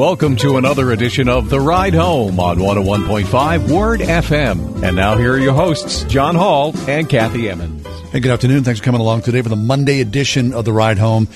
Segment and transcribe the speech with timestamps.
[0.00, 4.82] Welcome to another edition of The Ride Home on 101.5 Word FM.
[4.82, 7.86] And now here are your hosts, John Hall and Kathy Emmons.
[8.10, 8.64] Hey, good afternoon.
[8.64, 11.28] Thanks for coming along today for the Monday edition of The Ride Home.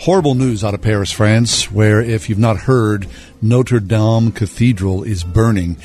[0.00, 3.06] Horrible news out of Paris, France, where if you've not heard,
[3.40, 5.76] Notre Dame Cathedral is burning.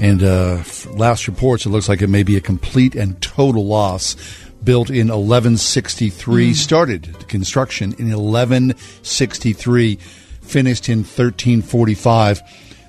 [0.00, 4.16] And uh, last reports, it looks like it may be a complete and total loss.
[4.64, 6.54] Built in 1163, mm.
[6.54, 9.98] started construction in 1163
[10.44, 12.42] finished in 1345.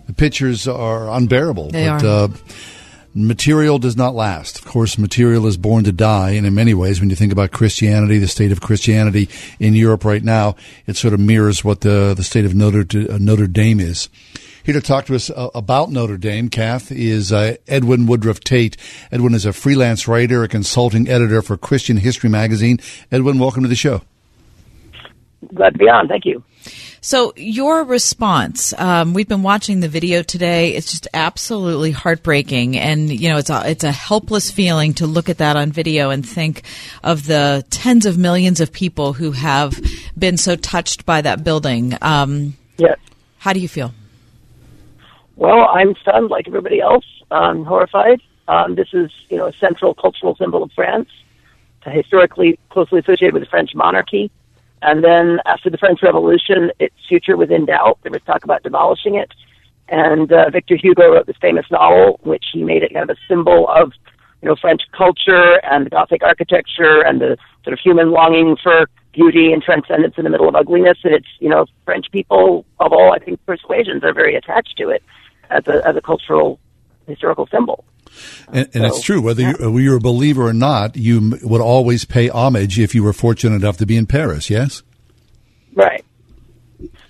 [0.07, 1.71] The pictures are unbearable.
[1.71, 2.23] They but, are.
[2.25, 2.27] Uh,
[3.15, 4.59] material does not last.
[4.59, 6.31] Of course, material is born to die.
[6.31, 10.03] And in many ways, when you think about Christianity, the state of Christianity in Europe
[10.03, 13.79] right now, it sort of mirrors what the, the state of Notre, uh, Notre Dame
[13.79, 14.09] is.
[14.63, 18.75] Here to talk to us uh, about Notre Dame, Kath, is uh, Edwin Woodruff Tait.
[19.11, 22.79] Edwin is a freelance writer, a consulting editor for Christian History Magazine.
[23.11, 24.01] Edwin, welcome to the show.
[25.53, 26.07] Glad to be on.
[26.07, 26.43] Thank you.
[27.05, 30.73] So your response, um, we've been watching the video today.
[30.73, 35.29] It's just absolutely heartbreaking, and you know it's a it's a helpless feeling to look
[35.29, 36.63] at that on video and think
[37.03, 39.79] of the tens of millions of people who have
[40.17, 41.95] been so touched by that building.
[42.01, 42.97] Um, yes.
[43.37, 43.93] How do you feel?
[45.35, 47.05] Well, I'm stunned, like everybody else.
[47.29, 48.19] I'm horrified.
[48.47, 51.09] Um, this is you know a central cultural symbol of France,
[51.85, 54.31] historically closely associated with the French monarchy.
[54.81, 57.99] And then after the French Revolution, its future was in doubt.
[58.03, 59.31] There was talk about demolishing it.
[59.87, 63.19] And uh, Victor Hugo wrote this famous novel, which he made it kind of a
[63.27, 63.93] symbol of,
[64.41, 69.53] you know, French culture and Gothic architecture and the sort of human longing for beauty
[69.53, 70.97] and transcendence in the middle of ugliness.
[71.03, 74.89] And it's, you know, French people of all, I think, persuasions are very attached to
[74.89, 75.03] it
[75.49, 76.59] as a, as a cultural
[77.07, 77.85] historical symbol.
[78.47, 79.21] And, and so, it's true.
[79.21, 79.53] Whether, yeah.
[79.59, 83.55] you, you're a believer or not, you would always pay homage if you were fortunate
[83.55, 84.49] enough to be in Paris.
[84.49, 84.83] Yes.
[85.73, 86.03] Right.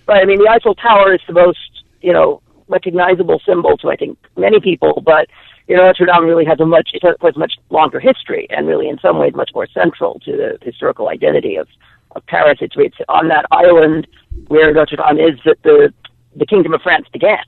[0.08, 0.22] Right.
[0.22, 1.60] I mean, the Eiffel Tower is the most
[2.02, 5.28] you know recognizable symbol to I think many people, but
[5.68, 8.88] you know Notre Dame really has a much it has much longer history and really
[8.88, 11.68] in some ways much more central to the historical identity of
[12.16, 12.60] of Paris.
[12.62, 14.08] It's, it's on that island
[14.48, 15.94] where Notre Dame is that the
[16.36, 17.44] the Kingdom of France began.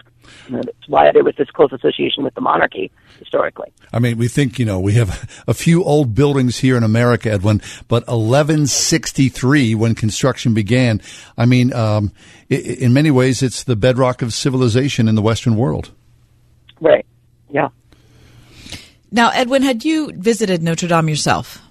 [0.49, 3.71] That's why there was this close association with the monarchy historically.
[3.91, 7.31] I mean, we think, you know, we have a few old buildings here in America,
[7.31, 11.01] Edwin, but 1163 when construction began.
[11.37, 12.11] I mean, um,
[12.49, 15.91] in many ways, it's the bedrock of civilization in the Western world.
[16.79, 17.05] Right.
[17.49, 17.69] Yeah.
[19.11, 21.61] Now, Edwin, had you visited Notre Dame yourself?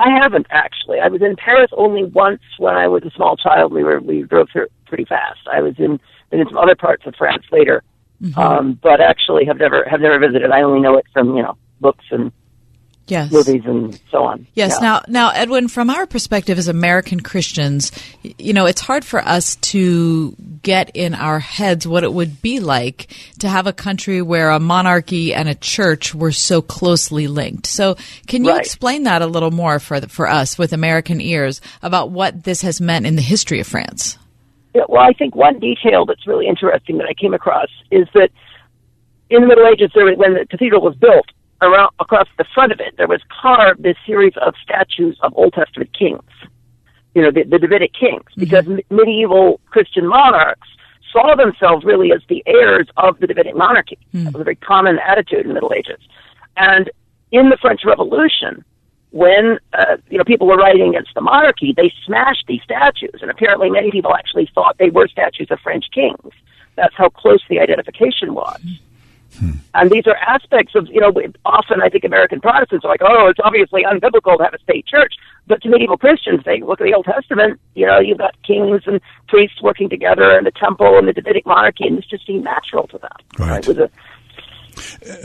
[0.00, 0.98] I haven't actually.
[0.98, 3.72] I was in Paris only once when I was a small child.
[3.72, 5.40] We were we drove through pretty fast.
[5.52, 6.00] I was in
[6.32, 7.82] in some other parts of France later,
[8.22, 8.38] mm-hmm.
[8.38, 10.50] um, but actually have never have never visited.
[10.50, 12.32] I only know it from you know books and
[13.10, 13.32] yes.
[13.32, 14.46] movies and so on.
[14.54, 14.72] Yes.
[14.74, 14.80] Yeah.
[14.80, 17.92] Now, now, Edwin, from our perspective as American Christians,
[18.22, 22.60] you know, it's hard for us to get in our heads what it would be
[22.60, 27.66] like to have a country where a monarchy and a church were so closely linked.
[27.66, 28.60] So, can you right.
[28.60, 32.80] explain that a little more for for us with American ears about what this has
[32.80, 34.16] meant in the history of France?
[34.74, 38.30] Yeah, well, I think one detail that's really interesting that I came across is that
[39.28, 41.26] in the Middle Ages, there, when the cathedral was built,
[41.62, 45.52] around across the front of it, there was carved this series of statues of Old
[45.52, 46.22] Testament kings.
[47.14, 48.40] You know, the, the Davidic kings, mm-hmm.
[48.40, 48.96] because mm-hmm.
[48.96, 50.68] medieval Christian monarchs
[51.12, 53.98] saw themselves really as the heirs of the Davidic monarchy.
[54.14, 54.24] Mm.
[54.24, 55.98] That was a very common attitude in the Middle Ages.
[56.56, 56.90] And
[57.32, 58.64] in the French Revolution,
[59.10, 63.30] when uh, you know people were writing against the monarchy, they smashed these statues, and
[63.30, 66.32] apparently many people actually thought they were statues of French kings.
[66.76, 68.60] That's how close the identification was.
[68.64, 68.78] Mm.
[69.38, 69.50] Hmm.
[69.74, 71.12] And these are aspects of, you know,
[71.44, 74.86] often I think American Protestants are like, oh, it's obviously unbiblical to have a state
[74.86, 75.14] church.
[75.46, 78.82] But to medieval Christians, they look at the Old Testament, you know, you've got kings
[78.86, 82.44] and priests working together and the temple and the Davidic monarchy, and this just seemed
[82.44, 83.10] natural to them.
[83.38, 83.50] Right.
[83.50, 83.60] right?
[83.60, 83.90] It was a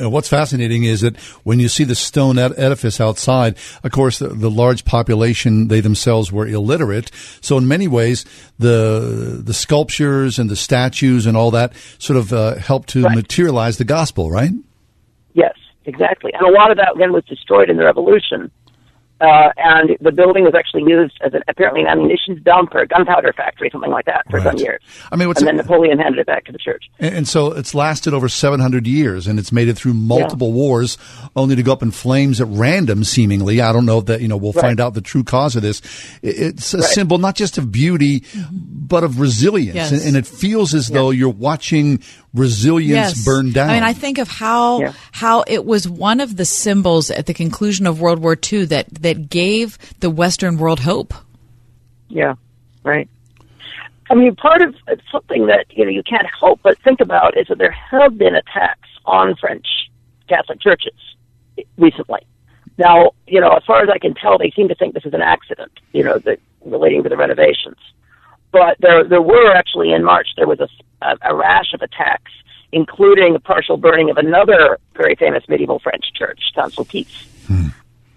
[0.01, 4.29] uh, what's fascinating is that when you see the stone edifice outside, of course, the,
[4.29, 7.11] the, large population they themselves were illiterate.
[7.41, 8.25] So in many ways,
[8.59, 13.15] the the sculptures and the statues and all that sort of uh, help to right.
[13.15, 14.51] materialize the gospel, right?
[15.33, 15.55] Yes,
[15.85, 16.31] exactly.
[16.33, 18.51] And a lot of that then was destroyed in the revolution.
[19.21, 22.87] Uh, and the building was actually used as an, apparently an ammunition dump or a
[22.87, 24.47] gunpowder factory, something like that, for Right.
[24.51, 24.81] some years.
[25.11, 26.83] I mean, what's and then Napoleon handed it back to the church.
[26.99, 30.97] And, and so it's lasted over 700 years and it's made it through multiple wars
[31.35, 33.61] only to go up in flames at random, seemingly.
[33.61, 34.61] I don't know that, you know, we'll Right.
[34.63, 35.81] find out the true cause of this.
[36.21, 36.85] It's a Right.
[36.89, 39.75] symbol not just of beauty, but of resilience.
[39.75, 39.91] Yes.
[39.93, 42.01] And, and it feels as though you're watching
[42.33, 43.69] resilience burn down.
[43.69, 44.91] I mean, I think of how Yeah.
[45.13, 48.87] how it was one of the symbols at the conclusion of World War II that
[49.05, 51.13] that gave the Western world hope.
[52.09, 52.33] Yeah,
[52.83, 53.07] right.
[54.09, 54.73] I mean, part of
[55.11, 58.35] something that you know you can't help but think about is that there have been
[58.35, 59.67] attacks on French
[60.27, 60.97] Catholic churches
[61.77, 62.21] recently.
[62.79, 65.13] Now, you know, as far as I can tell, they seem to think this is
[65.13, 65.71] an accident.
[65.93, 67.77] You know, that relating to the renovations.
[68.51, 70.69] But there, there were actually in March there was a,
[71.03, 72.31] a, a rash of attacks,
[72.71, 77.27] including a partial burning of another very famous medieval French church, Saint Sulpice.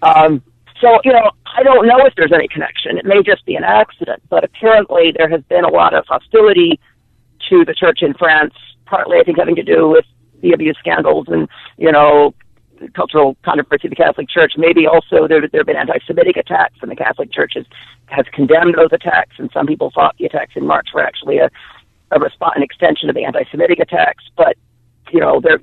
[0.01, 0.41] Um,
[0.81, 2.97] so, you know, I don't know if there's any connection.
[2.97, 6.79] It may just be an accident, but apparently there has been a lot of hostility
[7.49, 8.53] to the church in France,
[8.85, 10.05] partly, I think, having to do with
[10.41, 12.33] the abuse scandals and, you know,
[12.93, 14.53] cultural controversy of the Catholic Church.
[14.57, 17.65] Maybe also there, there have been anti-Semitic attacks, and the Catholic Church has,
[18.05, 21.49] has condemned those attacks, and some people thought the attacks in March were actually a,
[22.11, 24.23] a response, an extension of the anti-Semitic attacks.
[24.37, 24.55] But,
[25.11, 25.59] you know, there,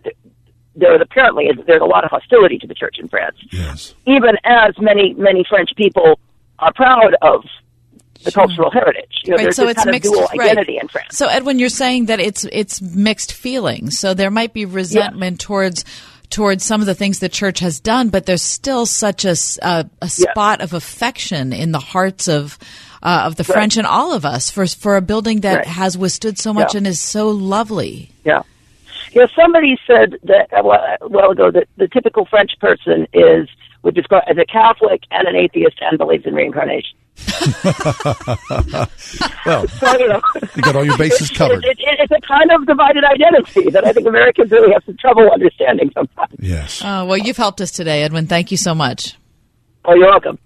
[0.77, 3.95] there is apparently there's a lot of hostility to the church in France yes.
[4.07, 6.19] even as many many French people
[6.59, 7.45] are proud of
[8.25, 9.21] the cultural heritage.
[9.25, 10.41] You know, Right, there's so this it's kind mixed of dual right.
[10.51, 11.17] identity in France.
[11.17, 13.99] So Edwin, you're saying that it's it's mixed feelings.
[13.99, 15.85] So there might be resentment towards
[16.31, 20.09] towards some of the things the church has done, but there's still such a a
[20.09, 22.59] spot of affection in the hearts of
[23.03, 23.53] uh, of the Right.
[23.55, 25.67] French and all of us for for a building that Right.
[25.67, 26.79] has withstood so much Yeah.
[26.79, 28.11] and is so lovely.
[28.25, 28.43] Yeah.
[29.13, 33.49] You know, somebody said that a while, ago that the typical French person is
[33.83, 36.97] would describe as a Catholic and an atheist and believes in reincarnation.
[39.47, 40.21] Well, So you know,
[40.57, 41.65] you got all your bases covered.
[41.65, 44.97] It, it, it's a kind of divided identity that I think Americans really have some
[44.97, 46.33] trouble understanding sometimes.
[46.41, 46.83] Yes.
[46.83, 48.27] Uh, well, you've helped us today, Edwin.
[48.27, 49.17] Thank you so much.
[49.85, 50.39] Oh, you're welcome.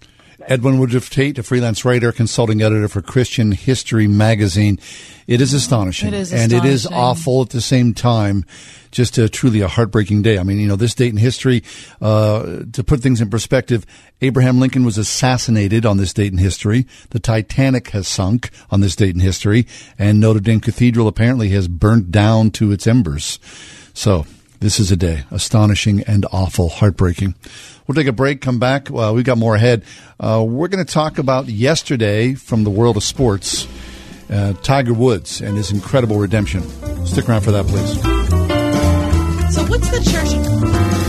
[0.47, 4.79] Edwin Woodruff Tait, a freelance writer, consulting editor for Christian History Magazine.
[5.27, 6.09] It is astonishing.
[6.09, 8.45] It is And it is awful at the same time.
[8.91, 10.37] Just a, truly a heartbreaking day.
[10.37, 11.63] I mean, you know, this date in history,
[12.01, 13.85] uh, to put things in perspective,
[14.21, 16.85] Abraham Lincoln was assassinated on this date in history.
[17.11, 19.65] The Titanic has sunk on this date in history.
[19.97, 23.39] And Notre Dame Cathedral apparently has burnt down to its embers.
[23.93, 24.25] So,
[24.61, 25.23] this is a day.
[25.31, 26.69] Astonishing and awful.
[26.69, 27.33] Heartbreaking.
[27.91, 28.89] We'll take a break, come back.
[28.89, 29.83] Well, we've got more ahead.
[30.17, 33.67] Uh, we're going to talk about yesterday from the world of sports,
[34.29, 36.61] uh, Tiger Woods and his incredible redemption.
[37.05, 38.01] Stick around for that, please.
[39.53, 41.00] So, what's the church?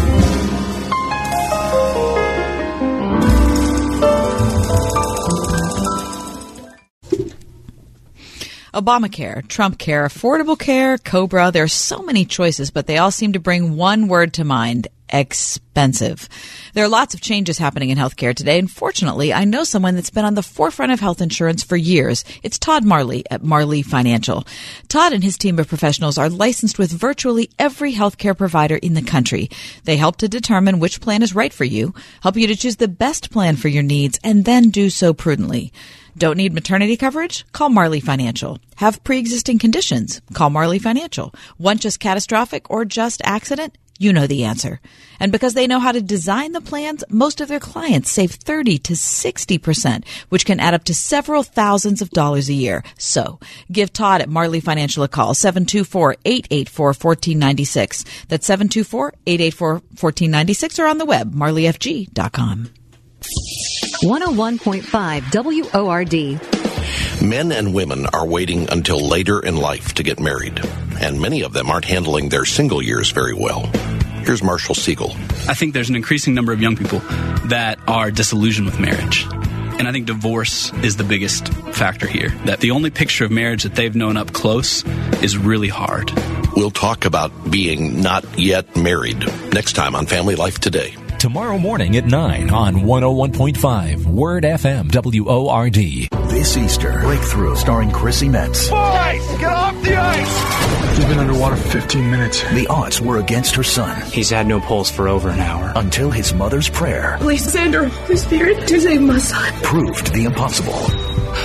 [8.75, 11.51] Obamacare, Trump Care, Affordable Care, Cobra.
[11.51, 14.89] There are so many choices, but they all seem to bring one word to mind
[15.11, 16.27] expensive.
[16.73, 20.09] There are lots of changes happening in healthcare today, and fortunately, I know someone that's
[20.09, 22.25] been on the forefront of health insurance for years.
[22.43, 24.47] It's Todd Marley at Marley Financial.
[24.89, 29.03] Todd and his team of professionals are licensed with virtually every healthcare provider in the
[29.03, 29.51] country.
[29.85, 32.89] They help to determine which plan is right for you, help you to choose the
[32.89, 35.75] best plan for your needs, and then do so prudently.
[36.17, 37.45] Don't need maternity coverage?
[37.53, 38.59] Call Marley Financial.
[38.77, 40.21] Have pre-existing conditions?
[40.35, 41.35] Call Marley Financial.
[41.59, 43.79] Want just catastrophic or just accident?
[43.99, 44.79] You know the answer.
[45.21, 48.79] And because they know how to design the plans, most of their clients save 30
[48.81, 52.83] to 60%, which can add up to several thousands of dollars a year.
[52.99, 53.39] So,
[53.71, 58.27] give Todd at Marley Financial a call, 724-884-1496.
[58.29, 62.69] That's 724-884-1496 or on the web, marleyfg.com.
[64.03, 65.23] 101.5
[65.73, 67.23] WORD.
[67.23, 70.61] Men and women are waiting until later in life to get married,
[71.01, 73.61] and many of them aren't handling their single years very well.
[74.25, 75.15] Here's Marshall Segal.
[75.49, 76.99] I think there's an increasing number of young people
[77.47, 79.25] that are disillusioned with marriage.
[79.79, 82.31] And I think divorce is the biggest factor here.
[82.45, 84.85] That the only picture of marriage that they've known up close
[85.23, 86.11] is really hard.
[86.57, 90.97] We'll talk about being not yet married next time on Family Life Today.
[91.23, 96.29] Tomorrow morning at 9 on 101.5 Word FM WORD.
[96.29, 98.69] This Easter, Breakthrough, starring Chrissy Metz.
[98.69, 100.97] Boys, get off the ice!
[100.97, 102.43] He's been underwater for 15 minutes.
[102.53, 104.03] The odds were against her son.
[104.11, 105.73] He's had no pulse for over an hour.
[105.77, 109.53] Until his mother's prayer Please send her Holy Spirit to save my son.
[109.63, 110.89] proved the impossible.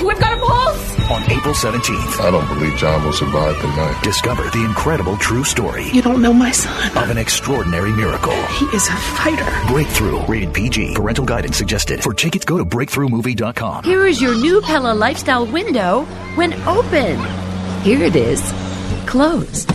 [0.04, 0.98] We've got a pulse!
[1.10, 2.20] On April 17th.
[2.20, 4.04] I don't believe John will survive the night.
[4.04, 5.90] Discover the incredible true story.
[5.92, 6.98] You don't know my son.
[6.98, 8.36] Of an extraordinary miracle.
[8.48, 9.46] He is a fighter.
[9.68, 10.26] Breakthrough.
[10.26, 10.94] Rated PG.
[10.96, 12.02] Parental guidance suggested.
[12.02, 13.84] For tickets, go to breakthroughmovie.com.
[13.84, 16.06] Here is your new Pella Lifestyle window
[16.36, 17.20] when open.
[17.82, 18.42] Here it is.
[19.06, 19.74] Closed.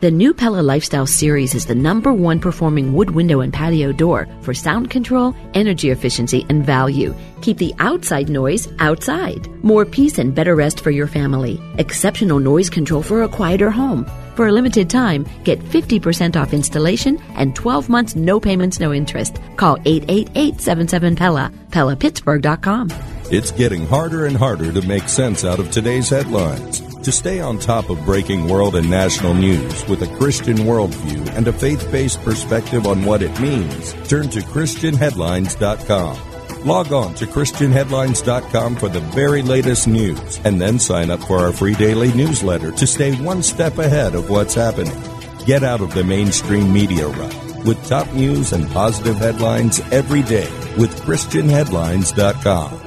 [0.00, 4.26] The new Pella Lifestyle series is the number one performing wood window and patio door
[4.40, 7.14] for sound control, energy efficiency, and value.
[7.42, 9.48] Keep the outside noise outside.
[9.62, 11.60] More peace and better rest for your family.
[11.78, 14.06] Exceptional noise control for a quieter home.
[14.34, 19.40] For a limited time, get 50% off installation and 12 months no payments, no interest.
[19.56, 22.90] Call 888-77-PELLA, PellaPittsburgh.com.
[23.30, 26.80] It's getting harder and harder to make sense out of today's headlines.
[27.04, 31.46] To stay on top of breaking world and national news with a Christian worldview and
[31.48, 36.33] a faith based perspective on what it means, turn to ChristianHeadlines.com.
[36.64, 41.52] Log on to ChristianHeadlines.com for the very latest news and then sign up for our
[41.52, 44.98] free daily newsletter to stay one step ahead of what's happening.
[45.44, 50.50] Get out of the mainstream media rut with top news and positive headlines every day
[50.78, 52.83] with ChristianHeadlines.com.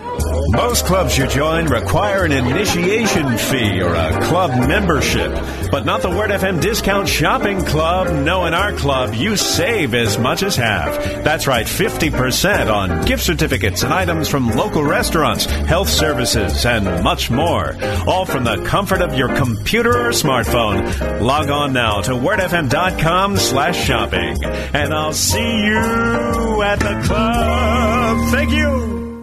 [0.50, 5.34] Most clubs you join require an initiation fee or a club membership,
[5.72, 8.24] but not the Word FM Discount Shopping Club.
[8.24, 11.04] No, in our club, you save as much as half.
[11.24, 17.30] That's right, 50% on gift certificates and items from local restaurants, health services, and much
[17.30, 17.75] more.
[18.08, 21.20] All from the comfort of your computer or smartphone.
[21.20, 28.32] Log on now to wordfm.com slash shopping, and I'll see you at the club.
[28.32, 28.97] Thank you.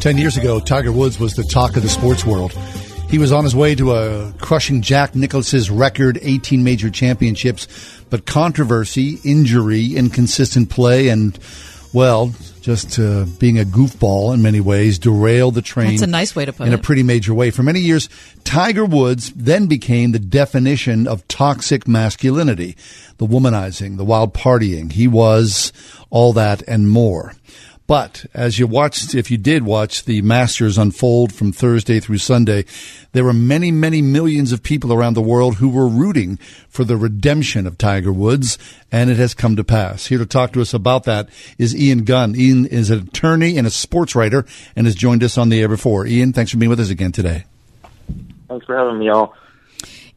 [0.00, 2.52] Ten years ago, Tiger Woods was the talk of the sports world.
[3.10, 7.68] He was on his way to a crushing Jack Nicklaus's record 18 major championships,
[8.08, 11.38] but controversy, injury, inconsistent play, and,
[11.92, 15.90] well, just uh, being a goofball in many ways derailed the train.
[15.90, 16.78] That's a nice way to put in it.
[16.78, 17.50] a pretty major way.
[17.50, 18.08] For many years,
[18.42, 22.74] Tiger Woods then became the definition of toxic masculinity,
[23.18, 24.92] the womanizing, the wild partying.
[24.92, 25.74] He was
[26.08, 27.34] all that and more.
[27.90, 32.64] But as you watched, if you did watch the Masters unfold from Thursday through Sunday,
[33.10, 36.36] there were many, many millions of people around the world who were rooting
[36.68, 38.58] for the redemption of Tiger Woods,
[38.92, 40.06] and it has come to pass.
[40.06, 42.36] Here to talk to us about that is Ian Gunn.
[42.36, 45.66] Ian is an attorney and a sports writer and has joined us on the air
[45.66, 46.06] before.
[46.06, 47.44] Ian, thanks for being with us again today.
[48.46, 49.34] Thanks for having me, y'all.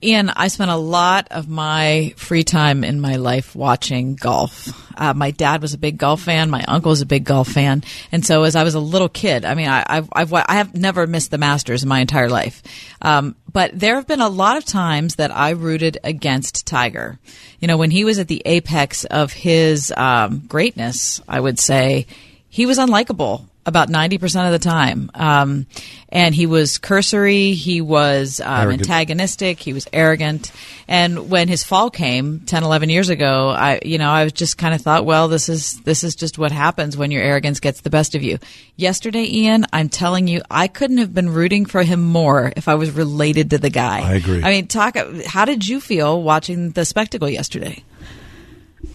[0.04, 4.68] Ian, I spent a lot of my free time in my life watching golf.
[4.98, 6.50] Uh, my dad was a big golf fan.
[6.50, 7.84] My uncle was a big golf fan.
[8.12, 10.76] And so as I was a little kid, I mean, I, I've, I've, I have
[10.76, 12.62] never missed the Masters in my entire life.
[13.02, 17.18] Um, but there have been a lot of times that I rooted against Tiger.
[17.60, 22.08] You know, when he was at the apex of his um, greatness, I would say
[22.50, 25.10] he was unlikable about 90% of the time.
[25.14, 25.68] Um,
[26.10, 30.52] and he was cursory, he was um, antagonistic, he was arrogant.
[30.88, 34.58] And when his fall came 10, 11 years ago, I, you know, I was just
[34.58, 37.82] kind of thought, well, this is, this is just what happens when your arrogance gets
[37.82, 38.38] the best of you.
[38.76, 42.76] Yesterday, Ian, I'm telling you, I couldn't have been rooting for him more if I
[42.76, 44.02] was related to the guy.
[44.02, 44.44] I agree.
[44.44, 47.84] I mean, talk, how did you feel watching the spectacle yesterday?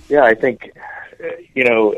[0.08, 0.72] Yeah, I think
[1.54, 1.94] you know,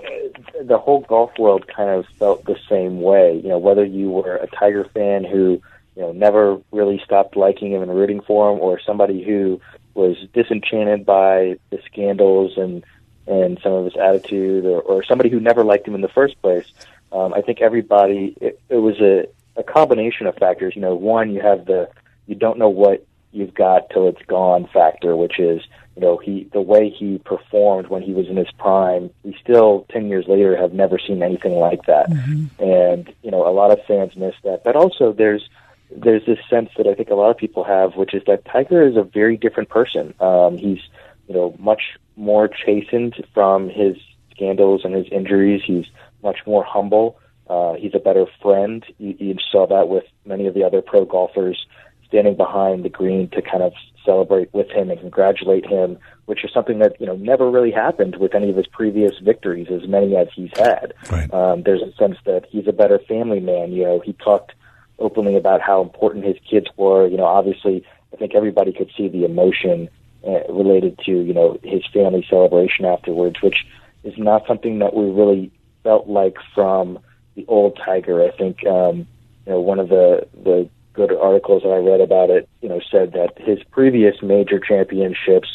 [0.63, 3.41] the whole golf world kind of felt the same way.
[3.43, 5.61] You know, whether you were a Tiger fan who,
[5.97, 9.61] you know, never really stopped liking him and rooting for him, or somebody who
[9.95, 12.85] was disenchanted by the scandals and
[13.27, 16.41] and some of his attitude, or, or somebody who never liked him in the first
[16.43, 16.67] place.
[17.13, 20.75] Um, I think everybody it, it was a, a combination of factors.
[20.75, 21.91] You know, one you have the
[22.27, 25.63] you don't know what you've got till it's gone factor, which is
[26.01, 29.87] you know he the way he performed when he was in his prime we still
[29.91, 32.09] 10 years later have never seen anything like that.
[32.09, 32.63] Mm-hmm.
[32.63, 34.65] and you know a lot of fans miss that.
[34.65, 35.49] But also there's
[35.91, 38.83] there's this sense that I think a lot of people have which is that Tiger
[38.87, 40.15] is a very different person.
[40.21, 40.81] Um he's
[41.29, 41.83] you know much
[42.17, 43.97] more chastened from his
[44.31, 45.63] scandals and his injuries.
[45.67, 45.87] He's
[46.23, 47.19] much more humble.
[47.47, 48.83] Uh he's a better friend.
[48.97, 51.67] You, you saw that with many of the other pro golfers
[52.11, 53.73] standing behind the green to kind of
[54.05, 58.17] celebrate with him and congratulate him, which is something that you know never really happened
[58.17, 60.93] with any of his previous victories, as many as he's had.
[61.11, 61.33] Right.
[61.33, 63.73] Um, there's a sense that he's a better family man.
[63.73, 64.53] You know, he talked
[64.99, 67.07] openly about how important his kids were.
[67.07, 69.89] You know, obviously, I think everybody could see the emotion
[70.27, 73.67] uh, related to you know his family celebration afterwards, which
[74.03, 75.53] is not something that we really
[75.85, 76.99] felt like from
[77.37, 78.23] the old Tiger.
[78.23, 79.07] I think um,
[79.47, 82.81] you know one of the the good articles that I read about it, you know,
[82.91, 85.49] said that his previous major championships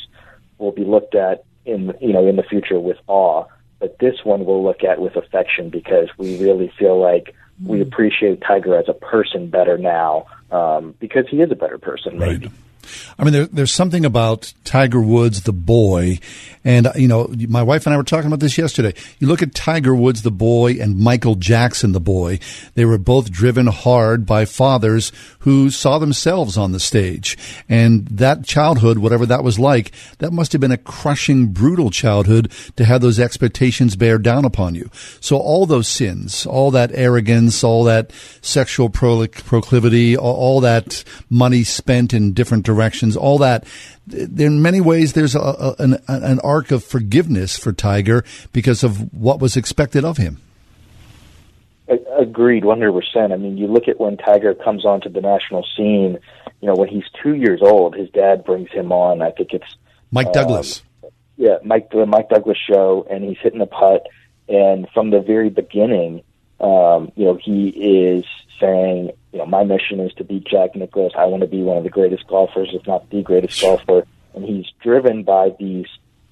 [0.57, 3.45] will be looked at in you know in the future with awe,
[3.79, 8.41] but this one we'll look at with affection because we really feel like we appreciate
[8.41, 12.51] Tiger as a person better now um, because he is a better person, maybe.
[13.17, 16.19] I mean, there, there's something about Tiger Woods, the boy,
[16.63, 18.93] and you know, my wife and I were talking about this yesterday.
[19.19, 22.39] You look at Tiger Woods, the boy, and Michael Jackson, the boy.
[22.73, 27.37] They were both driven hard by fathers who saw themselves on the stage,
[27.69, 32.51] and that childhood, whatever that was like, that must have been a crushing, brutal childhood
[32.75, 34.89] to have those expectations bear down upon you.
[35.19, 38.11] So all those sins, all that arrogance, all that
[38.41, 43.65] sexual proclivity, all, all that money spent in different directions directions, all that.
[44.12, 49.13] In many ways, there's a, a, an, an arc of forgiveness for Tiger because of
[49.13, 50.41] what was expected of him.
[51.88, 53.32] Agreed, 100%.
[53.32, 56.17] I mean, you look at when Tiger comes onto the national scene,
[56.62, 59.22] you know, when he's two years old, his dad brings him on.
[59.22, 59.75] I think it's
[60.12, 60.82] Mike Douglas.
[61.03, 64.08] Um, yeah, Mike, the Mike Douglas show, and he's hitting a putt.
[64.48, 66.24] And from the very beginning,
[66.60, 68.25] um, you know, he is
[68.59, 71.12] saying, you know, my mission is to beat Jack Nicklaus.
[71.17, 74.05] I want to be one of the greatest golfers, if not the greatest golfer.
[74.33, 75.88] And he's driven by these,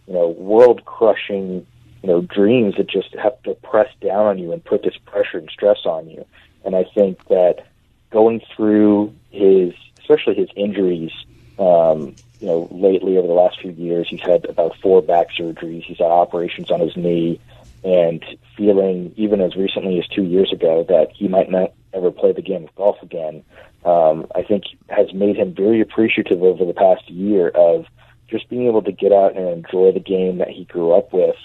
[0.07, 1.65] you know, world crushing
[2.03, 5.37] you know, dreams that just have to press down on you and put this pressure
[5.37, 6.25] and stress on you.
[6.65, 7.65] And I think that
[8.11, 11.11] going through his, especially his injuries,
[11.57, 15.83] um, you know, lately over the last few years, he's had about four back surgeries.
[15.83, 17.39] He's had operations on his knee,
[17.85, 18.23] and
[18.57, 22.41] feeling even as recently as two years ago that he might not ever play the
[22.41, 23.43] game of golf again.
[23.85, 27.85] Um, I think has made him very appreciative over the past year of
[28.27, 31.35] just being able to get out and enjoy the game that he grew up with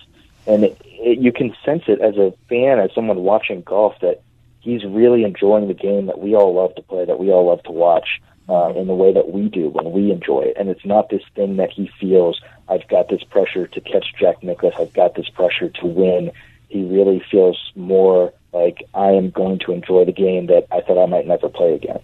[0.49, 4.23] and it, it, you can sense it as a fan, as someone watching golf, that
[4.61, 7.63] he's really enjoying the game that we all love to play, that we all love
[7.65, 10.57] to watch uh, in the way that we do when we enjoy it.
[10.59, 14.43] And it's not this thing that he feels, I've got this pressure to catch Jack
[14.43, 16.33] Nicklaus, I've got this pressure to win.
[16.71, 21.03] He really feels more like I am going to enjoy the game that I thought
[21.03, 22.01] I might never play again.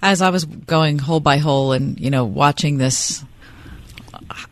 [0.00, 3.24] As I was going hole by hole and, you know, watching this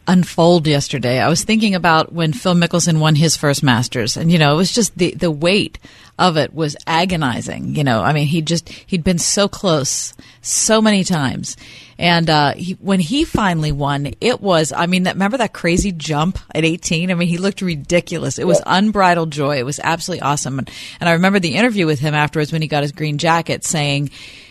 [0.07, 1.21] unfold yesterday.
[1.21, 4.57] I was thinking about when Phil Mickelson won his first Masters, and you know, it
[4.57, 5.79] was just the the weight
[6.21, 7.75] of it was agonizing.
[7.75, 11.57] You know, I mean, he just he'd been so close so many times,
[11.99, 14.73] and uh, he, when he finally won, it was.
[14.73, 17.11] I mean, that remember that crazy jump at 18?
[17.11, 18.39] I mean, he looked ridiculous.
[18.39, 19.59] It was unbridled joy.
[19.59, 22.69] It was absolutely awesome, and, and I remember the interview with him afterwards when he
[22.69, 24.11] got his green jacket, saying,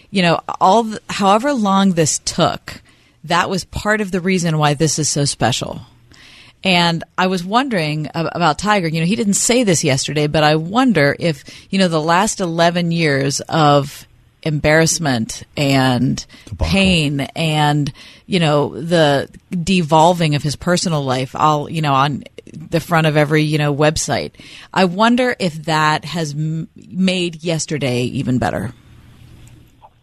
[0.10, 2.82] you know, all the, however long this took
[3.26, 5.82] that was part of the reason why this is so special.
[6.64, 8.88] And I was wondering about Tiger.
[8.88, 12.42] You know, he didn't say this yesterday, but I wonder if, you know, the last
[12.42, 14.06] 11 years of
[14.44, 16.26] embarrassment and
[16.58, 17.92] pain and,
[18.26, 23.16] you know, the devolving of his personal life all, you know, on the front of
[23.16, 24.32] every, you know, website.
[24.74, 28.74] I wonder if that has m- made yesterday even better.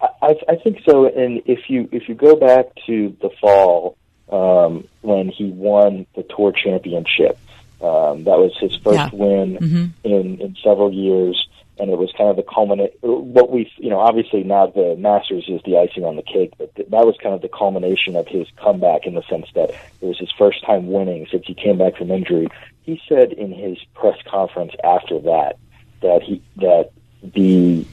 [0.01, 1.07] I, I think so.
[1.07, 3.97] And if you if you go back to the fall
[4.31, 7.39] um, when he won the tour championship,
[7.81, 9.11] um, that was his first yeah.
[9.13, 9.87] win mm-hmm.
[10.05, 12.97] in in several years, and it was kind of the culminate.
[13.03, 16.75] What we you know obviously now the Masters is the icing on the cake, but
[16.75, 20.07] th- that was kind of the culmination of his comeback in the sense that it
[20.07, 22.49] was his first time winning since he came back from injury.
[22.83, 25.59] He said in his press conference after that
[26.01, 26.91] that he that
[27.23, 27.87] the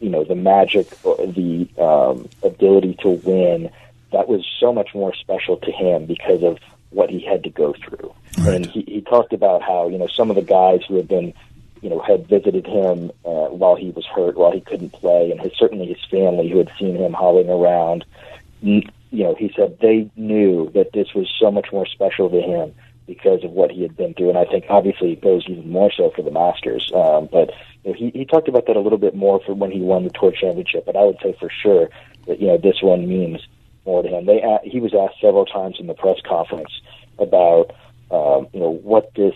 [0.00, 3.70] you know the magic, the um, ability to win.
[4.12, 6.58] That was so much more special to him because of
[6.90, 8.14] what he had to go through.
[8.38, 8.56] Right.
[8.56, 11.34] And he, he talked about how you know some of the guys who had been
[11.80, 15.40] you know had visited him uh, while he was hurt, while he couldn't play, and
[15.40, 18.04] his, certainly his family who had seen him hobbling around.
[18.60, 22.74] You know, he said they knew that this was so much more special to him
[23.06, 24.30] because of what he had been through.
[24.30, 26.90] And I think obviously it goes even more so for the Masters.
[26.94, 27.50] Um, but
[27.84, 30.04] you know, he, he talked about that a little bit more for when he won
[30.04, 30.86] the Tour Championship.
[30.86, 31.90] But I would say for sure
[32.26, 33.46] that you know this one means
[33.84, 34.26] more to him.
[34.26, 36.70] They uh, he was asked several times in the press conference
[37.18, 37.74] about
[38.10, 39.34] um, you know what this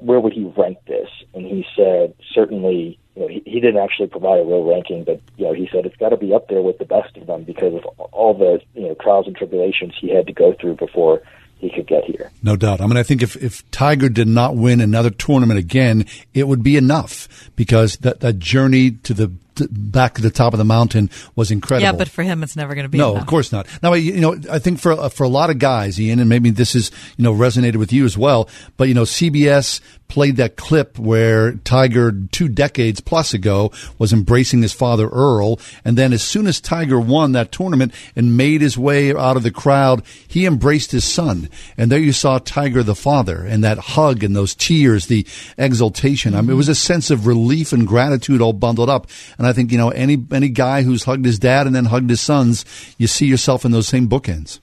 [0.00, 4.08] where would he rank this, and he said certainly you know, he, he didn't actually
[4.08, 6.62] provide a real ranking, but you know, he said it's got to be up there
[6.62, 10.14] with the best of them because of all the you know trials and tribulations he
[10.14, 11.22] had to go through before
[11.58, 12.30] he could get here.
[12.42, 12.80] No doubt.
[12.80, 16.62] I mean, I think if, if Tiger did not win another tournament again, it would
[16.62, 19.32] be enough because that, that journey to the
[19.70, 21.84] back at the top of the mountain was incredible.
[21.84, 22.98] Yeah, but for him, it's never going to be.
[22.98, 23.22] No, enough.
[23.22, 23.66] of course not.
[23.82, 26.50] Now, you know, I think for uh, for a lot of guys, Ian, and maybe
[26.50, 28.48] this is you know resonated with you as well.
[28.76, 34.62] But you know, CBS played that clip where Tiger two decades plus ago was embracing
[34.62, 38.78] his father Earl, and then as soon as Tiger won that tournament and made his
[38.78, 42.94] way out of the crowd, he embraced his son, and there you saw Tiger the
[42.94, 45.26] father, and that hug and those tears, the
[45.58, 46.34] exultation.
[46.34, 49.08] I mean, it was a sense of relief and gratitude all bundled up.
[49.38, 52.10] And I think you know any any guy who's hugged his dad and then hugged
[52.10, 52.64] his sons,
[52.98, 54.60] you see yourself in those same bookends.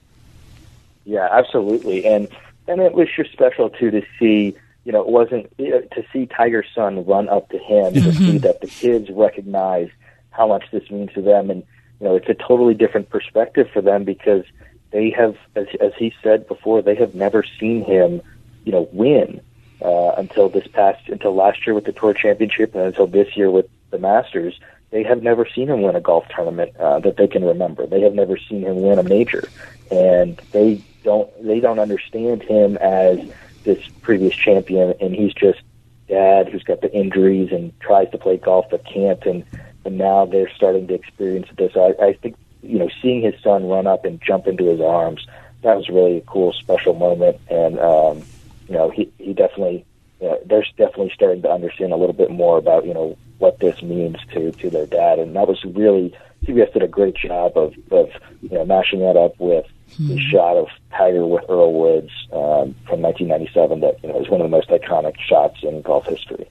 [1.04, 2.28] Yeah, absolutely, and
[2.68, 4.56] and it was just special too to see.
[4.84, 8.60] You know, it wasn't to see Tiger's son run up to him to see that
[8.60, 9.90] the kids recognize
[10.30, 11.62] how much this means to them, and
[12.00, 14.44] you know, it's a totally different perspective for them because
[14.90, 18.20] they have, as, as he said before, they have never seen him,
[18.64, 19.40] you know, win
[19.80, 23.50] uh, until this past, until last year with the Tour Championship, and until this year
[23.50, 24.58] with the Masters.
[24.92, 27.86] They have never seen him win a golf tournament uh, that they can remember.
[27.86, 29.48] They have never seen him win a major,
[29.90, 33.18] and they don't they don't understand him as
[33.64, 35.60] this previous champion, and he's just
[36.08, 39.44] dad who's got the injuries and tries to play golf but can't, and
[39.84, 41.72] and now they're starting to experience this.
[41.74, 45.26] I, I think you know seeing his son run up and jump into his arms
[45.62, 48.22] that was really a cool special moment, and um,
[48.68, 49.84] you know he he definitely
[50.20, 53.82] you they're definitely starting to understand a little bit more about you know what this
[53.82, 57.74] means to to their dad, and that was really CBS did a great job of
[57.90, 58.08] of
[58.40, 59.66] you know mashing that up with
[59.98, 64.40] the shot of Tiger with Earl Woods um, from 1997 that you know is one
[64.40, 66.48] of the most iconic shots in golf history.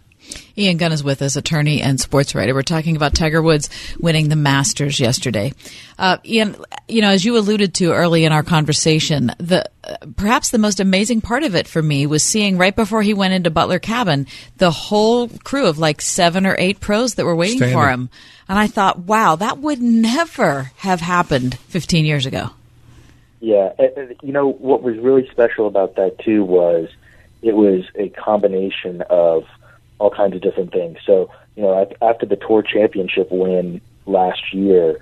[0.58, 2.54] Ian Gunn is with us, attorney and sports writer.
[2.54, 5.54] We're talking about Tiger Woods winning the Masters yesterday.
[5.98, 6.56] Uh, Ian,
[6.88, 10.80] you know, as you alluded to early in our conversation, the uh, perhaps the most
[10.80, 14.28] amazing part of it for me was seeing right before he went into Butler Cabin
[14.58, 17.78] the whole crew of like seven or eight pros that were waiting Standing.
[17.78, 18.10] for him,
[18.48, 22.50] and I thought, wow, that would never have happened 15 years ago.
[23.40, 26.90] Yeah, and- and, you know what was really special about that too was
[27.42, 29.46] it was a combination of
[30.02, 30.98] all kinds of different things.
[31.06, 34.98] So you know, after the tour championship win last year,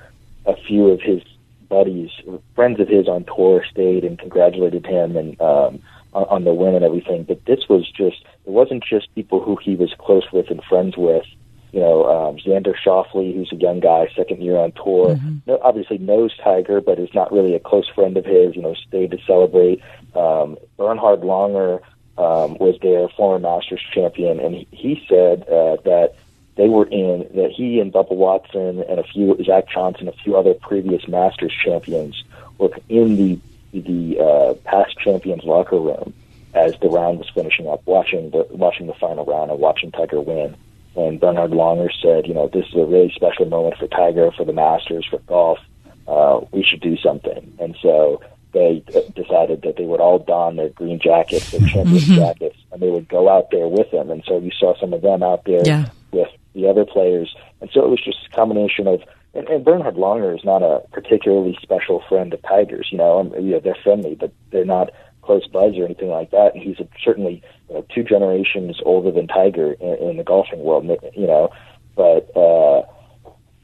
[0.46, 1.24] a few of his
[1.70, 2.12] buddies,
[2.54, 5.82] friends of his on tour, stayed and congratulated him and um,
[6.14, 7.24] on, the win and everything.
[7.24, 10.98] But this was just it wasn't just people who he was close with and friends
[10.98, 11.26] with.
[11.72, 16.00] You know, um, Xander Schauffele, who's a young guy, second year on tour, no, obviously
[16.00, 18.56] knows Tiger, but is not really a close friend of his.
[18.56, 19.82] You know, stayed to celebrate.
[20.16, 21.80] Um, Bernhard Longer
[22.18, 26.16] um, was their former Masters champion, and he, he said uh, that
[26.56, 30.36] they were in that he and Bubba Watson and a few Zach Johnson, a few
[30.36, 32.24] other previous Masters champions
[32.58, 33.40] were in the
[33.72, 36.14] the uh, past champions locker room
[36.54, 40.20] as the round was finishing up, watching the watching the final round and watching Tiger
[40.20, 40.56] win.
[40.96, 44.44] And Bernhard Langer said, you know, this is a really special moment for Tiger, for
[44.44, 45.60] the Masters, for golf.
[46.08, 47.56] Uh, we should do something.
[47.60, 48.84] And so they
[49.16, 53.08] decided that they would all don their green jackets, their champion jackets, and they would
[53.08, 54.10] go out there with them.
[54.10, 55.90] And so you saw some of them out there Yeah.
[56.12, 57.36] with the other players.
[57.62, 59.02] And so it was just a combination of,
[59.36, 62.88] and, and Bernhard Langer is not a particularly special friend of Tiger's.
[62.92, 64.90] You know, um, you know, they're friendly, but they're not
[65.22, 66.56] close buds or anything like that.
[66.56, 70.64] And he's a, certainly you know, two generations older than Tiger in, in the golfing
[70.64, 70.90] world.
[71.16, 71.52] You know,
[71.96, 72.82] but uh,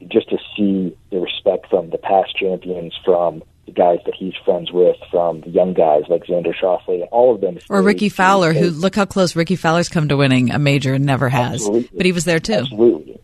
[0.06, 4.70] just to see the respect from the past champions, from the guys that he's friends
[4.72, 7.58] with, from the young guys like Xander Schauffele, and all of them.
[7.68, 11.04] Or Rickie Fowler, who look how close Rickie Fowler's come to winning a major and
[11.04, 11.90] never has, Absolutely.
[11.96, 12.52] but he was there too.
[12.54, 13.20] Absolutely.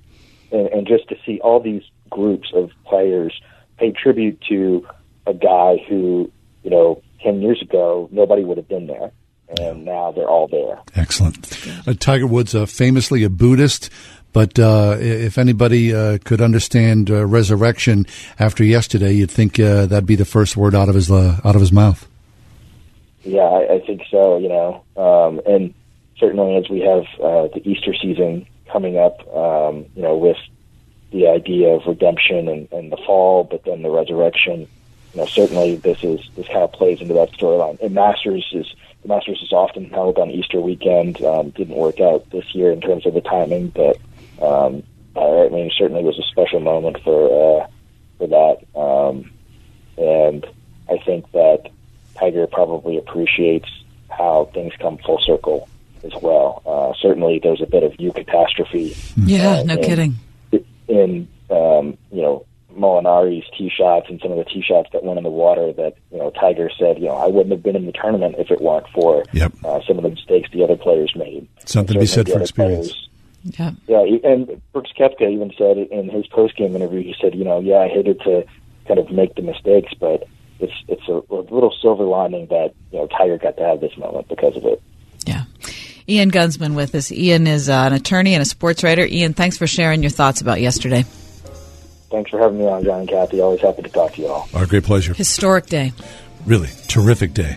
[0.51, 3.41] And, and just to see all these groups of players
[3.79, 4.87] pay tribute to
[5.27, 6.31] a guy who,
[6.63, 9.13] you know, 10 years ago, nobody would have been there.
[9.61, 10.81] And now they're all there.
[10.95, 11.69] Excellent.
[11.87, 13.91] Uh, Tiger Woods, uh, famously a Buddhist,
[14.33, 18.07] but uh, if anybody uh, could understand uh, resurrection
[18.39, 21.55] after yesterday, you'd think uh, that'd be the first word out of his uh, out
[21.55, 22.09] of his mouth.
[23.25, 24.83] Yeah, I, I think so, you know.
[24.97, 25.75] Um, and
[26.19, 30.39] certainly as we have uh, the Easter season coming up, um, you know, with
[31.11, 34.67] the idea of redemption and, and the fall, but then the resurrection,
[35.13, 37.79] you know, certainly this is this kind of plays into that storyline.
[37.81, 41.23] And Masters is the Masters is often held on Easter weekend.
[41.23, 43.99] Um, didn't work out this year in terms of the timing, but
[44.43, 44.83] um,
[45.17, 47.67] I mean, it certainly was a special moment for uh,
[48.19, 48.79] for that.
[48.79, 49.31] Um,
[49.99, 50.47] and
[50.91, 51.71] I think that
[52.19, 53.69] Tiger probably appreciates
[54.11, 55.69] how things come full circle
[56.05, 56.63] as well.
[56.67, 59.13] Uh, certainly, apparently there's a bit of eucatastrophe.
[59.17, 60.15] Yeah, uh, no in- kidding.
[60.89, 62.45] In um, you know
[62.77, 65.95] Molinari's tee shots and some of the tee shots that went in the water that
[66.11, 68.61] you know Tiger said you know I wouldn't have been in the tournament if it
[68.61, 69.53] weren't for Yep.
[69.65, 71.47] uh, some of the mistakes the other players made.
[71.67, 72.89] Something to be said for experience.
[72.93, 73.09] players-
[73.45, 73.73] Yeah.
[73.87, 77.59] yeah, and Brooks Koepka even said in his post game interview, he said, you know,
[77.61, 78.45] yeah, I hated to
[78.87, 80.29] kind of make the mistakes, but
[80.61, 83.97] it's it's a, a little silver lining that you know Tiger got to have this
[83.97, 84.81] moment because of it.
[85.27, 85.45] Yeah.
[86.09, 87.13] Ian Gunsman with us.
[87.13, 89.05] Ian is uh, an attorney and a sports writer.
[89.05, 91.05] Ian, thanks for sharing your thoughts about yesterday.
[92.11, 93.41] Thanks for having me on, John and Kathy.
[93.41, 94.49] Always happy to talk to you all.
[94.55, 95.15] Our great pleasure.
[95.15, 95.93] Historic day.
[96.45, 97.57] Really terrific day.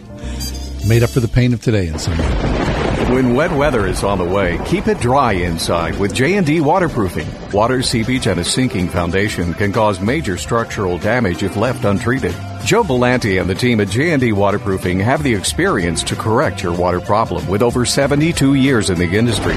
[0.88, 2.65] Made up for the pain of today in some way.
[3.10, 7.28] When wet weather is on the way, keep it dry inside with J&D waterproofing.
[7.52, 12.34] Water seepage and a sinking foundation can cause major structural damage if left untreated.
[12.66, 17.00] Joe Belanti and the team at J&D Waterproofing have the experience to correct your water
[17.00, 19.54] problem with over 72 years in the industry.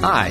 [0.00, 0.30] Hi,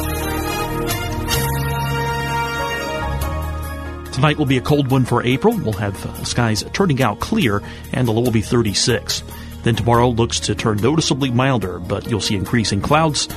[4.20, 5.56] Tonight will be a cold one for April.
[5.56, 7.62] We'll have uh, skies turning out clear
[7.94, 9.22] and the low will be 36.
[9.62, 13.28] Then tomorrow looks to turn noticeably milder, but you'll see increasing clouds.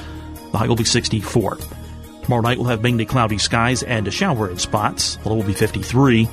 [0.51, 1.57] The high will be 64.
[2.23, 5.15] Tomorrow night we'll have mainly cloudy skies and a shower in spots.
[5.15, 6.27] The low will be 53.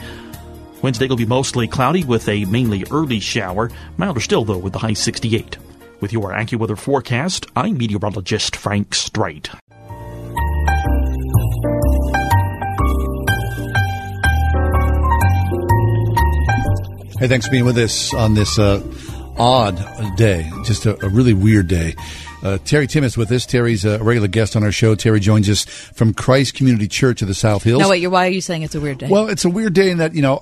[0.83, 3.71] Wednesday will be mostly cloudy with a mainly early shower.
[3.99, 5.59] Milder still though with the high 68.
[6.01, 9.49] With your AccuWeather forecast, I'm meteorologist Frank Strait.
[17.20, 18.83] Hey, thanks for being with us on this uh,
[19.37, 19.76] odd
[20.16, 21.94] day, just a, a really weird day.
[22.42, 23.44] Uh, Terry Timm is with us.
[23.44, 24.94] Terry's a regular guest on our show.
[24.94, 27.83] Terry joins us from Christ Community Church of the South Hills.
[27.83, 29.09] No, wait, why are you saying it's a weird day?
[29.11, 30.40] Well, it's a weird day in that, you know,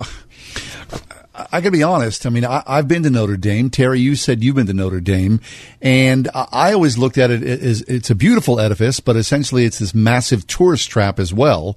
[1.34, 2.26] I, I gotta be honest.
[2.26, 3.70] I mean, I, I've been to Notre Dame.
[3.70, 5.40] Terry, you said you've been to Notre Dame.
[5.82, 9.80] And I, I always looked at it as it's a beautiful edifice, but essentially it's
[9.80, 11.76] this massive tourist trap as well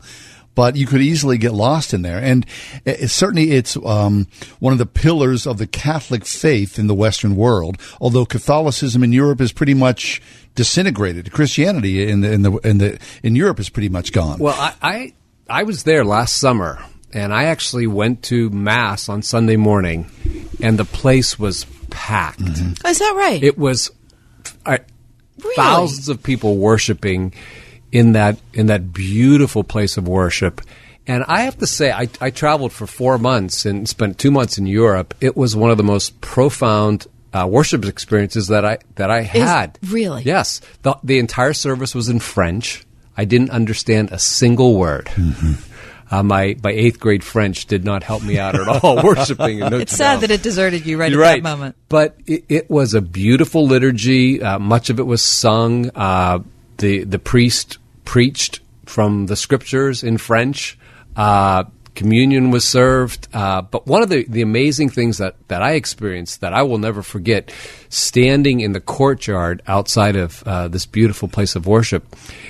[0.56, 2.20] but you could easily get lost in there.
[2.20, 2.46] And
[2.86, 4.28] it, certainly it's um,
[4.60, 9.14] one of the pillars of the Catholic faith in the Western world, although Catholicism in
[9.14, 10.22] Europe is pretty much
[10.56, 11.32] disintegrated.
[11.32, 14.40] Christianity in the, in the, in the, in Europe is pretty much gone.
[14.40, 15.14] Well, I, I,
[15.50, 16.84] I was there last summer
[17.14, 20.10] and I actually went to mass on Sunday morning
[20.62, 22.40] and the place was packed.
[22.40, 22.88] Mm-hmm.
[22.88, 23.42] Is that right?
[23.44, 23.92] It was
[24.66, 24.80] I,
[25.42, 25.56] really?
[25.56, 27.34] thousands of people worshiping
[27.92, 30.62] in that in that beautiful place of worship.
[31.08, 34.58] And I have to say, I, I traveled for four months and spent two months
[34.58, 35.16] in Europe.
[35.20, 39.80] It was one of the most profound uh, worship experiences that I that I had.
[39.82, 40.24] Is, really?
[40.24, 40.62] Yes.
[40.84, 42.86] The, the entire service was in French.
[43.18, 45.06] I didn't understand a single word.
[45.08, 45.54] Mm-hmm.
[46.14, 49.60] Uh, my my eighth grade French did not help me out at all worshiping in
[49.60, 51.44] Notre It's sad that it deserted you right You're at right.
[51.44, 51.78] that moment.
[51.88, 54.44] But it, it was a beautiful liturgy.
[54.44, 55.90] Uh, much of it was sung.
[56.82, 60.78] The the priest preached from the scriptures in French.
[61.16, 61.64] Uh,
[61.94, 63.28] communion was served.
[63.34, 66.78] Uh, but one of the, the amazing things that, that I experienced that I will
[66.78, 67.52] never forget,
[67.90, 72.04] standing in the courtyard outside of uh, this beautiful place of worship,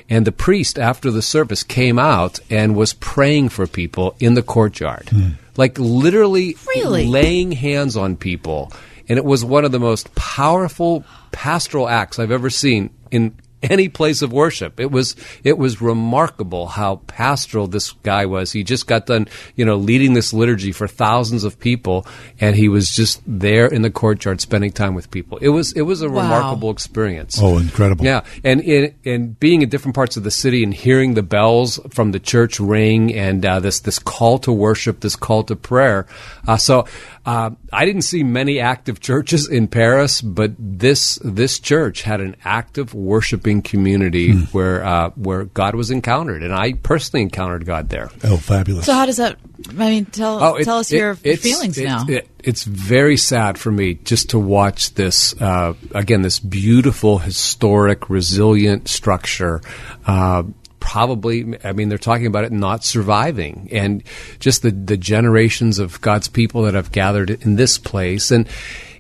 [0.10, 4.44] and the priest after the service came out and was praying for people in the
[4.44, 5.10] courtyard,
[5.58, 7.08] like literally Really?
[7.08, 8.72] laying hands on people.
[9.10, 13.90] And it was one of the most powerful pastoral acts I've ever seen in any
[13.90, 14.80] place of worship.
[14.80, 18.52] It was it was remarkable how pastoral this guy was.
[18.52, 22.06] He just got done, you know, leading this liturgy for thousands of people,
[22.40, 25.38] and he was just there in the courtyard spending time with people.
[25.40, 26.22] It was it was a Wow.
[26.24, 27.40] remarkable experience.
[27.42, 28.04] Oh, incredible.
[28.06, 31.80] Yeah, and in and being in different parts of the city and hearing the bells
[31.92, 36.08] from the church ring and uh, this this call to worship, this call to prayer.
[36.48, 36.86] Uh, so
[37.26, 42.36] uh, I didn't see many active churches in Paris, but this this church had an
[42.44, 44.40] active worshiping community Hmm.
[44.52, 48.10] where uh, where God was encountered, and I personally encountered God there.
[48.26, 48.86] Oh, fabulous.
[48.86, 49.38] So how does that?
[49.70, 52.06] I mean, tell Oh, it- tell us it- your it's- feelings it- now.
[52.10, 56.24] it- it's very sad for me just to watch this uh, again.
[56.24, 59.62] This beautiful, historic, resilient structure.
[60.06, 60.44] Uh,
[60.82, 64.04] Probably, I mean, they're talking about it not surviving, and
[64.40, 68.50] just the the generations of God's people that have gathered in this place, and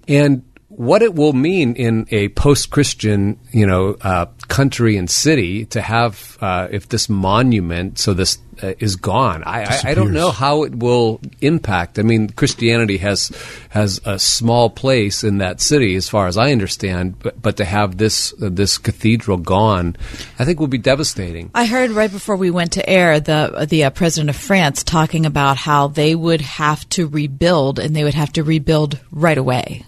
[0.08, 0.44] and
[0.77, 6.38] what it will mean in a post-Christian, you know, uh, country and city to have
[6.41, 9.43] uh, if this monument, so this uh, is gone.
[9.43, 11.99] I, I, I don't know how it will impact.
[11.99, 13.31] I mean, Christianity has
[13.69, 17.19] has a small place in that city, as far as I understand.
[17.19, 19.97] But, but to have this uh, this cathedral gone,
[20.39, 21.51] I think will be devastating.
[21.53, 25.25] I heard right before we went to air the the uh, president of France talking
[25.25, 29.84] about how they would have to rebuild and they would have to rebuild right away.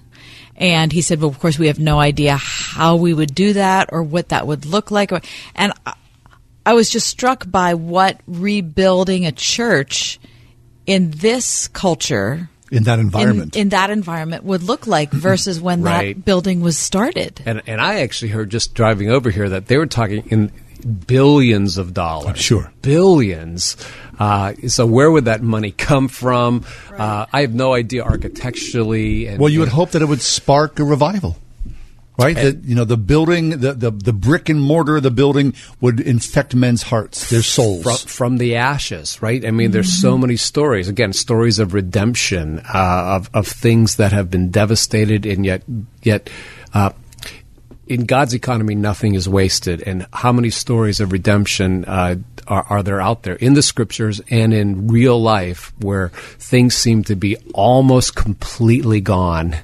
[0.55, 3.89] And he said, "Well, of course, we have no idea how we would do that
[3.91, 5.11] or what that would look like."
[5.55, 5.93] And I,
[6.65, 10.19] I was just struck by what rebuilding a church
[10.85, 13.55] in this culture in that in, environment.
[13.55, 16.15] in that environment would look like versus when Right.
[16.15, 17.41] that building was started.
[17.45, 20.51] And and I actually heard just driving over here that they were talking in
[20.83, 22.27] billions of dollars.
[22.27, 22.71] I'm sure.
[22.81, 23.77] billions.
[24.19, 26.65] Uh, so where would that money come from?
[26.91, 29.27] Uh, I have no idea architecturally.
[29.27, 31.37] And, well, you would hope that it would spark a revival.
[32.15, 35.55] Right, that you know the building, the, the the brick and mortar of the building
[35.81, 37.81] would infect men's hearts, their souls.
[37.81, 39.43] from, from the ashes, right?
[39.43, 40.87] I mean, there's so many stories.
[40.87, 45.63] Again, stories of redemption, uh, of of things that have been devastated, and yet
[46.03, 46.29] yet.
[46.71, 46.91] Uh,
[47.87, 49.81] in God's economy, nothing is wasted.
[49.85, 52.15] And how many stories of redemption uh,
[52.47, 57.03] are, are there out there in the scriptures and in real life where things seem
[57.05, 59.55] to be almost completely gone,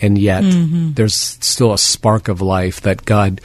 [0.00, 0.94] and yet Mhm.
[0.96, 3.40] there's still a spark of life that God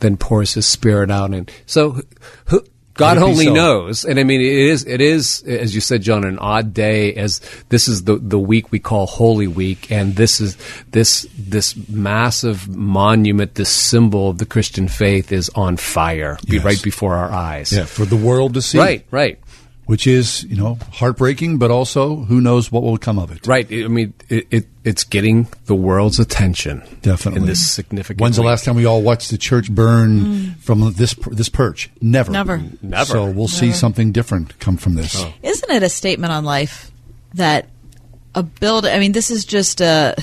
[0.00, 1.32] then pours His Spirit out.
[1.34, 1.46] in.
[1.66, 2.00] so,
[2.46, 2.62] who,
[3.00, 3.52] God only so.
[3.54, 4.04] knows.
[4.04, 7.40] And I mean, it is, it is, as you said, John, an odd day as
[7.68, 9.90] this is the, the week we call Holy Week.
[9.90, 10.56] And this is,
[10.90, 16.64] this, this massive monument, this symbol of the Christian faith is on fire be Yes.
[16.64, 17.72] right before our eyes.
[17.72, 18.78] Yeah, for the world to see.
[18.78, 19.38] Right, right.
[19.90, 23.44] Which is, you know, heartbreaking, but also who knows what will come of it.
[23.44, 23.66] Right.
[23.72, 26.84] I mean, it, it, it's getting the world's attention.
[27.02, 27.40] Definitely.
[27.40, 30.56] In this significant When's the last time we all watched the church burn mm.
[30.58, 31.90] from this this perch?
[32.00, 32.30] Never.
[32.30, 32.62] Never.
[32.80, 33.04] Never.
[33.04, 35.16] So we'll see something different come from this.
[35.16, 35.32] Oh.
[35.42, 36.92] Isn't it a statement on life
[37.34, 37.68] that
[38.32, 38.86] a build?
[38.86, 40.14] I mean, this is just a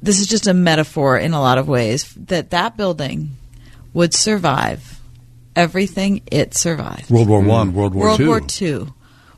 [0.00, 3.30] this is just a metaphor in a lot of ways that that building
[3.92, 5.00] would survive
[5.56, 7.10] everything it survived.
[7.10, 8.28] World War One, World War World Two.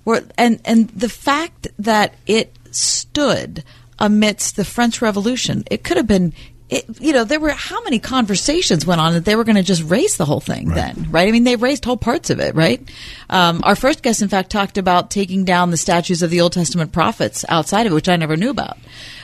[0.05, 3.65] War Two, and and the fact that it stood
[3.99, 6.33] amidst the French Revolution, it could have been
[6.71, 9.63] it, you know, there were how many conversations went on that they were going to
[9.63, 10.75] just raze the whole thing right.
[10.75, 11.29] then, right?
[11.29, 12.83] I mean, they razed whole parts of it, right?
[13.29, 16.53] Um, our first guest, in fact, talked about taking down the statues of the Old
[16.53, 18.79] Testament prophets outside of it, which I never knew about.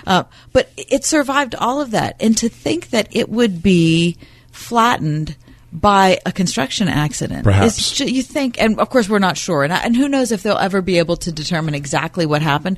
[0.07, 2.15] Uh, but it survived all of that.
[2.21, 4.19] And to think that it would be
[4.53, 5.35] flattened
[5.73, 7.45] by a construction accident.
[7.45, 7.93] Perhaps.
[7.93, 10.57] Ju- you think, and of course we're not sure, and, and who knows if they'll
[10.59, 12.77] ever be able to determine exactly what happened.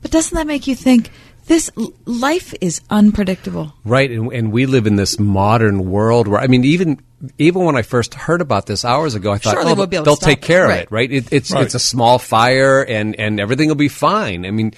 [0.00, 1.10] But doesn't that make you think
[1.46, 1.70] this
[2.06, 3.72] life is unpredictable?
[3.84, 7.00] Right, and, and we live in this modern world where I mean, even
[7.38, 9.96] even when I first heard about this hours ago, I thought, Surely oh, we'll be
[9.96, 10.64] able they'll take care it.
[10.64, 10.82] of Right.
[10.82, 11.12] it, right?
[11.12, 11.62] It, it's Right.
[11.64, 14.44] it's a small fire, and and everything will be fine.
[14.46, 14.72] I mean,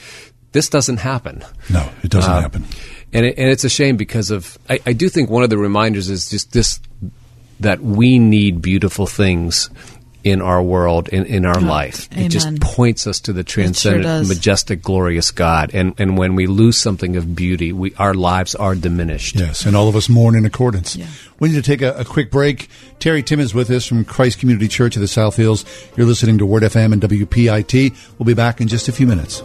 [0.53, 1.43] this doesn't happen.
[1.71, 2.65] No, it doesn't Uh, happen.
[3.15, 5.57] And it, and it's a shame because of I, I do think one of the
[5.57, 6.81] reminders is just this
[7.61, 9.71] that we need beautiful things
[10.25, 12.09] in our world in, in our ah, life.
[12.11, 14.29] It just points us to the transcendent, does.
[14.29, 15.71] majestic, glorious God.
[15.75, 19.37] And and when we lose something of beauty, we our lives are diminished.
[19.37, 20.97] Yes, and all of us mourn in accordance.
[21.39, 22.69] We need to take a, a quick break.
[22.99, 25.65] Terry Timm is with us from Christ Community Church of the South Hills.
[25.97, 28.19] You're listening to Word FM and WPIT.
[28.19, 29.43] We'll be back in just a few minutes.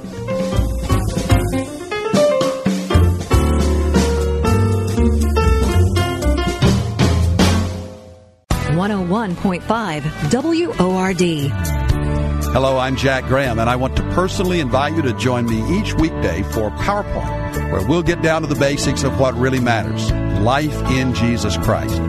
[8.89, 11.21] One hundred one point five WORD.
[12.51, 15.93] Hello, I'm Jack Graham, and I want to personally invite you to join me each
[15.93, 20.11] weekday for PowerPoint, where we'll get down to the basics of what really matters
[20.41, 22.01] life in Jesus Christ.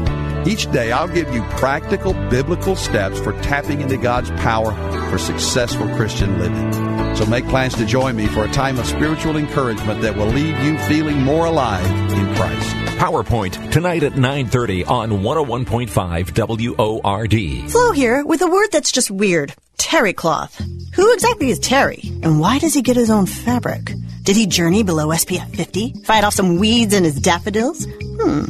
[0.49, 4.73] Each day, I'll give you practical biblical steps for tapping into God's power
[5.11, 6.90] for successful Christian living.
[7.21, 10.59] So make plans to join me for a time of spiritual encouragement that will leave
[10.61, 12.75] you feeling more alive in Christ.
[12.97, 17.71] PowerPoint tonight at 9:30 on 101.5 WORD.
[17.71, 19.53] Flo here with a word that's just weird.
[19.77, 20.63] Terry cloth.
[20.95, 22.01] Who exactly is Terry?
[22.23, 23.93] And why does he get his own fabric?
[24.23, 25.97] Did he journey below SPF 50?
[26.05, 27.87] Fight off some weeds in his daffodils?
[28.19, 28.45] Hmm.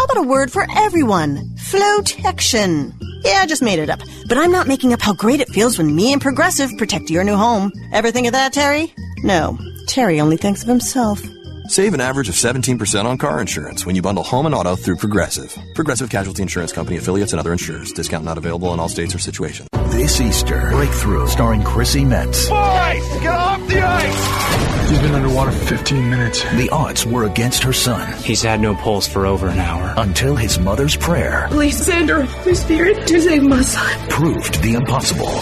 [0.00, 1.54] How about a word for everyone?
[1.58, 2.94] Flotection.
[3.22, 4.00] Yeah, I just made it up.
[4.30, 7.22] But I'm not making up how great it feels when me and Progressive protect your
[7.22, 7.70] new home.
[7.92, 8.94] Ever think of that, Terry?
[9.18, 9.58] No.
[9.88, 11.20] Terry only thinks of himself.
[11.68, 14.96] Save an average of 17% on car insurance when you bundle home and auto through
[14.96, 15.54] Progressive.
[15.74, 17.92] Progressive Casualty Insurance Company affiliates and other insurers.
[17.92, 19.68] Discount not available in all states or situations.
[19.88, 22.48] This Easter, Breakthrough, starring Chrissy Metz.
[22.48, 24.79] Boys, get off the ice!
[24.90, 26.42] He's been underwater 15 minutes.
[26.56, 29.94] The odds were against her son He's had no pulse for over an hour.
[29.96, 34.08] until his mother's prayer Please send her Holy Spirit to save my son.
[34.08, 35.32] proved the impossible.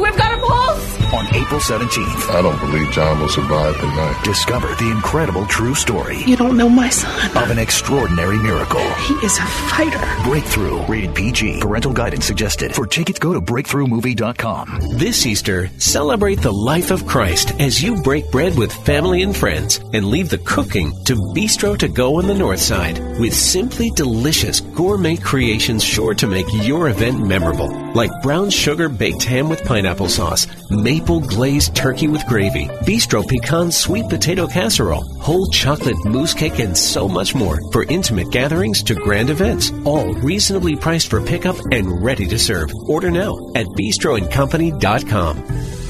[0.00, 0.93] We've got a pulse!
[1.12, 4.24] On April 17th, I don't believe John will survive the night.
[4.24, 7.36] discover the incredible true story You don't know my son.
[7.36, 8.80] of an extraordinary miracle.
[8.94, 10.00] He is a fighter.
[10.28, 11.60] Breakthrough, rated PG.
[11.60, 12.74] Parental guidance suggested.
[12.74, 14.80] For tickets, go to breakthroughmovie.com.
[14.98, 19.78] This Easter, celebrate the life of Christ as you break bread with family and friends
[19.92, 24.60] and leave the cooking to Bistro to Go on the North Side with simply delicious
[24.60, 30.08] gourmet creations sure to make your event memorable, like brown sugar baked ham with pineapple
[30.08, 36.58] sauce, maple glazed turkey with gravy, bistro pecan sweet potato casserole, whole chocolate mousse cake,
[36.58, 41.56] and so much more for intimate gatherings to grand events, all reasonably priced for pickup
[41.72, 42.70] and ready to serve.
[42.88, 45.44] Order now at bistroandcompany.com.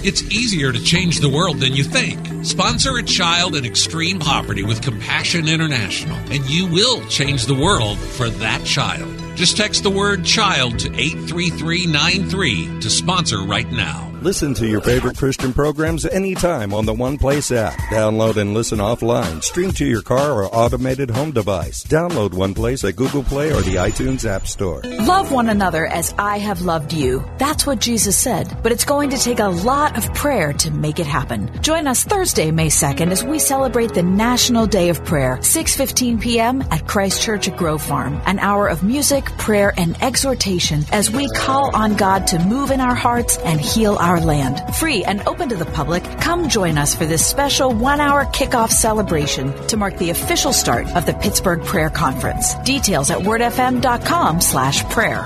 [0.06, 2.44] It's easier to change the world than you think.
[2.44, 7.98] Sponsor a child in extreme poverty with Compassion International, and you will change the world
[7.98, 9.13] for that child.
[9.34, 14.13] Just text the word child to 83393 to sponsor right now.
[14.24, 17.74] Listen to your favorite Christian programs anytime on the One Place app.
[17.90, 19.42] Download and listen offline.
[19.42, 21.84] Stream to your car or automated home device.
[21.84, 24.80] Download One Place at Google Play or the iTunes App Store.
[24.82, 27.22] Love one another as I have loved you.
[27.36, 28.62] That's what Jesus said.
[28.62, 31.62] But it's going to take a lot of prayer to make it happen.
[31.62, 36.62] Join us Thursday, May 2nd as we celebrate the National Day of Prayer, 6:15 p.m.
[36.70, 38.22] at Christ Church at Grove Farm.
[38.24, 42.80] An hour of music, prayer, and exhortation as we call on God to move in
[42.80, 44.74] our hearts and heal our land.
[44.76, 49.52] Free and open to the public, come join us for this special 1-hour kickoff celebration
[49.68, 52.54] to mark the official start of the Pittsburgh Prayer Conference.
[52.64, 55.24] Details at wordfm.com slash prayer.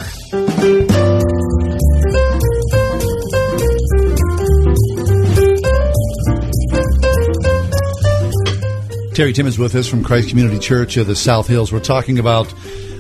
[9.19, 11.73] Terry Timm is with us from Christ Community Church of the South Hills.
[11.73, 12.55] We're talking about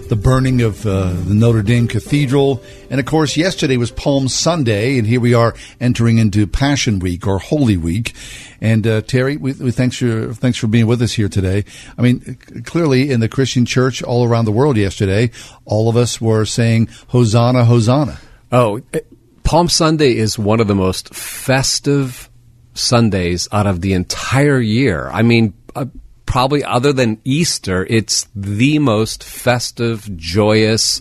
[0.08, 2.62] the burning of uh, the Notre Dame Cathedral.
[2.90, 7.26] And of course, yesterday was Palm Sunday, and here we are entering into Passion Week
[7.26, 8.14] or Holy Week.
[8.60, 11.64] And uh, Terry, we, we thanks for thanks for being with us here today.
[11.96, 15.30] I mean, clearly in the Christian church all around the world yesterday,
[15.64, 18.18] all of us were saying Hosanna, Hosanna.
[18.50, 19.00] Oh, eh,
[19.44, 22.28] Palm Sunday is one of the most festive
[22.74, 25.08] Sundays out of the entire year.
[25.12, 25.86] I mean, uh,
[26.28, 31.00] probably other than Easter, it's the most festive, joyous,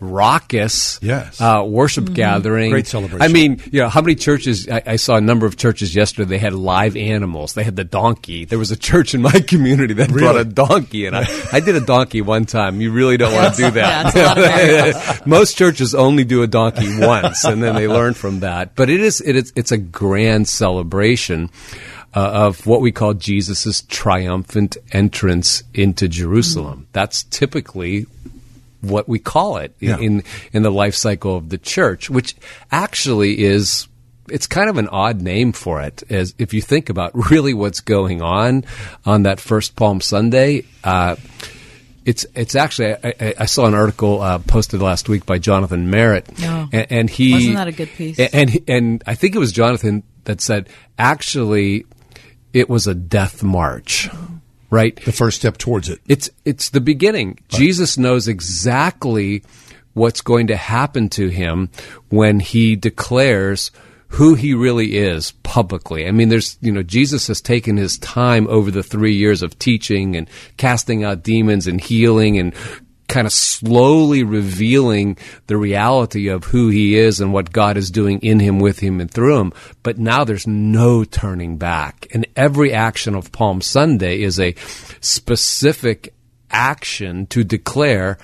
[0.00, 1.40] raucous Yes.
[1.40, 2.70] uh, worship gathering.
[2.70, 3.22] Great celebration.
[3.22, 4.68] I mean, you know, how many churches?
[4.68, 6.28] I, I saw a number of churches yesterday.
[6.28, 7.54] They had live animals.
[7.54, 8.44] They had the donkey.
[8.44, 10.40] There was a church in my community that brought Really?
[10.40, 12.80] a donkey, and I, I did a donkey one time.
[12.80, 14.06] You really don't want to do that.
[14.06, 15.26] it's a lot of variables.
[15.26, 18.74] Most churches only do a donkey once, and then they learn from that.
[18.74, 21.50] But it is it is it's a grand celebration.
[22.14, 26.86] Uh, of what we call Jesus' triumphant entrance into Jerusalem.
[26.92, 28.04] That's typically
[28.82, 29.98] what we call it in, Yeah.
[29.98, 32.34] in in the life cycle of the church, which
[32.70, 33.88] actually is
[34.28, 36.02] it's kind of an odd name for it.
[36.10, 38.64] As if you think about really what's going on
[39.06, 40.64] on that first Palm Sunday.
[40.84, 41.16] Uh,
[42.04, 45.88] it's it's actually I, I- I saw an article uh, posted last week by Jonathan
[45.88, 46.68] Merritt, Oh.
[46.72, 48.18] and, and he Wasn't that a good piece?
[48.18, 51.86] And, and and I think it was Jonathan that said actually
[52.52, 54.08] it was a death march,
[54.70, 54.96] right?
[55.04, 56.00] The first step towards it.
[56.08, 57.38] It's it's the beginning.
[57.48, 59.42] Jesus knows exactly
[59.94, 61.70] what's going to happen to him
[62.08, 63.70] when he declares
[64.12, 66.06] who he really is publicly.
[66.06, 69.58] I mean, there's, you know, Jesus has taken his time over the three years of
[69.58, 70.28] teaching and
[70.58, 72.54] casting out demons and healing and
[73.08, 78.18] kind of slowly revealing the reality of who he is and what God is doing
[78.20, 79.52] in him, with him, and through him.
[79.82, 82.06] But now there's no turning back.
[82.12, 84.54] And every action of Palm Sunday is a
[85.00, 86.14] specific
[86.50, 88.18] action to declare,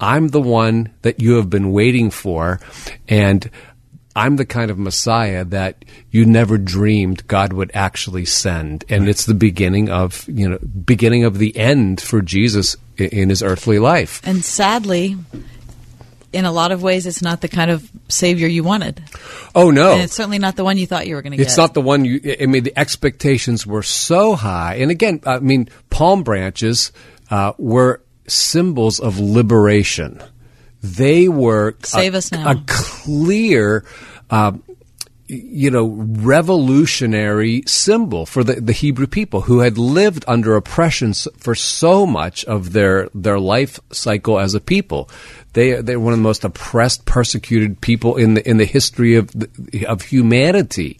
[0.00, 2.58] I'm the one that you have been waiting for,
[3.08, 3.48] and
[4.14, 8.84] I'm the kind of Messiah that you never dreamed God would actually send.
[8.88, 12.76] And it's the beginning of, you know, beginning of the end for Jesus
[13.06, 14.20] in his earthly life.
[14.24, 15.16] And sadly,
[16.32, 19.02] in a lot of ways, it's not the kind of savior you wanted.
[19.54, 19.92] Oh no.
[19.92, 21.46] And it's certainly not the one you thought you were going to get.
[21.46, 22.36] It's not the one you.
[22.40, 26.92] I mean, the expectations were so high, and again, I mean, palm branches
[27.30, 30.22] uh, were symbols of liberation.
[30.82, 32.50] They were Save a, us now.
[32.50, 33.84] a clear.
[34.30, 34.52] Uh,
[35.32, 41.54] you know, revolutionary symbol for the, the Hebrew people who had lived under oppression for
[41.54, 45.08] so much of their their life cycle as a people.
[45.54, 49.30] They they're one of the most oppressed, persecuted people in the in the history of
[49.32, 50.98] the, of humanity,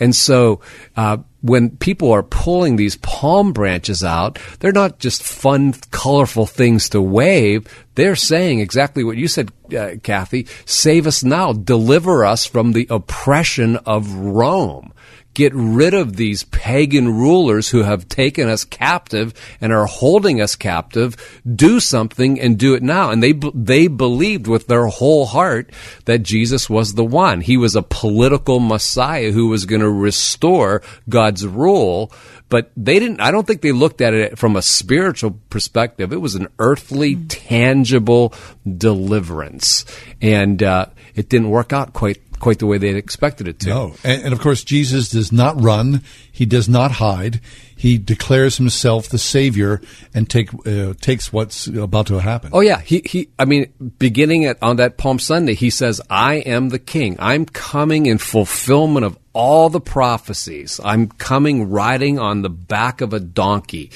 [0.00, 0.60] and so.
[0.96, 6.88] Uh, when people are pulling these palm branches out, they're not just fun, colorful things
[6.88, 7.68] to wave.
[7.94, 10.46] They're saying exactly what you said, uh, Kathy.
[10.64, 11.52] Save us now.
[11.52, 14.92] Deliver us from the oppression of Rome.
[15.36, 20.56] Get rid of these pagan rulers who have taken us captive and are holding us
[20.56, 21.14] captive.
[21.44, 23.10] Do something and do it now.
[23.10, 25.68] And they they believed with their whole heart
[26.06, 27.42] that Jesus was the one.
[27.42, 32.10] He was a political Messiah who was going to restore God's rule.
[32.48, 33.20] But they didn't.
[33.20, 36.12] I don't think they looked at it from a spiritual perspective.
[36.12, 38.32] It was an earthly, tangible
[38.66, 39.84] deliverance,
[40.22, 43.68] and uh, it didn't work out quite quite the way they expected it to.
[43.68, 46.02] No, and, and of course, Jesus does not run.
[46.30, 47.40] He does not hide.
[47.78, 49.82] He declares himself the Savior
[50.14, 52.50] and take uh, takes what's about to happen.
[52.54, 53.28] Oh yeah, he he.
[53.38, 57.16] I mean, beginning at on that Palm Sunday, he says, "I am the King.
[57.18, 60.80] I'm coming in fulfillment of all the prophecies.
[60.82, 63.90] I'm coming riding on the back of a donkey."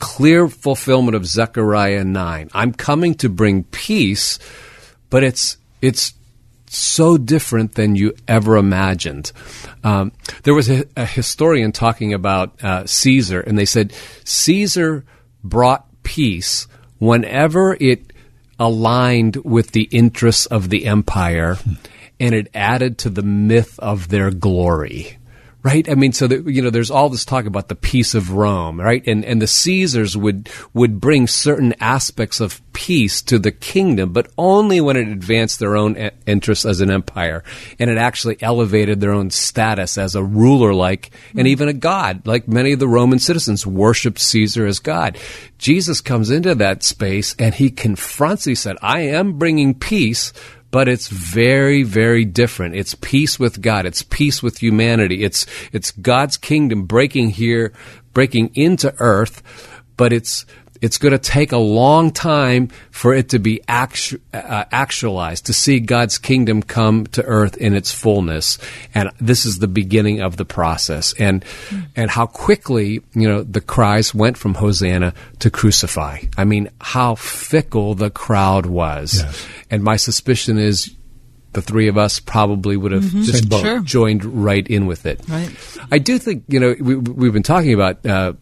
[0.00, 2.48] Clear fulfillment of Zechariah nine.
[2.52, 4.38] I'm coming to bring peace,
[5.08, 6.14] but it's it's
[6.72, 9.32] so different than you ever imagined.
[9.82, 10.12] Um,
[10.44, 13.92] there was a, a historian talking about uh, Caesar, and they said
[14.24, 15.04] Caesar
[15.42, 16.68] brought peace
[16.98, 18.12] whenever it
[18.58, 21.58] aligned with the interests of the empire,
[22.20, 25.18] and it added to the myth of their glory.
[25.62, 28.32] Right, I mean, so that you know, there's all this talk about the peace of
[28.32, 29.06] Rome, right?
[29.06, 34.28] And and the Caesars would would bring certain aspects of peace to the kingdom, but
[34.38, 37.44] only when it advanced their own interests as an empire,
[37.78, 42.26] and it actually elevated their own status as a ruler, like and even a god.
[42.26, 45.18] Like many of the Roman citizens worshipped Caesar as God.
[45.58, 48.46] Jesus comes into that space and he confronts.
[48.46, 50.32] He said, "I am bringing peace."
[50.70, 52.76] But it's very very different.
[52.76, 53.86] It's peace with god.
[53.86, 55.24] It's peace with humanity.
[55.24, 57.72] It's it's god's kingdom breaking here
[58.12, 59.42] breaking into earth
[60.00, 60.46] but it's
[60.82, 65.52] it's going to take a long time for it to be actu- uh, actualized to
[65.52, 68.58] see god's kingdom come to earth in its fullness
[68.94, 71.44] and this is the beginning of the process and
[71.96, 77.14] and how quickly you know the cries went from hosanna to crucify i mean how
[77.14, 79.22] fickle the crowd was
[79.70, 80.94] and my suspicion is
[81.52, 83.24] the three of us probably would have Mhm.
[83.24, 83.60] just Same.
[83.60, 83.80] Sure.
[83.80, 85.20] joined right in with it.
[85.28, 85.50] Right.
[85.90, 88.34] I do think you know we, we've been talking about uh,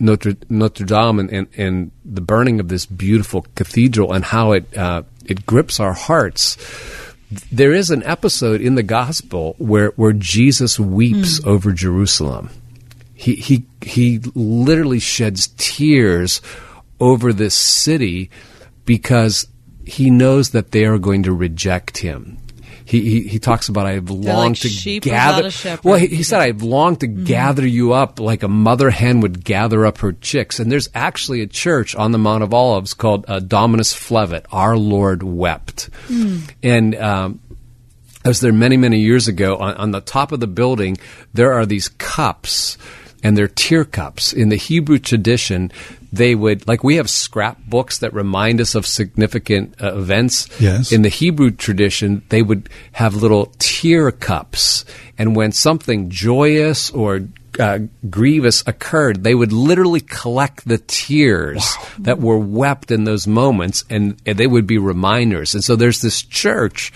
[0.00, 4.76] Notre, Notre Dame and, and, and the burning of this beautiful cathedral and how it
[4.76, 6.56] uh, it grips our hearts.
[7.52, 11.48] There is an episode in the gospel where, where Jesus weeps Hmm.
[11.48, 12.50] over Jerusalem.
[13.14, 16.40] He, he, he literally sheds tears
[16.98, 18.30] over this city
[18.84, 19.46] because
[19.86, 22.38] he knows that they are going to reject him.
[22.90, 24.68] He, he, he talks about I've longed like to
[24.98, 25.42] gather.
[25.84, 29.44] Well, he, he said I've longed to gather you up like a mother hen would
[29.44, 30.58] gather up her chicks.
[30.58, 34.44] And there's actually a church on the Mount of Olives called uh, Dominus Flevit.
[34.50, 35.88] Our Lord wept.
[36.64, 37.38] And um,
[38.24, 39.56] I was there many, many years ago.
[39.58, 40.98] On, on the top of the building,
[41.32, 42.76] there are these cups,
[43.22, 44.32] and they're tear cups.
[44.32, 45.70] In the Hebrew tradition,
[46.12, 50.48] they would, like we have scrapbooks that remind us of significant uh, events.
[50.60, 50.92] Yes.
[50.92, 54.84] In the Hebrew tradition, they would have little tear cups.
[55.18, 62.20] And when something joyous or uh, grievous occurred, they would literally collect the tears that
[62.20, 65.54] were wept in those moments, and, and they would be reminders.
[65.54, 66.92] And so there's this church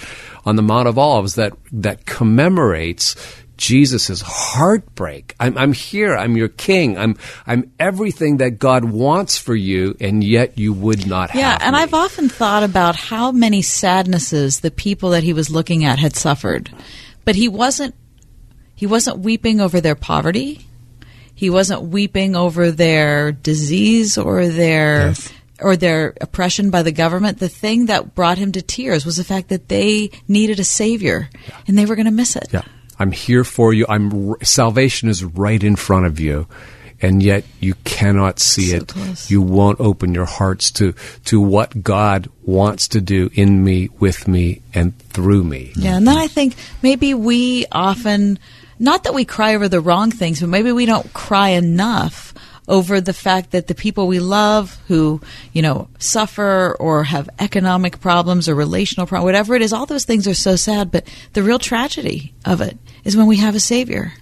[0.46, 3.16] on the Mount of Olives that that commemorates
[3.56, 5.34] Jesus' heartbreak.
[5.38, 6.16] I'm, I'm here.
[6.16, 6.98] I'm your king.
[6.98, 11.58] I'm I'm everything that God wants for you, and yet you would not have Yeah,
[11.60, 11.82] and me.
[11.82, 16.16] I've often thought about how many sadnesses the people that he was looking at had
[16.16, 16.70] suffered.
[17.24, 17.94] But he wasn't
[18.74, 20.66] he wasn't weeping over their poverty.
[21.34, 25.14] He wasn't weeping over their disease or their
[25.60, 27.38] or their oppression by the government.
[27.38, 31.28] The thing that brought him to tears was the fact that they needed a savior
[31.66, 32.48] and they were going to miss it.
[32.52, 32.62] Yeah.
[32.98, 33.86] I'm here for you.
[33.88, 36.46] I'm salvation is right in front of you.
[37.02, 38.86] And yet you cannot see So it.
[38.88, 39.30] close.
[39.30, 40.94] You won't open your hearts to
[41.26, 45.72] to what God wants to do in me, with me, and through me.
[45.76, 48.38] Yeah, and then I think maybe we often,
[48.78, 52.33] not that we cry over the wrong things, but maybe we don't cry enough
[52.68, 55.20] over the fact that the people we love who,
[55.52, 60.04] you know, suffer or have economic problems or relational problems, whatever it is, all those
[60.04, 60.90] things are so sad.
[60.90, 64.12] But the real tragedy of it is when we have a savior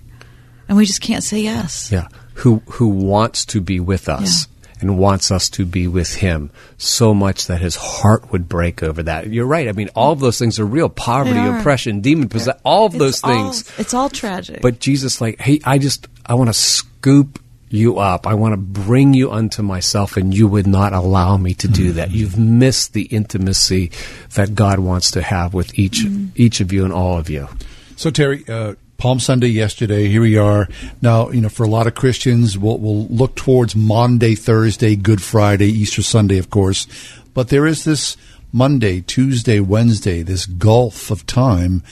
[0.69, 1.91] and we just can't say yes.
[1.93, 2.09] Yeah.
[2.37, 4.49] Who who wants to be with us
[4.81, 9.03] and wants us to be with him so much that his heart would break over
[9.05, 9.29] that.
[9.29, 9.69] You're right.
[9.69, 10.89] I mean, all of those things are real.
[10.89, 11.59] Poverty, are.
[11.59, 13.71] oppression, demon possession, all of those all- things.
[13.79, 14.61] it's all tragic.
[14.61, 17.39] But Jesus, like, hey, I just, I want to scoop
[17.73, 18.27] you up.
[18.27, 21.93] I want to bring you unto myself, and you would not allow me to do
[21.93, 22.11] that.
[22.11, 23.91] You've missed the intimacy
[24.35, 26.05] that God wants to have with each
[26.35, 27.49] each of you and all of you.
[27.97, 30.07] So Terry, uh, Palm Sunday yesterday.
[30.07, 30.69] Here we are
[31.01, 31.31] now.
[31.31, 35.67] You know, for a lot of Christians, we'll, we'll look towards Monday, Thursday, Good Friday,
[35.67, 36.87] Easter Sunday, of course.
[37.35, 38.17] But there is this
[38.53, 41.83] Monday, Tuesday, Wednesday, this gulf of time.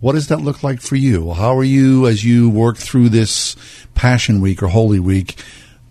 [0.00, 1.32] What does that look like for you?
[1.34, 3.54] How are you as you work through this
[3.96, 5.42] Passion Week or Holy Week?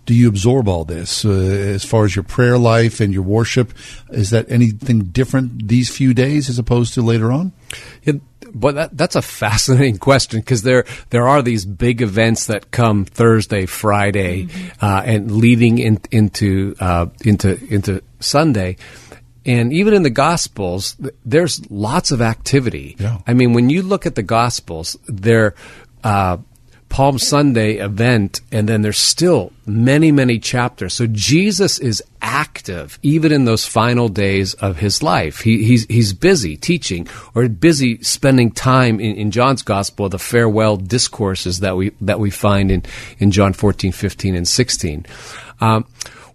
[0.06, 3.74] Do you absorb all this uh, as far as your prayer life and your worship?
[4.10, 7.52] Is that anything different these few days as opposed to later on?
[8.04, 8.14] Yeah,
[8.54, 13.04] but that, that's a fascinating question because there there are these big events that come
[13.04, 14.48] Thursday, Friday,
[14.80, 18.76] uh, and leading in, into uh, into into Sunday.
[19.44, 22.96] And even in the Gospels, there's lots of activity.
[22.98, 23.18] Yeah.
[23.28, 25.54] I mean, when you look at the Gospels, they're
[26.02, 26.38] uh,
[26.96, 30.94] Palm Sunday event, and then there's still many, many chapters.
[30.94, 35.42] So Jesus is active even in those final days of his life.
[35.42, 40.78] He, he's he's busy teaching or busy spending time in, in John's gospel, the farewell
[40.78, 42.82] discourses that we that we find in
[43.18, 45.04] in John 14, 15, and 16.
[45.60, 45.84] Um,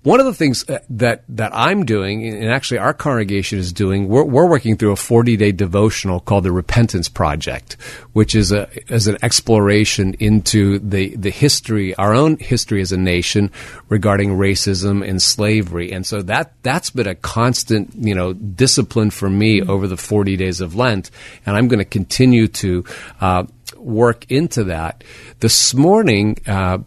[0.03, 4.07] one of the things uh, that that I'm doing, and actually our congregation is doing,
[4.07, 7.77] we're, we're working through a 40 day devotional called the Repentance Project,
[8.13, 12.97] which is a is an exploration into the the history, our own history as a
[12.97, 13.51] nation
[13.89, 19.29] regarding racism and slavery, and so that that's been a constant you know discipline for
[19.29, 21.11] me over the 40 days of Lent,
[21.45, 22.83] and I'm going to continue to
[23.19, 23.43] uh,
[23.77, 25.03] work into that.
[25.41, 26.79] This morning, uh,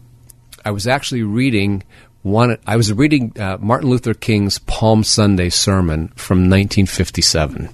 [0.65, 1.83] I was actually reading
[2.25, 7.69] I was reading uh, Martin Luther King's Palm Sunday sermon from 1957,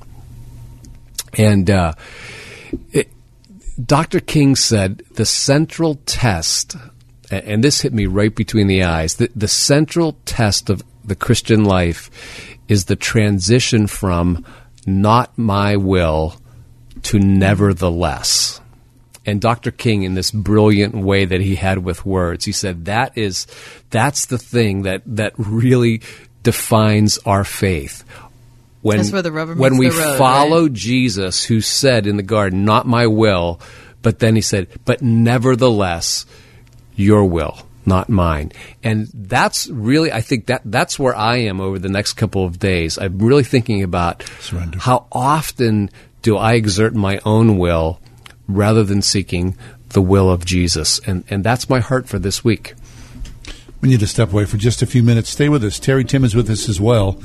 [1.38, 1.94] and uh,
[2.92, 3.10] it,
[3.82, 4.20] Dr.
[4.20, 6.76] King said the central test,
[7.32, 9.16] and this hit me right between the eyes.
[9.16, 12.12] The, the central test of the Christian life
[12.68, 14.46] is the transition from
[14.86, 16.36] "not my will"
[17.04, 18.60] to "nevertheless."
[19.26, 19.72] And Dr.
[19.72, 22.46] King in this brilliant way that he had with words.
[22.46, 23.48] He said that is
[23.90, 26.02] that's the thing that that really
[26.44, 28.04] defines our faith.
[28.82, 32.24] When That's where the rubber when we the road, follow Jesus who said in the
[32.24, 33.60] garden, "Not my will,"
[34.02, 36.26] but then he said, "But nevertheless,
[36.96, 38.52] your will." not mine.
[38.84, 42.60] And that's really, I think that that's where I am over the next couple of
[42.60, 43.00] days.
[43.00, 44.78] I'm really thinking about Surrender.
[44.78, 45.90] how often
[46.22, 48.00] do I exert my own will
[48.48, 49.56] rather than seeking
[49.90, 51.00] the will of Jesus.
[51.06, 52.74] And, and that's my heart for this week.
[53.82, 55.30] We need to step away for just a few minutes.
[55.30, 55.80] Stay with us.
[55.80, 57.20] Terry Timm is with us as well.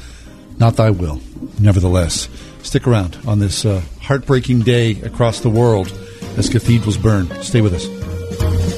[0.58, 1.20] Not thy will,
[1.60, 2.28] nevertheless.
[2.62, 5.92] Stick around on this uh, heartbreaking day across the world
[6.36, 7.28] as cathedrals burn.
[7.42, 8.75] Stay with us.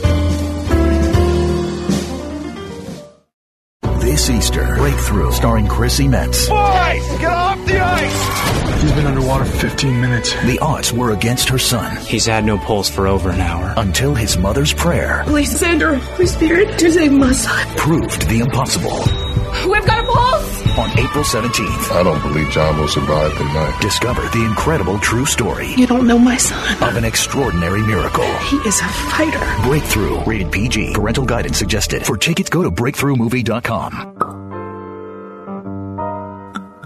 [4.18, 6.48] This Easter, Breakthrough, starring Chrissy Metz.
[6.48, 8.82] Boys, get off the ice!
[8.82, 10.32] He's been underwater 15 minutes.
[10.44, 13.72] The odds were against her son He's had no pulse for over an hour.
[13.76, 17.64] until his mother's prayer Please send her Holy Spirit to save my son.
[17.76, 18.98] proved the impossible.
[19.70, 20.58] We've got a pulse!
[20.78, 23.80] On April 17th, I don't believe John will survive the night.
[23.80, 26.82] discover the incredible true story You don't know my son.
[26.82, 28.24] of an extraordinary miracle.
[28.50, 29.62] He is a fighter.
[29.68, 30.92] Breakthrough, rated PG.
[30.94, 32.04] Parental guidance suggested.
[32.06, 34.07] For tickets, go to breakthroughmovie.com.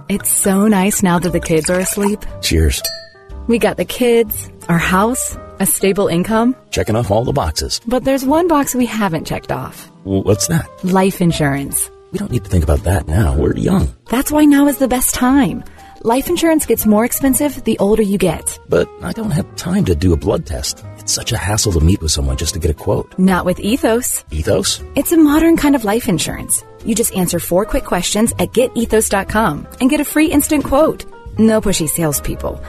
[0.09, 2.21] It's so nice now that the kids are asleep.
[2.43, 2.83] Cheers.
[3.47, 6.55] We got the kids, our house, a stable income.
[6.71, 7.81] Checking off all the boxes.
[7.87, 10.69] But there's one box we haven't checked off What's that?
[10.85, 11.91] life insurance.
[12.13, 13.37] We don't need to think about that now.
[13.37, 13.89] We're young.
[14.11, 15.65] That's why now is the best time.
[16.05, 18.59] Life insurance gets more expensive the older you get.
[18.69, 20.85] But I don't have time to do a blood test.
[20.99, 23.17] It's such a hassle to meet with someone just to get a quote.
[23.19, 24.25] Not with Ethos.
[24.33, 24.83] Ethos?
[24.97, 26.65] It's a modern kind of life insurance.
[26.85, 31.05] You just answer four quick questions at getethos.com and get a free instant quote.
[31.39, 32.61] No pushy salespeople.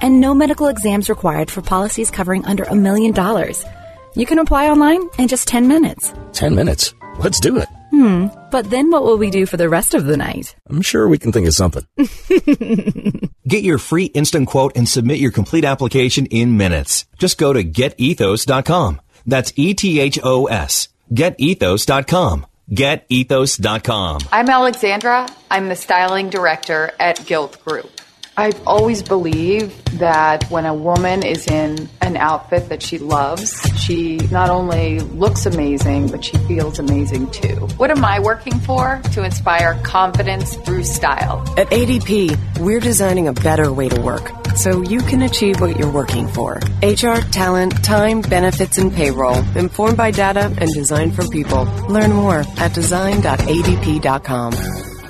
[0.00, 3.66] And no medical exams required for policies covering under a million dollars.
[4.14, 6.14] You can apply online in just 10 minutes.
[6.32, 6.94] Ten minutes.
[7.18, 7.68] Let's do it.
[7.98, 10.54] Hmm, but then what will we do for the rest of the night?
[10.70, 11.84] I'm sure we can think of something.
[13.48, 17.06] Get your free instant quote and submit your complete application in minutes.
[17.18, 19.00] Just go to getethos.com.
[19.26, 20.90] That's E T H O S.
[21.12, 22.46] Getethos.com.
[22.70, 24.20] Getethos.com.
[24.30, 25.28] I'm Alexandra.
[25.50, 27.97] I'm the styling director at Guild Group.
[28.38, 34.18] I've always believed that when a woman is in an outfit that she loves, she
[34.30, 37.66] not only looks amazing, but she feels amazing too.
[37.78, 39.00] What am I working for?
[39.14, 41.42] To inspire confidence through style.
[41.58, 45.90] At ADP, we're designing a better way to work so you can achieve what you're
[45.90, 46.60] working for.
[46.80, 51.64] HR, talent, time, benefits, and payroll, informed by data and designed for people.
[51.88, 54.52] Learn more at design.adp.com.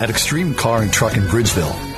[0.00, 1.97] At Extreme Car and Truck in Bridgeville,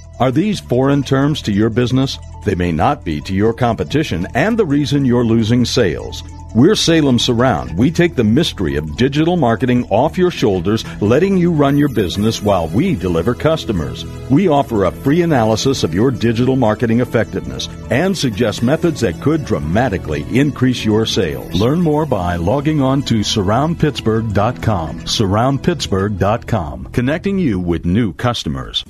[0.21, 2.19] Are these foreign terms to your business?
[2.45, 6.23] They may not be to your competition and the reason you're losing sales.
[6.53, 7.75] We're Salem Surround.
[7.75, 12.39] We take the mystery of digital marketing off your shoulders, letting you run your business
[12.39, 14.05] while we deliver customers.
[14.29, 19.43] We offer a free analysis of your digital marketing effectiveness and suggest methods that could
[19.43, 21.51] dramatically increase your sales.
[21.59, 24.99] Learn more by logging on to surroundpittsburgh.com.
[24.99, 28.85] Surroundpittsburgh.com, connecting you with new customers.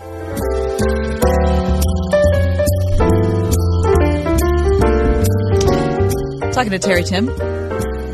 [6.53, 7.27] Talking to Terry Timm,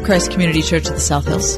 [0.04, 1.58] Christ Community Church of the South Hills.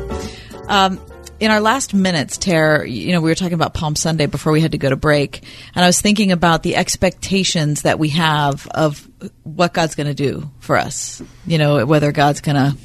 [0.69, 0.97] Um,
[1.41, 4.61] in our last minutes, Terry, you know, we were talking about Palm Sunday before we
[4.61, 5.43] had to go to break,
[5.75, 9.05] and I was thinking about the expectations that we have of
[9.43, 11.21] what God's going to do for us.
[11.45, 12.77] You know, whether God's going to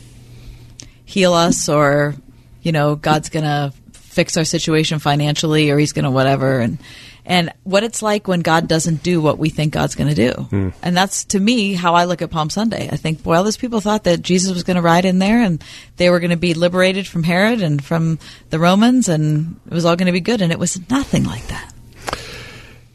[1.04, 2.16] heal us or,
[2.62, 6.78] you know, God's going to fix our situation financially or he's going to whatever and
[7.26, 10.42] and what it's like when God doesn't do what we think God's going to do.
[10.42, 10.68] Hmm.
[10.82, 12.88] And that's to me how I look at Palm Sunday.
[12.90, 15.62] I think, well, those people thought that Jesus was going to ride in there and
[15.96, 18.18] they were going to be liberated from Herod and from
[18.50, 20.42] the Romans and it was all going to be good.
[20.42, 21.72] And it was nothing like that.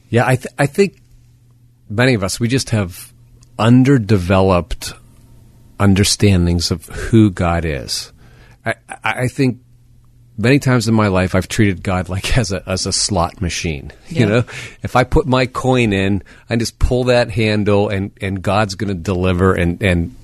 [0.10, 1.02] Yeah, I, th- I think
[1.90, 3.12] many of us, we just have
[3.58, 4.94] underdeveloped
[5.80, 8.12] understandings of who God is.
[8.66, 9.60] I, I I think
[10.40, 13.92] many times in my life I've treated God like as a as a slot machine.
[14.10, 14.44] You know,
[14.82, 18.90] if I put my coin in, I just pull that handle, and and God's going
[18.90, 20.16] to deliver, and and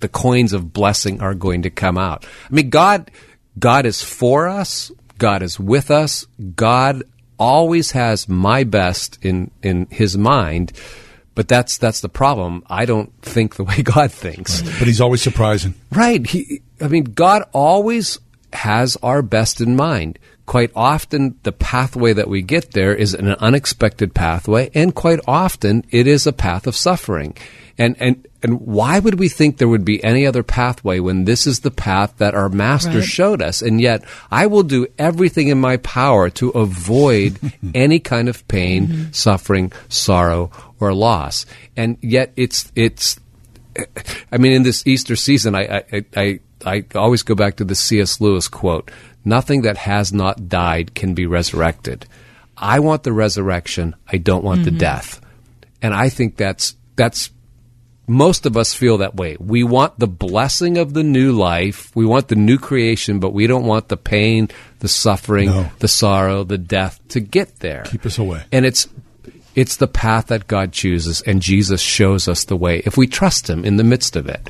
[0.00, 2.24] the coins of blessing are going to come out.
[2.50, 3.10] I mean, God
[3.58, 4.90] God is for us.
[5.18, 6.26] God is with us.
[6.56, 7.02] God
[7.38, 10.72] always has my best in in His mind.
[11.34, 12.64] But that's that's the problem.
[12.68, 14.62] I don't think the way God thinks.
[14.62, 15.74] But he's always surprising.
[15.92, 16.26] Right.
[16.26, 18.18] He, I mean, God always
[18.52, 20.18] has our best in mind.
[20.46, 25.84] quite often the pathway that we get there is an unexpected pathway, and quite often
[25.90, 27.36] it is a path of suffering.
[27.78, 31.46] And, and, and why would we think there would be any other pathway when this
[31.46, 33.04] is the path that our master Right.
[33.04, 33.62] showed us?
[33.62, 37.38] And yet, I will do everything in my power to avoid
[37.74, 39.12] any kind of pain, mm-hmm.
[39.12, 41.46] suffering, sorrow, or loss.
[41.76, 43.20] And yet, it's, it's,
[44.32, 47.74] I mean, in this Easter season, I, I, I, I always go back to the
[47.74, 48.20] C.S.
[48.20, 48.90] Lewis quote
[49.24, 52.06] Nothing that has not died can be resurrected.
[52.56, 54.78] I want the resurrection, I don't want the Mhm.
[54.78, 55.20] death.
[55.82, 57.30] And I think that's, that's,
[58.06, 59.36] most of us feel that way.
[59.38, 61.90] We want the blessing of the new life.
[61.94, 64.48] We want the new creation, but we don't want the pain,
[64.80, 65.70] the suffering, No.
[65.78, 67.82] the sorrow, the death to get there.
[67.86, 68.42] Keep us away.
[68.52, 68.88] And it's
[69.56, 73.50] it's the path that God chooses, and Jesus shows us the way if we trust
[73.50, 74.48] Him in the midst of it.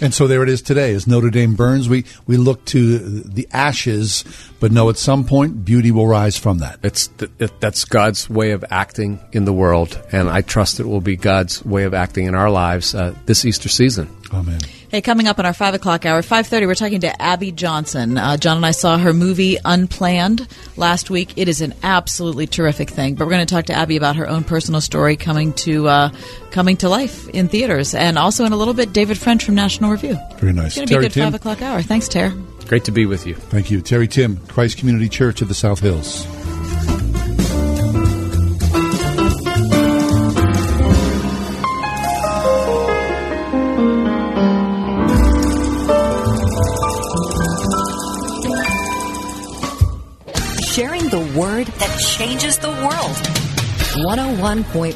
[0.00, 0.94] And so there it is today.
[0.94, 4.24] As Notre Dame burns, we, we look to the ashes,
[4.60, 6.80] but know at some point beauty will rise from that.
[6.82, 10.86] It's th- it, that's God's way of acting in the world, and I trust it
[10.86, 14.14] will be God's way of acting in our lives uh, this Easter season.
[14.32, 14.60] Amen.
[14.94, 18.16] Hey, coming up in our five o'clock hour, five thirty, we're talking to Abby Johnson.
[18.16, 21.32] Uh, John and I saw her movie Unplanned last week.
[21.34, 23.16] It is an absolutely terrific thing.
[23.16, 26.10] But we're going to talk to Abby about her own personal story coming to uh,
[26.52, 29.90] coming to life in theaters, and also in a little bit, David French from National
[29.90, 30.16] Review.
[30.36, 30.76] Very nice.
[30.76, 31.24] It's going to be a Terry good Timm.
[31.24, 31.82] five o'clock hour.
[31.82, 32.30] Thanks, Tara.
[32.68, 33.34] Great to be with you.
[33.34, 33.80] Thank you.
[33.80, 36.24] Terry Timm, Christ Community Church of the South Hills.
[51.34, 53.16] Word that changes the world.
[54.06, 54.92] 101.5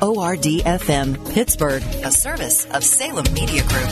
[0.00, 3.88] WORD FM, Pittsburgh, a service of Salem Media Group.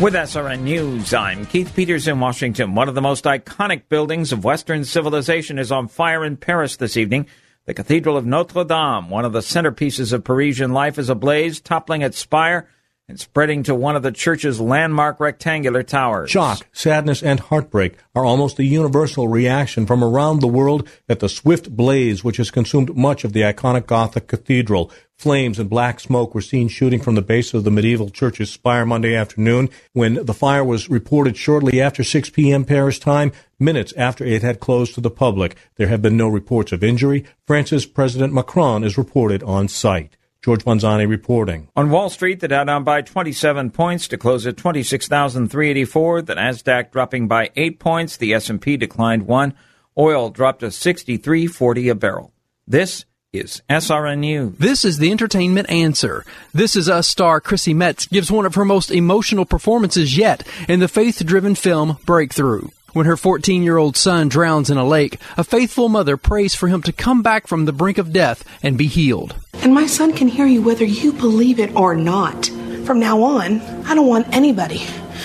[0.00, 2.74] With SRN News, I'm Keith Peters in Washington.
[2.74, 6.96] One of the most iconic buildings of Western civilization is on fire in Paris this
[6.96, 7.26] evening.
[7.66, 12.02] The Cathedral of Notre Dame, one of the centerpieces of Parisian life, is ablaze, toppling
[12.02, 12.68] its spire
[13.08, 16.28] and spreading to one of the church's landmark rectangular towers.
[16.28, 21.28] Shock, sadness, and heartbreak are almost a universal reaction from around the world at the
[21.28, 24.90] swift blaze which has consumed much of the iconic Gothic cathedral.
[25.16, 28.84] Flames and black smoke were seen shooting from the base of the medieval church's spire
[28.84, 32.64] Monday afternoon when the fire was reported shortly after 6 p.m.
[32.64, 33.30] Paris time,
[33.60, 35.56] minutes after it had closed to the public.
[35.76, 37.24] There have been no reports of injury.
[37.46, 40.16] France's President Macron is reported on site.
[40.46, 41.66] George Manzani reporting.
[41.74, 46.22] On Wall Street, the Dow down by 27 points to close at 26,384.
[46.22, 48.16] The Nasdaq dropping by 8 points.
[48.16, 49.54] The S&P declined 1.
[49.98, 52.32] Oil dropped to 63.40 a barrel.
[52.64, 54.56] This is SRN News.
[54.56, 56.24] This is the entertainment answer.
[56.54, 60.78] This is Us star Chrissy Metz gives one of her most emotional performances yet in
[60.78, 62.68] the faith-driven film Breakthrough.
[62.96, 66.66] When her 14 year old son drowns in a lake, a faithful mother prays for
[66.66, 69.34] him to come back from the brink of death and be healed.
[69.56, 72.46] And my son can hear you whether you believe it or not.
[72.86, 74.80] From now on, I don't want anybody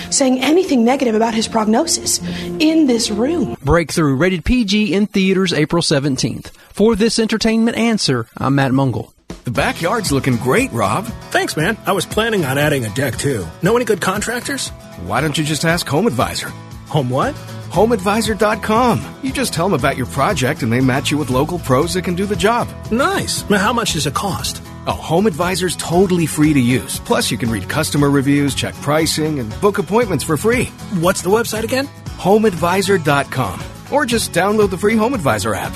[0.10, 2.20] saying anything negative about his prognosis
[2.60, 3.56] in this room.
[3.64, 6.48] Breakthrough, rated PG in theaters April 17th.
[6.74, 9.14] For this entertainment answer, I'm Matt Mungle.
[9.46, 11.06] The backyard's looking great, Rob.
[11.30, 11.78] Thanks, man.
[11.86, 13.48] I was planning on adding a deck too.
[13.62, 14.68] Know any good contractors?
[15.06, 16.52] Why don't you just ask Home Advisor?
[16.92, 17.34] Home what?
[17.72, 19.00] HomeAdvisor.com.
[19.24, 22.04] You just tell them about your project and they match you with local pros that
[22.04, 22.68] can do the job.
[22.92, 23.50] Nice.
[23.50, 24.62] Now, how much does it cost?
[24.88, 27.00] Oh, Home Advisor's totally free to use.
[27.00, 30.66] Plus, you can read customer reviews, check pricing, and book appointments for free.
[31.00, 31.88] What's the website again?
[32.18, 33.62] HomeAdvisor.com.
[33.94, 35.72] Or just download the free Home Advisor app.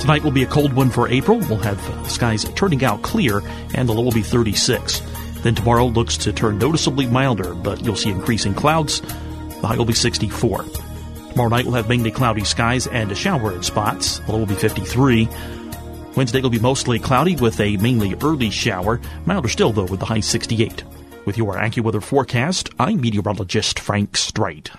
[0.00, 1.38] Tonight will be a cold one for April.
[1.40, 3.42] We'll have uh, skies turning out clear
[3.74, 5.02] and the low will be 36.
[5.42, 9.02] Then tomorrow looks to turn noticeably milder, but you'll see increasing clouds.
[9.02, 10.64] The high will be 64.
[11.30, 14.20] Tomorrow night we'll have mainly cloudy skies and a shower in spots.
[14.20, 15.28] The low will be 53.
[16.16, 19.02] Wednesday will be mostly cloudy with a mainly early shower.
[19.26, 20.82] Milder still though with the high 68.
[21.26, 24.70] With your AccuWeather forecast, I'm meteorologist Frank Strait.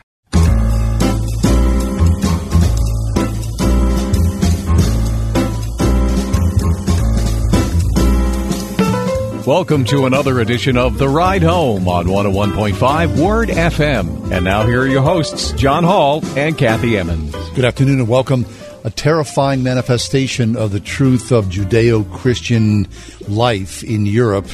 [9.48, 14.32] Welcome to another edition of The Ride Home on 101.5 Word FM.
[14.32, 17.34] And now here are your hosts, John Hall and Kathy Emmons.
[17.56, 18.46] Good afternoon and welcome.
[18.84, 22.88] A terrifying manifestation of the truth of Judeo Christian
[23.28, 24.48] life in Europe.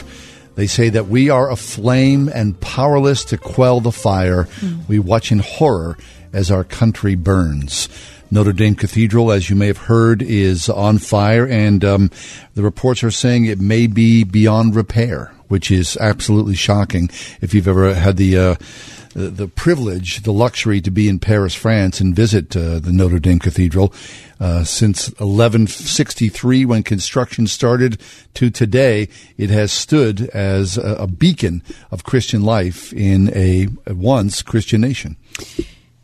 [0.55, 4.45] They say that we are aflame and powerless to quell the fire.
[4.61, 4.87] Mm.
[4.87, 5.97] We watch in horror
[6.31, 7.89] as our country burns.
[8.29, 12.11] Notre Dame Cathedral, as you may have heard, is on fire, and um,
[12.55, 17.09] the reports are saying it may be beyond repair, which is absolutely shocking.
[17.41, 18.55] If you've ever had the uh,
[19.17, 23.39] the privilege, the luxury to be in Paris, France, and visit uh, the Notre Dame
[23.39, 23.91] Cathedral
[24.39, 27.99] uh, since 1163, when construction started,
[28.35, 33.95] to today, it has stood as a, a beacon of Christian life in a, a
[33.95, 35.15] once Christian nation.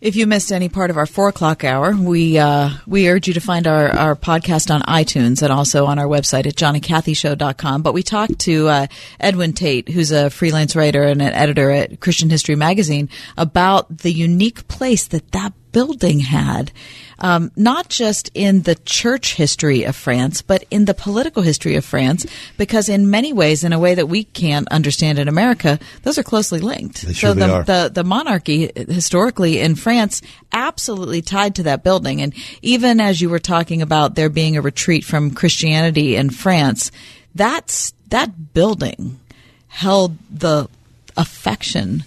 [0.03, 3.35] If you missed any part of our four o'clock hour, we uh, we urge you
[3.35, 7.83] to find our, our podcast on iTunes and also on our website at johnnycathyshow.com.
[7.83, 8.87] But we talked to uh,
[9.17, 14.11] Edwin Tait, who's a freelance writer and an editor at Christian History Magazine, about the
[14.11, 16.71] unique place that that building had,
[17.19, 21.83] um, not just in the church history of France, but in the political history of
[21.83, 22.25] France,
[22.57, 26.23] because in many ways, in a way that we can't understand in America, those are
[26.23, 27.01] closely linked.
[27.01, 27.63] They so the, are.
[27.63, 30.21] the the monarchy historically in France
[30.53, 34.61] absolutely tied to that building, and even as you were talking about there being a
[34.61, 36.91] retreat from Christianity in France,
[37.35, 39.19] that's that building
[39.67, 40.69] held the
[41.17, 42.03] affection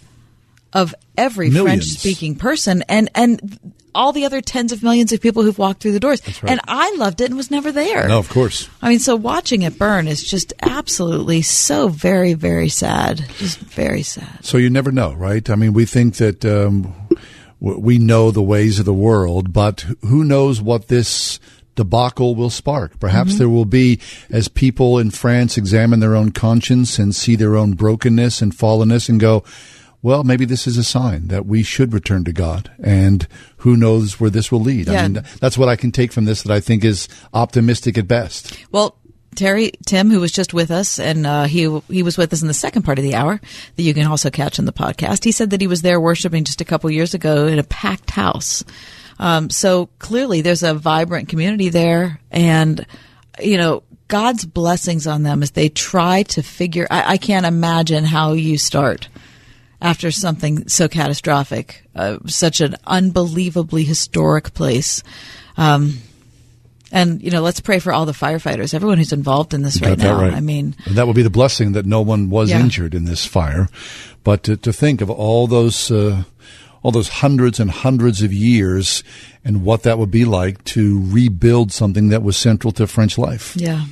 [0.77, 3.59] of every French speaking person and, and
[3.95, 6.20] all the other tens of millions of people who've walked through the doors.
[6.43, 6.53] Right.
[6.53, 8.07] And I loved it and was never there.
[8.07, 8.68] No, of course.
[8.83, 13.24] I mean, so watching it burn is just absolutely so very, very sad.
[13.39, 14.45] Just very sad.
[14.45, 15.49] So you never know, right?
[15.49, 16.95] I mean, we think that um,
[17.59, 21.41] we know the ways of the world, but who knows what this
[21.74, 23.01] debacle will spark.
[23.01, 23.39] Perhaps mm-hmm.
[23.39, 23.99] there will be,
[24.29, 29.09] as people in France examine their own conscience and see their own brokenness and fallenness
[29.09, 29.43] and go,
[30.03, 33.26] well, maybe this is a sign that we should return to God, and
[33.59, 34.86] who knows where this will lead.
[34.86, 35.03] Yeah.
[35.03, 38.07] I mean, that's what I can take from this that I think is optimistic at
[38.07, 38.57] best.
[38.70, 38.97] Well,
[39.36, 42.49] Terry Timm, who was just with us, and uh, he he was with us in
[42.49, 43.40] the second part of the hour
[43.76, 45.24] that you can also catch in the podcast.
[45.24, 48.11] He said that he was there worshiping just a couple years ago in a packed
[48.11, 48.64] house.
[49.18, 52.84] Um, so clearly, there's a vibrant community there, and
[53.40, 56.86] you know God's blessings on them as they try to figure.
[56.90, 59.09] I, I can't imagine how you start
[59.81, 65.03] after something so catastrophic, uh, such an unbelievably historic place.
[65.57, 65.99] Um,
[66.93, 69.99] and you know, let's pray for all the firefighters, everyone who's involved in this right
[69.99, 70.20] now.
[70.20, 70.33] Right.
[70.33, 72.61] I mean, and that would be the blessing that no one was yeah.
[72.61, 73.68] injured in this fire.
[74.24, 76.24] But to, to think of all those, uh,
[76.83, 79.05] all those hundreds and hundreds of years,
[79.45, 83.55] and what that would be like to rebuild something that was central to French life.
[83.57, 83.85] Yeah.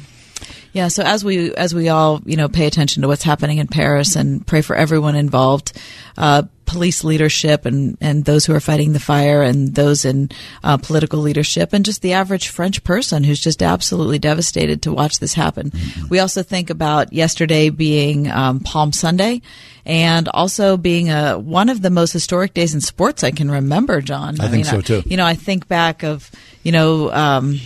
[0.74, 3.68] Yeah, so as we as we all you know pay attention to what's happening in
[3.68, 5.72] Paris and pray for everyone involved,
[6.18, 10.30] uh, police leadership and and those who are fighting the fire and those in
[10.64, 15.20] uh, political leadership and just the average French person who's just absolutely devastated to watch
[15.20, 15.70] this happen.
[15.70, 16.08] Mm-hmm.
[16.08, 19.42] We also think about yesterday being um, Palm Sunday,
[19.86, 24.00] and also being a one of the most historic days in sports I can remember,
[24.00, 24.40] John.
[24.40, 25.04] I think so, too.
[25.06, 26.32] You know, I think back of
[26.64, 27.12] you know.
[27.12, 27.60] Um,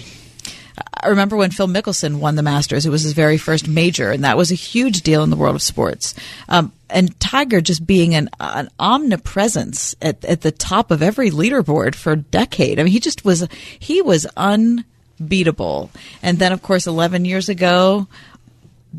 [0.95, 2.87] I remember when Phil Mickelson won the Masters.
[2.87, 5.55] It was his very first major, and that was a huge deal in the world
[5.55, 6.14] of sports.
[6.49, 11.95] Um, and Tiger just being an, an omnipresence at, at the top of every leaderboard
[11.95, 12.79] for a decade.
[12.79, 13.47] I mean, he just was
[13.79, 15.91] he was unbeatable.
[16.22, 18.07] And then, of course, 11 years ago,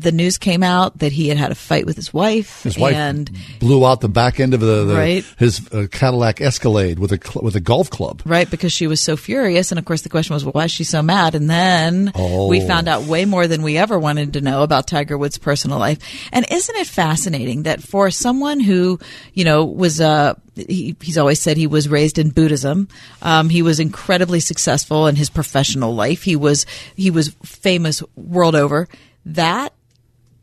[0.00, 2.62] the news came out that he had had a fight with his wife.
[2.62, 5.24] His wife and blew out the back end of the, the Right.
[5.38, 8.22] his uh, Cadillac Escalade with a with a golf club.
[8.24, 9.70] Right, because she was so furious.
[9.72, 11.34] And of course, the question was, well, why is she so mad?
[11.34, 12.48] And then Oh.
[12.48, 15.78] we found out way more than we ever wanted to know about Tiger Woods' personal
[15.78, 15.98] life.
[16.32, 18.98] And isn't it fascinating that for someone who,
[19.34, 22.88] you know, was, uh, he, he's always said he was raised in Buddhism.
[23.22, 26.22] Um, he was incredibly successful in his professional life.
[26.22, 28.88] He was, he was famous world over.
[29.26, 29.72] That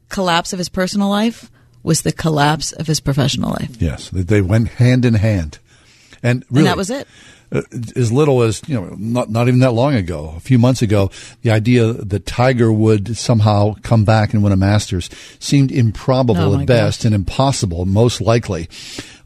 [0.09, 1.49] collapse of his personal life
[1.83, 3.81] was the collapse of his professional life.
[3.81, 5.59] Yes, they, went hand in hand,
[6.23, 7.07] and really, And that was it.
[7.51, 7.61] uh,
[7.95, 11.09] as little as you know, not not even that long ago, a few months ago,
[11.43, 16.59] the idea that Tiger would somehow come back and win a Masters seemed improbable Oh,
[16.59, 18.67] at best and impossible, most likely.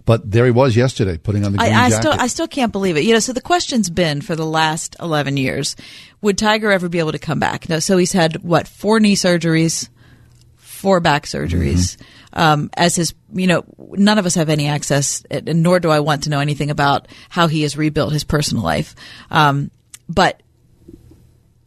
[0.05, 2.01] But there he was yesterday, putting on the green I, I jacket.
[2.01, 3.03] still I still can't believe it.
[3.05, 5.75] You know, so the question's been for the last eleven years:
[6.21, 7.69] Would Tiger ever be able to come back?
[7.69, 7.79] No.
[7.79, 9.89] So he's had what four knee surgeries,
[10.81, 11.97] four back surgeries.
[12.33, 16.23] Um, as his, you know, none of us have any access, nor do I want
[16.23, 18.95] to know anything about how he has rebuilt his personal life.
[19.29, 19.69] Um,
[20.09, 20.41] but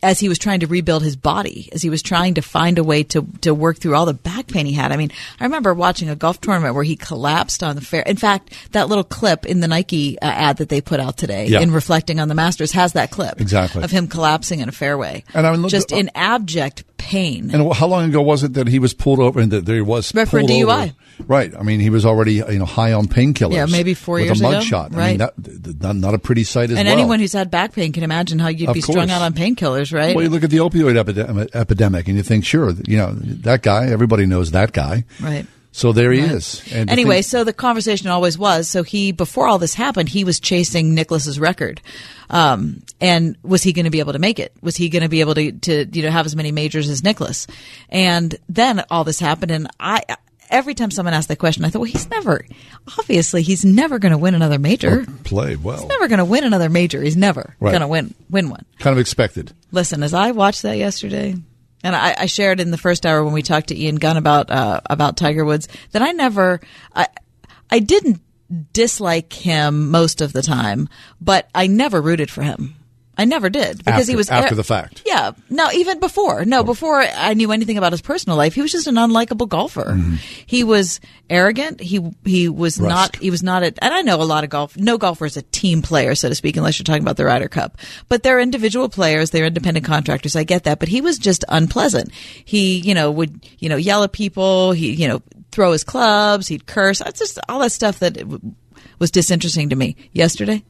[0.04, 2.84] as he was trying to rebuild his body, as he was trying to find a
[2.84, 4.92] way to to work through all the back pain he had.
[4.92, 8.02] I mean, I remember watching a golf tournament where he collapsed on the fair.
[8.02, 11.46] In fact, that little clip in the Nike uh, ad that they put out today,
[11.46, 11.60] Yeah.
[11.60, 13.82] in reflecting on the Masters, has that clip Exactly.
[13.82, 17.50] of him collapsing in a fairway, And I mean, look- just in abject pain.
[17.52, 19.80] And how long ago was it that he was pulled over and that there he
[19.82, 20.62] was Right, for DUI.
[20.84, 20.92] over?
[21.28, 21.52] Right.
[21.56, 23.52] I mean, he was already you know high on painkillers.
[23.54, 24.58] Yeah, maybe four with years a ago.
[24.58, 24.86] mugshot.
[24.86, 25.18] I mean, Right.
[25.18, 26.98] that, th- th- not, not a pretty sight as and well.
[26.98, 29.93] anyone who's had back pain can imagine how you'd Of be strung out on painkillers,
[29.94, 30.14] right?
[30.14, 33.62] Well, you look at the opioid epidemic, epidemic, and you think, sure, you know that
[33.62, 33.86] guy.
[33.86, 35.04] Everybody knows that guy.
[35.20, 35.46] Right.
[35.72, 36.30] So there he Right.
[36.30, 36.62] is.
[36.72, 40.22] And anyway, think- so the conversation always was so he before all this happened, he
[40.22, 41.80] was chasing Nicklaus's record.
[42.30, 44.52] Um, and was he going to be able to make it?
[44.62, 47.02] Was he going to be able to, to, you know, have as many majors as
[47.02, 47.46] Nicklaus?
[47.88, 50.02] And then all this happened and I,
[50.50, 52.44] every time someone asked that question, I thought, well, he's never,
[52.98, 55.04] obviously he's never going to win another major.
[55.24, 57.02] play well, He's never going to win another major.
[57.02, 57.70] He's never Right.
[57.70, 58.64] going to win, win one.
[58.78, 59.52] kind of expected.
[59.72, 61.34] Listen, as I watched that yesterday,
[61.82, 64.50] and I, I shared in the first hour when we talked to Ian Gunn about
[64.50, 66.60] uh, about Tiger Woods that I never,
[66.94, 67.08] I,
[67.70, 68.20] I didn't
[68.72, 70.88] dislike him most of the time,
[71.20, 72.76] but I never rooted for him.
[73.16, 75.02] I never did because After- he was after the fact.
[75.06, 76.44] Yeah, no, even before.
[76.44, 76.64] No, oh.
[76.64, 79.84] before I knew anything about his personal life, he was just an unlikable golfer.
[79.84, 80.16] Mm-hmm.
[80.46, 81.00] He was
[81.30, 81.80] arrogant.
[81.80, 82.88] He he was Rust.
[82.88, 83.16] not.
[83.16, 83.62] He was not.
[83.62, 84.76] A, and I know a lot of golf.
[84.76, 87.48] No golfer is a team player, so to speak, unless you're talking about the Ryder
[87.48, 87.78] Cup.
[88.08, 89.30] But they're individual players.
[89.30, 90.34] They're independent contractors.
[90.34, 90.80] I get that.
[90.80, 92.12] But he was just unpleasant.
[92.12, 94.72] He, you know, would you know yell at people.
[94.72, 96.48] He, you know, throw his clubs.
[96.48, 96.98] He'd curse.
[96.98, 98.18] That's just all that stuff that
[98.98, 100.64] was disinteresting to me yesterday.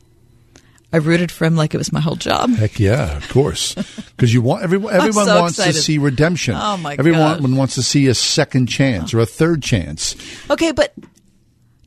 [0.94, 2.50] I rooted for him like it was my whole job.
[2.50, 3.74] Heck yeah, of course.
[4.14, 4.94] Because you want everyone.
[4.94, 5.74] Everyone so wants excited.
[5.74, 6.54] to see redemption.
[6.56, 7.52] Oh, my Everyone God.
[7.56, 10.14] wants to see a second chance or a third chance.
[10.48, 10.94] Okay, but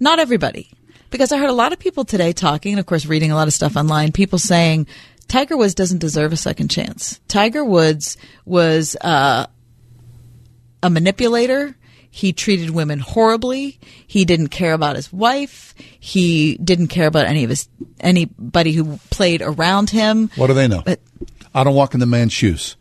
[0.02, 0.70] not everybody.
[1.10, 3.48] Because I heard a lot of people today talking, and of course, reading a lot
[3.48, 4.88] of stuff online, people saying
[5.30, 7.22] Tiger Woods doesn't deserve a second chance.
[7.30, 9.48] Tiger Woods was uh,
[10.84, 11.78] a manipulator.
[12.18, 13.78] He treated women horribly.
[14.08, 15.76] He didn't care about his wife.
[16.00, 20.32] He didn't care about any of his anybody who played around him.
[20.36, 20.82] What do they know?
[20.84, 21.00] But
[21.54, 22.76] I don't walk in the man's shoes.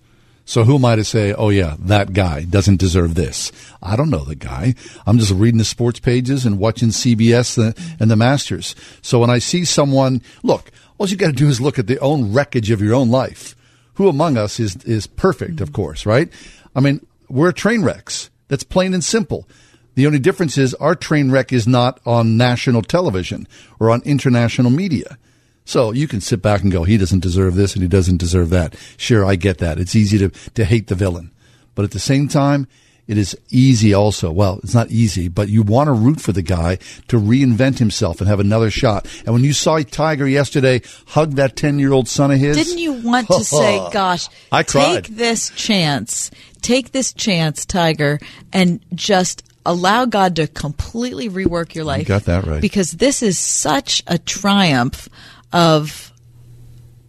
[0.46, 3.52] So who am I to say, oh yeah, that guy doesn't deserve this?
[3.82, 4.74] I don't know the guy.
[5.06, 7.58] I'm just reading the sports pages and watching CBS
[8.00, 8.74] and the Masters.
[9.02, 11.98] So when I see someone, look, all you got to do is look at the
[11.98, 13.54] own wreckage of your own life.
[13.96, 15.76] Who among us is, is perfect, of mm-hmm.
[15.76, 16.30] course, right?
[16.74, 18.30] I mean, we're train wrecks.
[18.48, 19.48] That's plain and simple.
[19.94, 23.48] The only difference is our train wreck is not on national television
[23.80, 25.18] or on international media.
[25.64, 28.50] So you can sit back and go, he doesn't deserve this and he doesn't deserve
[28.50, 28.76] that.
[28.98, 29.78] Sure, I get that.
[29.78, 31.32] It's easy to, to hate the villain.
[31.74, 32.68] But at the same time,
[33.06, 34.32] it is easy also.
[34.32, 36.76] Well, it's not easy, but you want to root for the guy
[37.08, 39.06] to reinvent himself and have another shot.
[39.24, 42.56] And when you saw Tiger yesterday hug that 10 year old son of his.
[42.56, 45.04] Didn't you want to say, gosh, I cried.
[45.04, 46.30] take this chance,
[46.66, 48.18] take this chance, Tiger,
[48.52, 52.08] and just allow God to completely rework your life?
[52.08, 52.60] got that right.
[52.60, 55.08] Because this is such a triumph
[55.52, 56.12] of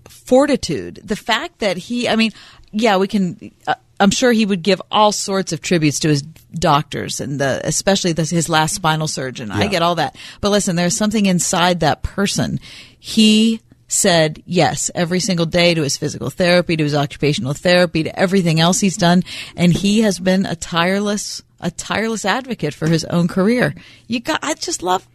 [0.08, 1.02] fortitude.
[1.04, 2.32] The fact that he, I mean,
[2.72, 3.52] yeah, we can.
[3.66, 7.60] Uh, I'm sure he would give all sorts of tributes to his doctors and the,
[7.64, 9.50] especially the, his last spinal surgeon.
[9.50, 10.16] I get all that.
[10.40, 12.60] But listen, there's something inside that person.
[13.00, 18.20] He said yes every single day to his physical therapy, to his occupational therapy, to
[18.20, 19.24] everything else he's done.
[19.56, 23.74] And he has been a tireless, a tireless advocate for his own career.
[24.08, 25.08] You got, I just love,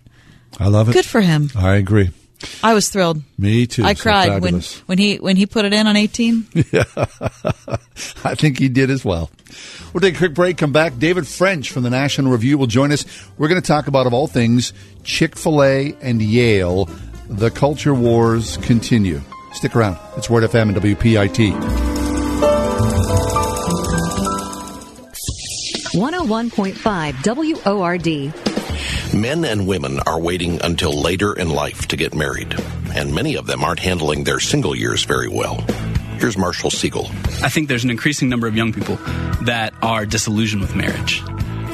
[0.59, 0.93] I love it.
[0.93, 1.51] Good for him.
[1.57, 2.11] I agree.
[2.63, 3.23] I was thrilled.
[3.39, 3.85] Me too.
[3.85, 6.47] I So cried when, when he, when he put it in on 18.
[6.73, 6.85] Yeah,
[8.25, 9.31] I think he did as well.
[9.93, 10.99] We'll take a quick break, come back.
[10.99, 13.05] David French from the National Review will join us.
[13.37, 14.73] We're going to talk about, of all things,
[15.05, 16.89] Chick fil A and Yale.
[17.33, 19.23] The culture wars continue.
[19.55, 19.97] Stick around.
[20.19, 21.53] It's Word FM and WPIT.
[25.95, 28.35] 101.5 WORD.
[29.19, 32.55] Men and women are waiting until later in life to get married,
[32.95, 35.63] and many of them aren't handling their single years very well.
[36.19, 37.09] Here's Marshall Segal.
[37.43, 38.97] I think there's an increasing number of young people
[39.47, 41.23] that are disillusioned with marriage.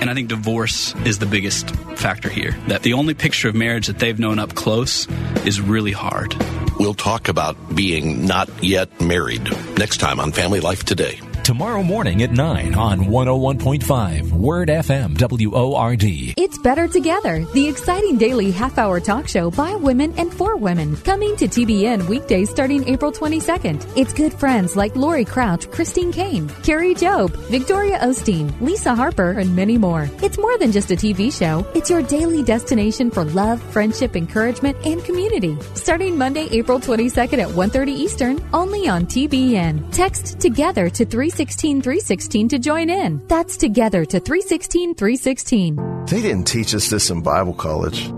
[0.00, 2.56] And I think divorce is the biggest factor here.
[2.68, 5.08] That the only picture of marriage that they've known up close
[5.44, 6.34] is really hard.
[6.78, 9.42] We'll talk about being not yet married
[9.76, 11.20] next time on Family Life Today.
[11.48, 16.04] Tomorrow morning at 9 on 101.5 Word FM WORD.
[16.36, 20.94] It's Better Together, the exciting daily half hour talk show by women and for women.
[20.98, 23.96] Coming to TBN weekdays starting April 22nd.
[23.96, 29.56] It's good friends like Laurie Crouch, Christine Caine, Kari Jobe, Victoria Osteen, Lisa Harper, and
[29.56, 30.06] many more.
[30.22, 34.76] It's more than just a TV show, it's your daily destination for love, friendship, encouragement,
[34.84, 35.56] and community.
[35.72, 39.90] Starting Monday, April 22nd at 1.30 Eastern, only on TBN.
[39.92, 41.06] Text Together to
[41.38, 43.22] 316 316 to join in.
[43.28, 45.76] That's Together to 316 316.
[46.06, 48.10] They didn't teach us this in Bible college.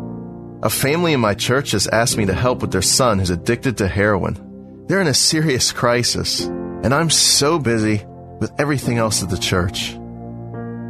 [0.63, 3.77] A family in my church has asked me to help with their son who's addicted
[3.77, 4.87] to heroin.
[4.87, 8.03] They're in a serious crisis, and I'm so busy
[8.41, 9.91] with everything else at the church.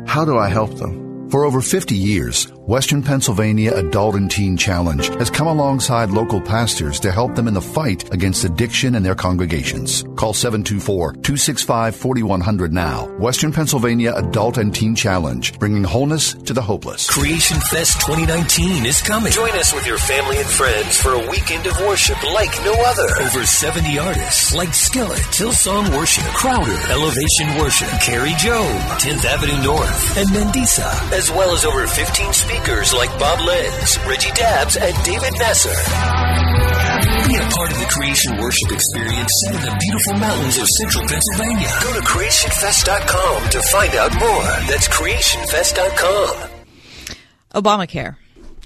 [0.06, 1.30] How do I help them?
[1.30, 7.00] For over 50 years, Western Pennsylvania Adult and Teen Challenge has come alongside local pastors
[7.00, 10.04] to help them in the fight against addiction in their congregations.
[10.14, 13.06] Call 724-265-4100 now.
[13.18, 17.10] Western Pennsylvania Adult and Teen Challenge, bringing wholeness to the hopeless.
[17.10, 19.32] Creation Fest 2019 is coming.
[19.32, 23.20] Join us with your family and friends for a weekend of worship like no other.
[23.20, 30.16] Over 70 artists like Skillet, Hillsong Worship, Crowder, Elevation Worship, Kari Jobe, 10th Avenue North,
[30.16, 32.59] and Mandisa, as well as over 15 speakers
[33.00, 35.70] like Bob Lenz, Reggie Dabbs, and David Nasser.
[37.28, 41.06] Be a part of the Creation Worship experience set in the beautiful mountains of central
[41.06, 41.68] Pennsylvania.
[41.82, 44.42] Go to creationfest.com to find out more.
[44.68, 46.50] That's creationfest.com.
[47.54, 48.16] Obamacare,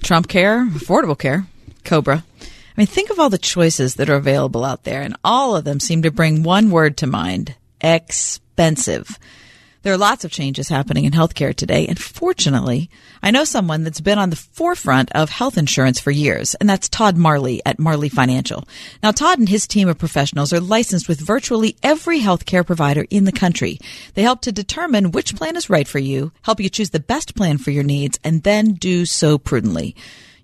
[0.01, 1.47] Trump Care, Affordable Care,
[1.83, 2.23] Cobra.
[2.41, 2.45] I
[2.75, 5.79] mean, think of all the choices that are available out there, and all of them
[5.79, 9.17] seem to bring one word to mind expensive.
[9.85, 12.89] There are lots of changes happening in healthcare today, and fortunately,
[13.21, 16.89] I know someone that's been on the forefront of health insurance for years, and that's
[16.89, 18.67] Todd Marley at Marley Financial.
[19.03, 23.25] Now, Todd and his team of professionals are licensed with virtually every healthcare provider in
[23.25, 23.77] the country.
[24.15, 27.35] They help to determine which plan is right for you, help you choose the best
[27.35, 29.95] plan for your needs, and then do so prudently.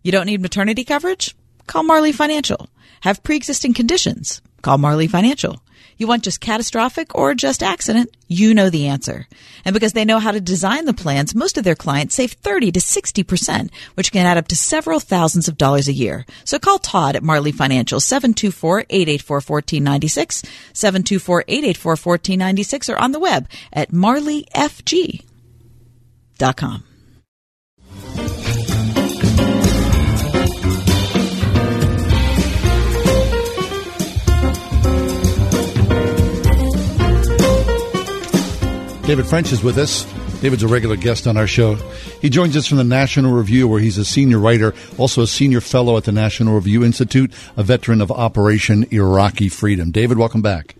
[0.04, 1.36] You don't need maternity coverage?
[1.66, 2.70] Call Marley Financial.
[3.00, 4.40] Have pre-existing conditions?
[4.62, 5.64] Call Marley Financial.
[6.02, 8.10] You want just catastrophic or just accident?
[8.28, 9.28] You know the answer.
[9.64, 12.72] And because they know how to design the plans, most of their clients save 30
[12.72, 16.26] to 60%, which can add up to several thousands of dollars a year.
[16.44, 26.84] So call Todd at Marley Financial, 724-884-1496, 724-884-1496, or on the web at marleyfg.com.
[39.12, 40.06] David French is with us.
[40.40, 41.76] David's a regular guest on our show.
[42.22, 45.60] He joins us from the National Review, where he's a senior writer, also a senior
[45.60, 49.92] fellow at the National Review Institute, a veteran of Operation Iraqi Freedom.
[49.92, 50.76] David, welcome back.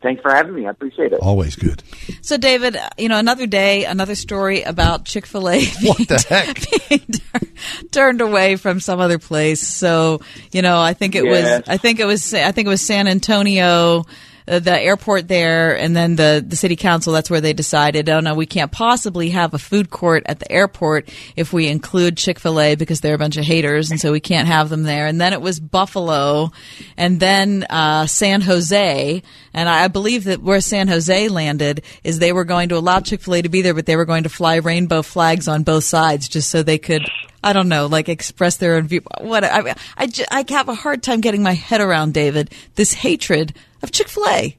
[0.00, 0.68] Thanks for having me.
[0.68, 1.18] I appreciate it.
[1.18, 1.82] Always good.
[2.22, 6.24] So, David, uh, you know, another day, another story about Chick fil A What the
[6.28, 6.56] heck?
[6.88, 7.48] being tur-
[7.90, 9.60] turned away from some other place.
[9.60, 10.20] So,
[10.52, 11.62] you know, I think it Yes.
[11.62, 14.04] was, I think it was, I think it was San Antonio.
[14.48, 17.12] The airport there, and then the the city council.
[17.12, 20.50] That's where they decided, oh no, we can't possibly have a food court at the
[20.50, 24.10] airport if we include Chick Fil A because they're a bunch of haters, and so
[24.10, 25.06] we can't have them there.
[25.06, 26.50] And then it was Buffalo,
[26.96, 29.22] and then uh, San Jose,
[29.52, 33.20] and I believe that where San Jose landed is they were going to allow Chick
[33.20, 35.84] Fil A to be there, but they were going to fly rainbow flags on both
[35.84, 37.02] sides just so they could.
[37.44, 39.02] I don't know, like express their own view.
[39.20, 43.54] What I, I, I have a hard time getting my head around, David, this hatred
[43.82, 44.56] of Chick Fil A.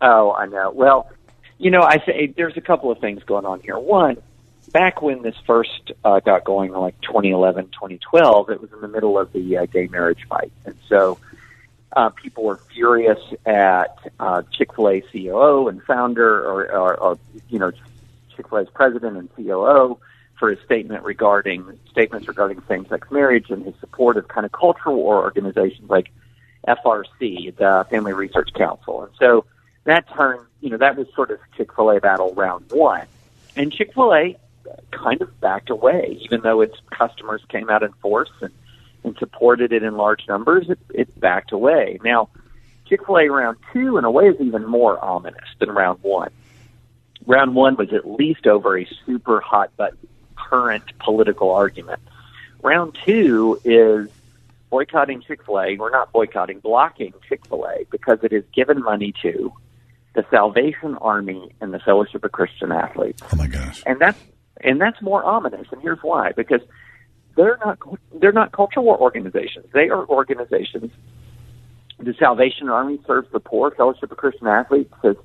[0.00, 0.70] Oh, I know.
[0.72, 1.10] Well,
[1.58, 3.78] You know, I say there's a couple of things going on here.
[3.78, 4.16] One,
[4.72, 9.18] back when this first uh, got going, like 2011, 2012, it was in the middle
[9.18, 11.18] of the uh, gay marriage fight, and so
[11.94, 17.18] uh, people were furious at uh, Chick Fil A COO and founder, or, or, or
[17.48, 17.70] you know,
[18.34, 19.98] Chick Fil A's president and COO
[20.38, 24.98] for his statement regarding statements regarding same-sex marriage and his support of kind of cultural
[24.98, 26.10] organizations like
[26.66, 29.44] FRC, the Family Research Council, and so
[29.84, 33.06] that turned, you know, that was sort of Chick Fil A battle round one,
[33.56, 34.36] and Chick Fil A
[34.90, 38.52] kind of backed away, even though its customers came out in force and,
[39.04, 40.70] and supported it in large numbers.
[40.70, 41.98] It, it backed away.
[42.04, 42.28] Now,
[42.86, 46.30] Chick Fil A round two, in a way, is even more ominous than round one.
[47.26, 49.98] Round one was at least over a super hot button
[50.52, 52.00] current political argument.
[52.62, 54.08] Round two is
[54.72, 55.76] boycotting Chick fil A.
[55.76, 59.52] We're not boycotting, blocking Chick fil A because it has given money to
[60.14, 63.22] the Salvation Army and the Fellowship of Christian Athletes.
[63.30, 63.82] Oh my gosh!
[63.86, 64.18] And that's
[64.62, 65.68] and that's more ominous.
[65.70, 66.62] And here's why: because
[67.36, 67.78] they're not
[68.18, 69.66] they're not cultural war organizations.
[69.74, 70.90] They are organizations.
[71.98, 73.70] The Salvation Army serves the poor.
[73.72, 75.16] Fellowship of Christian Athletes has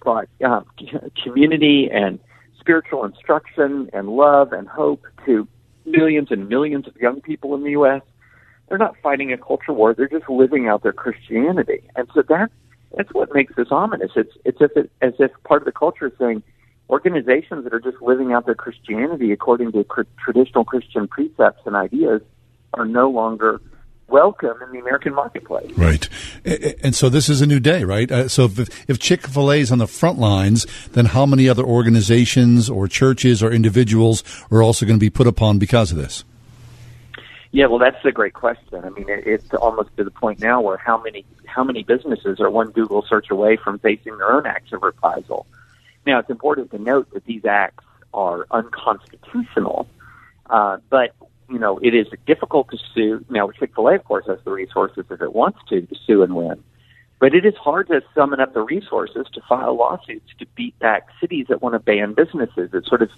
[0.00, 0.62] brought uh,
[1.22, 2.18] community and
[2.58, 5.46] spiritual instruction and love and hope to
[5.84, 8.02] millions and millions of young people in the U.S.
[8.68, 12.52] They're not fighting a culture war; they're just living out their Christianity, and so that's
[12.96, 14.12] that's what makes this ominous.
[14.16, 16.42] It's it's as if, as if part of the culture is saying
[16.88, 21.74] organizations that are just living out their Christianity according to cr- traditional Christian precepts and
[21.74, 22.22] ideas
[22.74, 23.60] are no longer
[24.08, 25.70] welcome in the American marketplace.
[25.76, 26.08] Right.
[26.44, 28.10] And so this is a new day, right?
[28.10, 31.48] Uh, so if, if Chick fil A is on the front lines, then how many
[31.48, 35.98] other organizations or churches or individuals are also going to be put upon because of
[35.98, 36.24] this?
[37.56, 38.84] Yeah, well, that's a great question.
[38.84, 42.38] I mean, it, it's almost to the point now where how many how many businesses
[42.38, 45.46] are one Google search away from facing their own acts of reprisal?
[46.06, 49.88] Now, it's important to note that these acts are unconstitutional,
[50.50, 51.14] uh, but
[51.48, 53.24] you know it is difficult to sue.
[53.30, 56.22] Now, Chick Fil A, of course, has the resources if it wants to to sue
[56.22, 56.62] and win,
[57.20, 61.06] but it is hard to summon up the resources to file lawsuits to beat back
[61.22, 62.68] cities that want to ban businesses.
[62.74, 63.10] It's sort of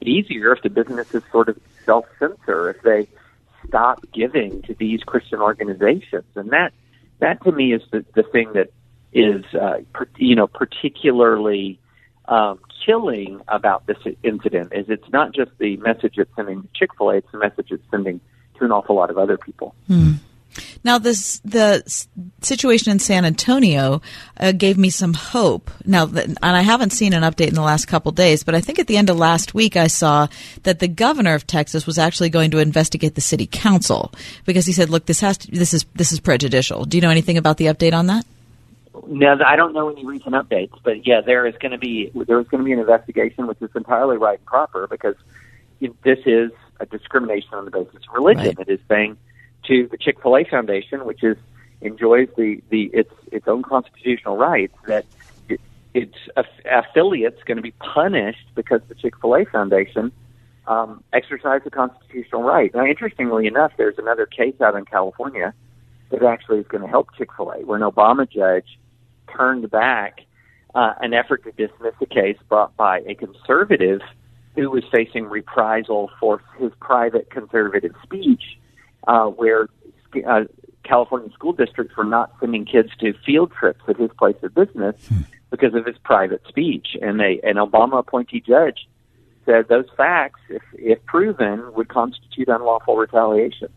[0.00, 3.06] easier if the businesses sort of self censor if they
[3.68, 6.72] stop giving to these Christian organizations, and that
[7.20, 8.70] that to me is the the thing that
[9.12, 11.78] is uh, per, you know particularly
[12.26, 16.90] um, killing about this incident is it's not just the message it's sending to Chick
[16.96, 18.20] Fil A; it's the message it's sending
[18.58, 19.74] to an awful lot of other people.
[19.86, 20.12] Hmm.
[20.84, 21.82] Now, this the
[22.42, 24.02] situation in San Antonio
[24.38, 25.70] uh, gave me some hope.
[25.84, 28.78] Now, and I haven't seen an update in the last couple days, but I think
[28.78, 30.28] at the end of last week I saw
[30.62, 34.12] that the governor of Texas was actually going to investigate the city council
[34.44, 37.10] because he said, "Look, this has to, this is this is prejudicial." Do you know
[37.10, 38.24] anything about the update on that?
[39.08, 42.40] No, I don't know any recent updates, but yeah, there is going to be there
[42.40, 45.16] is going to be an investigation, which is entirely right and proper because
[45.80, 46.50] this is
[46.80, 48.54] a discrimination on the basis of religion.
[48.56, 48.68] Right.
[48.68, 49.16] It is saying
[49.68, 51.36] to the Chick Fil A Foundation, which is
[51.80, 55.04] enjoys the the its its own constitutional rights, that
[55.48, 55.60] it,
[55.94, 56.16] its
[56.64, 60.12] affiliates going to be punished because the Chick Fil A Foundation
[60.66, 62.74] um, exercised a constitutional right.
[62.74, 65.54] Now, interestingly enough, there's another case out in California
[66.10, 68.78] that actually is going to help Chick Fil A, where an Obama judge
[69.34, 70.20] turned back
[70.74, 74.00] uh, an effort to dismiss a case brought by a conservative
[74.54, 78.58] who was facing reprisal for his private conservative speech,
[79.06, 79.68] uh, where
[80.26, 80.44] uh,
[80.84, 84.94] California school districts were not sending kids to field trips at his place of business
[85.50, 86.96] because of his private speech.
[87.00, 88.86] And they, an Obama appointee judge
[89.44, 93.68] said those facts, if, if proven, would constitute unlawful retaliation.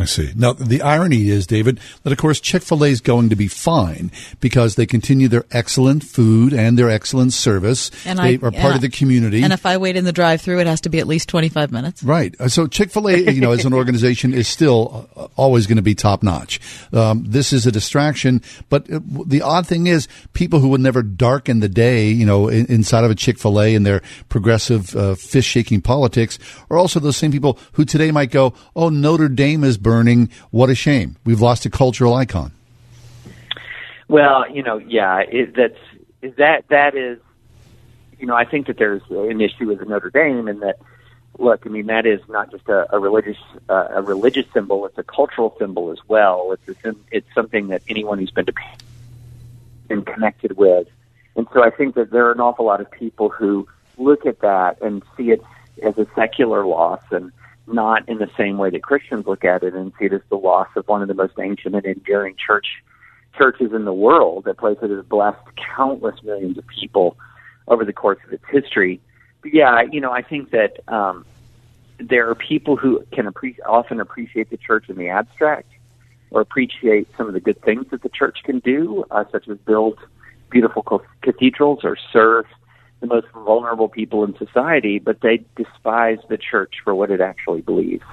[0.00, 0.32] I see.
[0.34, 3.46] Now, the irony is, David, that of course Chick fil A is going to be
[3.46, 4.10] fine
[4.40, 7.90] because they continue their excellent food and their excellent service.
[8.06, 9.42] And they I- are part of the community.
[9.42, 12.02] And if I wait in the drive-through, it has to be at least twenty-five minutes.
[12.02, 12.34] Right.
[12.40, 15.76] Uh, So Chick Fil A, you know, as an organization, is still uh, always going
[15.76, 16.58] to be top notch.
[16.92, 18.40] Um, this is a distraction,
[18.70, 22.48] but uh, the odd thing is, people who would never darken the day, you know,
[22.48, 24.00] in, inside of a Chick Fil A and their
[24.30, 26.38] progressive uh, fist shaking politics,
[26.70, 29.91] are also those same people who today might go, "Oh, Notre Dame is burning.
[30.50, 31.16] What a shame.
[31.24, 32.52] We've lost a cultural icon."
[34.08, 37.18] Well, you know, yeah, it, that's that that is,
[38.18, 40.76] you know, I think that there's an issue with Notre Dame, and that
[41.38, 43.38] look, I mean, that is not just a, a religious
[43.68, 46.54] uh, a religious symbol; it's a cultural symbol as well.
[46.66, 48.52] It's a, it's something that anyone who's been to
[49.88, 50.88] been connected with,
[51.36, 53.66] and so I think that there are an awful lot of people who
[53.98, 55.42] look at that and see it
[55.82, 57.32] as a secular loss and
[57.66, 60.36] not in the same way that Christians look at it and see it as the
[60.36, 62.66] loss of one of the most ancient and enduring church
[63.36, 65.38] churches in the world, that place that has blessed
[65.76, 67.16] countless millions of people
[67.68, 69.00] over the course of its history.
[69.40, 71.24] But yeah, you know, I think that um,
[71.98, 75.70] there are people who can appre- often appreciate the church in the abstract
[76.30, 79.58] or appreciate some of the good things that the church can do, uh, such as
[79.58, 79.98] build
[80.50, 82.46] beautiful cathedrals or serve
[83.02, 87.60] the most vulnerable people in society, but they despise the church for what it actually
[87.60, 88.04] believes.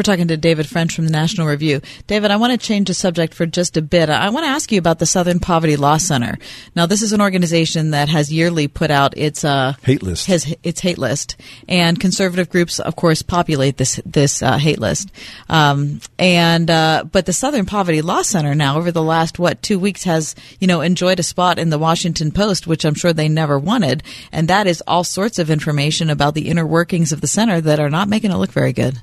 [0.00, 1.82] We're talking to David French from the National Review.
[2.06, 4.08] David, I want to change the subject for just a bit.
[4.08, 6.38] I want to ask you about the Southern Poverty Law Center.
[6.74, 10.26] Now, this is an organization that has yearly put out its uh, hate list.
[10.28, 11.36] Has its hate list,
[11.68, 15.12] and conservative groups, of course, populate this this uh, hate list.
[15.50, 19.78] Um, and uh, but the Southern Poverty Law Center now, over the last what two
[19.78, 23.28] weeks, has you know enjoyed a spot in the Washington Post, which I'm sure they
[23.28, 24.02] never wanted,
[24.32, 27.78] and that is all sorts of information about the inner workings of the center that
[27.80, 28.98] are not making it look very good.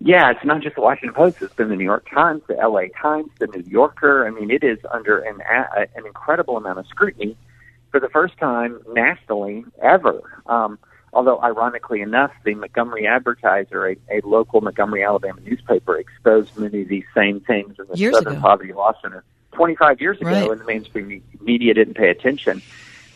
[0.00, 1.42] Yeah, it's not just the Washington Post.
[1.42, 2.88] It's been the New York Times, the L.A.
[2.90, 4.26] Times, the New Yorker.
[4.26, 5.40] I mean, it is under an
[5.96, 7.36] an incredible amount of scrutiny
[7.90, 10.40] for the first time nationally ever.
[10.46, 10.78] Um,
[11.12, 16.88] although, ironically enough, the Montgomery Advertiser, a, a local Montgomery, Alabama newspaper, exposed many of
[16.88, 18.42] these same things in the years Southern ago.
[18.42, 20.50] Poverty Law Center 25 years ago, Right.
[20.50, 22.62] and the mainstream media didn't pay attention.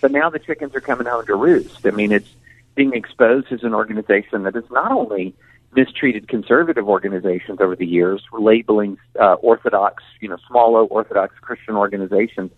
[0.01, 1.87] But now the chickens are coming home to roost.
[1.87, 2.29] I mean, it's
[2.75, 5.33] being exposed as an organization that is not only
[5.75, 11.77] mistreated conservative organizations over the years, labeling uh, Orthodox, you know, small O Orthodox Christian
[11.77, 12.51] organizations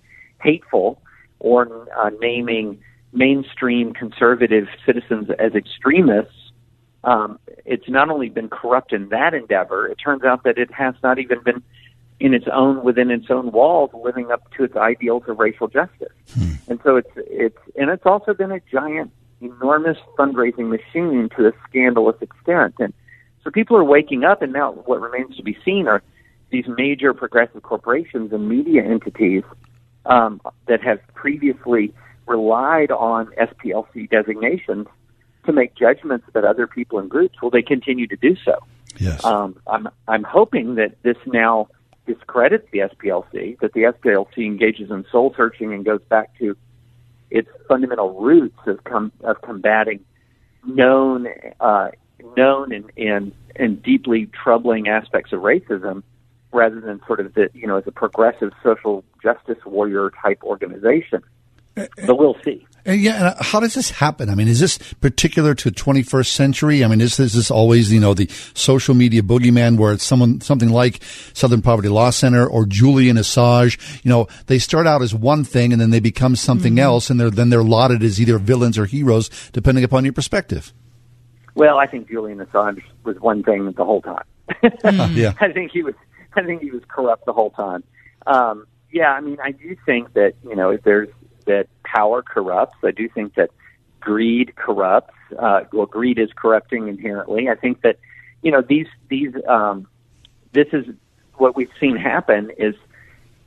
[0.42, 1.00] hateful,
[1.38, 2.80] or uh, naming
[3.12, 6.32] mainstream conservative citizens as extremists.
[7.04, 10.94] Um, it's not only been corrupt in that endeavor; it turns out that it has
[11.02, 11.62] not even been
[12.20, 16.12] in its own within its own walls living up to its ideals of racial justice.
[16.68, 19.10] And so it's it's and it's also been a giant,
[19.40, 22.74] enormous fundraising machine to a scandalous extent.
[22.78, 22.94] And
[23.44, 26.02] so people are waking up, and now what remains to be seen are
[26.50, 29.42] these major progressive corporations and media entities
[30.06, 31.92] um, that have previously
[32.26, 34.86] relied on SPLC designations
[35.44, 37.40] to make judgments about other people and groups.
[37.42, 38.58] Will they continue to do so?
[38.98, 39.22] Yes.
[39.24, 41.68] Um, I'm I'm hoping that this now
[42.06, 46.56] discredits the SPLC, that the SPLC engages in soul searching and goes back to
[47.30, 50.00] its fundamental roots of com- of combating
[50.66, 51.26] known
[51.60, 51.90] uh,
[52.36, 56.02] known and, and and deeply troubling aspects of racism,
[56.52, 61.22] rather than sort of the you know as a progressive social justice warrior type organization.
[61.76, 62.66] Eh, eh, but we'll see.
[62.86, 64.28] And yeah, and uh, how does this happen?
[64.28, 66.84] I mean, is this particular to 21st century?
[66.84, 70.04] I mean, is this, is this always, you know, the social media boogeyman where it's
[70.04, 71.02] someone, something like
[71.32, 74.04] Southern Poverty Law Center or Julian Assange?
[74.04, 76.80] You know, they start out as one thing and then they become something mm-hmm.
[76.84, 80.74] else and they're, then they're lauded as either villains or heroes, depending upon your perspective.
[81.54, 84.24] Well, I think Julian Assange was one thing the whole time.
[85.14, 85.34] Yeah.
[85.40, 85.94] I think he was.
[86.36, 87.84] I think he was corrupt the whole time.
[88.26, 91.08] Um, yeah, I mean, I do think that you know, if there's
[91.46, 92.76] that power corrupts.
[92.82, 93.50] I do think that
[94.00, 95.14] greed corrupts.
[95.38, 97.48] Uh, well, greed is corrupting inherently.
[97.48, 97.98] I think that
[98.42, 99.86] you know these these um,
[100.52, 100.86] this is
[101.34, 102.74] what we've seen happen is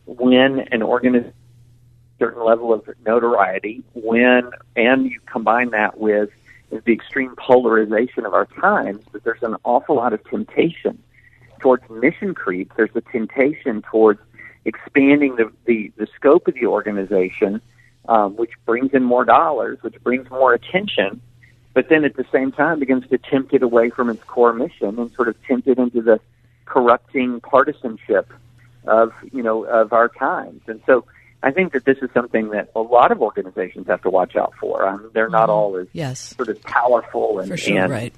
[0.06, 1.34] when an organization
[2.20, 6.32] certain level of notoriety when and you combine that with
[6.69, 11.02] the extreme polarization of our times that there's an awful lot of temptation
[11.60, 12.72] towards mission creep.
[12.76, 14.19] There's a temptation towards
[14.65, 17.61] expanding the, the, the scope of the organization
[18.10, 21.22] um, which brings in more dollars which brings more attention
[21.77, 24.98] but then at the same time begins to tempt it away from its core mission
[24.98, 26.19] and sort of tempt it into the
[26.65, 28.34] corrupting partisanship
[28.88, 30.61] of you know of our times.
[30.65, 31.06] And so
[31.44, 34.54] I think that this is something that a lot of organizations have to watch out
[34.60, 34.88] for.
[34.88, 36.36] Um, they're not all as yes.
[36.36, 38.14] sort of powerful and, For sure, and right.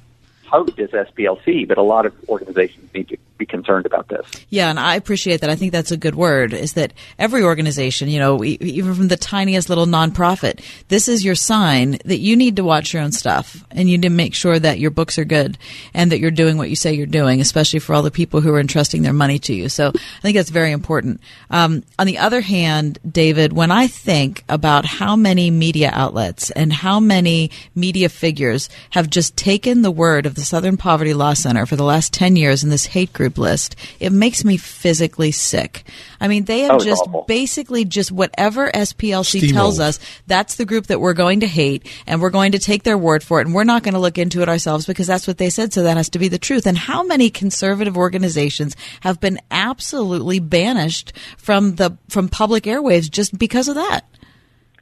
[0.45, 4.29] potent as SPLC, but a lot of organizations need to be concerned about this.
[4.49, 5.49] Yeah, and I appreciate that.
[5.49, 6.53] I think that's a good word.
[6.53, 11.33] Is that every organization, you know, even from the tiniest little nonprofit, this is your
[11.33, 14.59] sign that you need to watch your own stuff and you need to make sure
[14.59, 15.57] that your books are good
[15.93, 18.53] and that you're doing what you say you're doing, especially for all the people who
[18.53, 19.69] are entrusting their money to you.
[19.69, 21.21] So I think that's very important.
[21.49, 26.73] Um, on the other hand, David, when I think about how many media outlets and
[26.73, 31.65] how many media figures have just taken the word of the Southern Poverty Law Center
[31.65, 35.83] for the last 10 years in this hate group list, it makes me physically sick.
[36.19, 37.23] I mean, they have Oh, just awful.
[37.27, 39.53] basically just whatever SPLC Steamrolled.
[39.53, 42.83] tells us, that's the group that we're going to hate and we're going to take
[42.83, 45.27] their word for it and we're not going to look into it ourselves because that's
[45.27, 46.65] what they said, so that has to be the truth.
[46.65, 53.37] And how many conservative organizations have been absolutely banished from the from public airwaves just
[53.37, 54.01] because of that?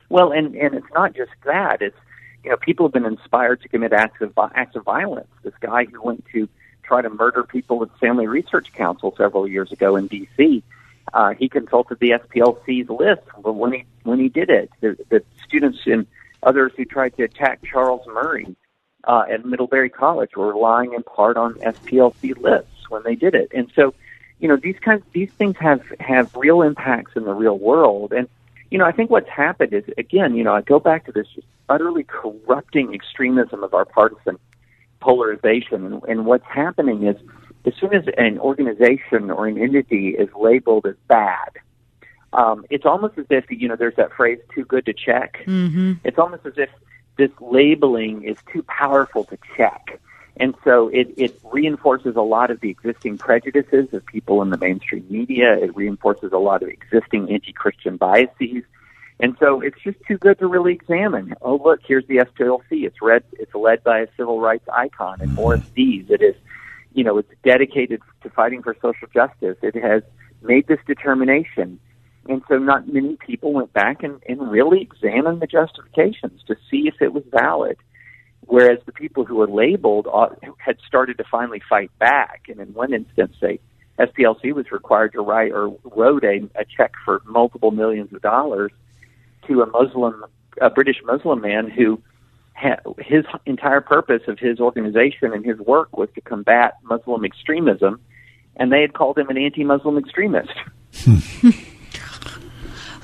[0.10, 1.82] Well, and and it's not just that.
[1.82, 1.98] It's
[2.44, 5.28] you know people have been inspired to commit acts of acts of violence.
[5.44, 6.48] This guy who went to
[6.88, 10.64] try to murder people at Family Research Council several years ago in D.C.
[11.14, 14.72] Uh, he consulted the SPLC's list when he when he did it.
[14.82, 16.08] The, the students and
[16.44, 18.56] others who tried to attack Charles Murray
[19.04, 23.52] uh, at Middlebury College were relying in part on SPLC lists when they did it.
[23.54, 23.94] And so,
[24.40, 28.14] you know, these kinds these things have have real impacts in the real world.
[28.14, 28.28] And
[28.70, 31.28] you know, I think what's happened is again, you know, I go back to this
[31.34, 34.40] just utterly corrupting extremism of our partisan
[35.00, 36.02] polarization.
[36.08, 37.16] And, what's happening is
[37.66, 41.52] as soon as an organization or an entity is labeled as bad,
[42.34, 45.94] um, it's almost as if you know there's that phrase "too good to check." Mm-hmm.
[46.04, 46.70] It's almost as if
[47.18, 50.00] this labeling is too powerful to check,
[50.38, 54.58] and so it, it reinforces a lot of the existing prejudices of people in the
[54.58, 55.58] mainstream media.
[55.58, 58.64] It reinforces a lot of existing anti-Christian biases,
[59.20, 61.34] and so it's just too good to really examine.
[61.42, 62.86] Oh, look, here's the SPLC.
[62.86, 63.24] It's read.
[63.34, 66.06] It's led by a civil rights icon, and Morris Dees.
[66.06, 66.14] Mm-hmm.
[66.14, 66.36] It is
[66.98, 69.56] you know, it's dedicated to fighting for social justice.
[69.62, 70.02] It has
[70.42, 71.80] made this determination.
[72.28, 76.88] And so not many people went back and, and really examined the justifications to see
[76.88, 77.78] if it was valid.
[78.48, 80.08] Whereas the people who were labeled
[80.58, 82.46] had started to finally fight back.
[82.50, 83.60] And in one instance, they,
[84.00, 88.72] SPLC was required to write or wrote a, a check for multiple millions of dollars
[89.48, 90.26] to a Muslim,
[90.62, 92.02] a British Muslim man who
[93.00, 98.00] his entire purpose of his organization and his work was to combat Muslim extremism,
[98.56, 100.54] and they had called him an anti-Muslim extremist.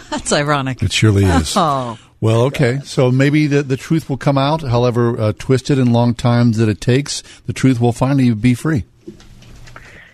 [0.10, 0.82] That's ironic.
[0.82, 1.56] It surely is.
[1.58, 2.00] Oh.
[2.22, 2.80] Well, okay.
[2.86, 6.70] So maybe the, the truth will come out, however uh, twisted and long times that
[6.70, 7.22] it takes.
[7.48, 8.86] The truth will finally be free.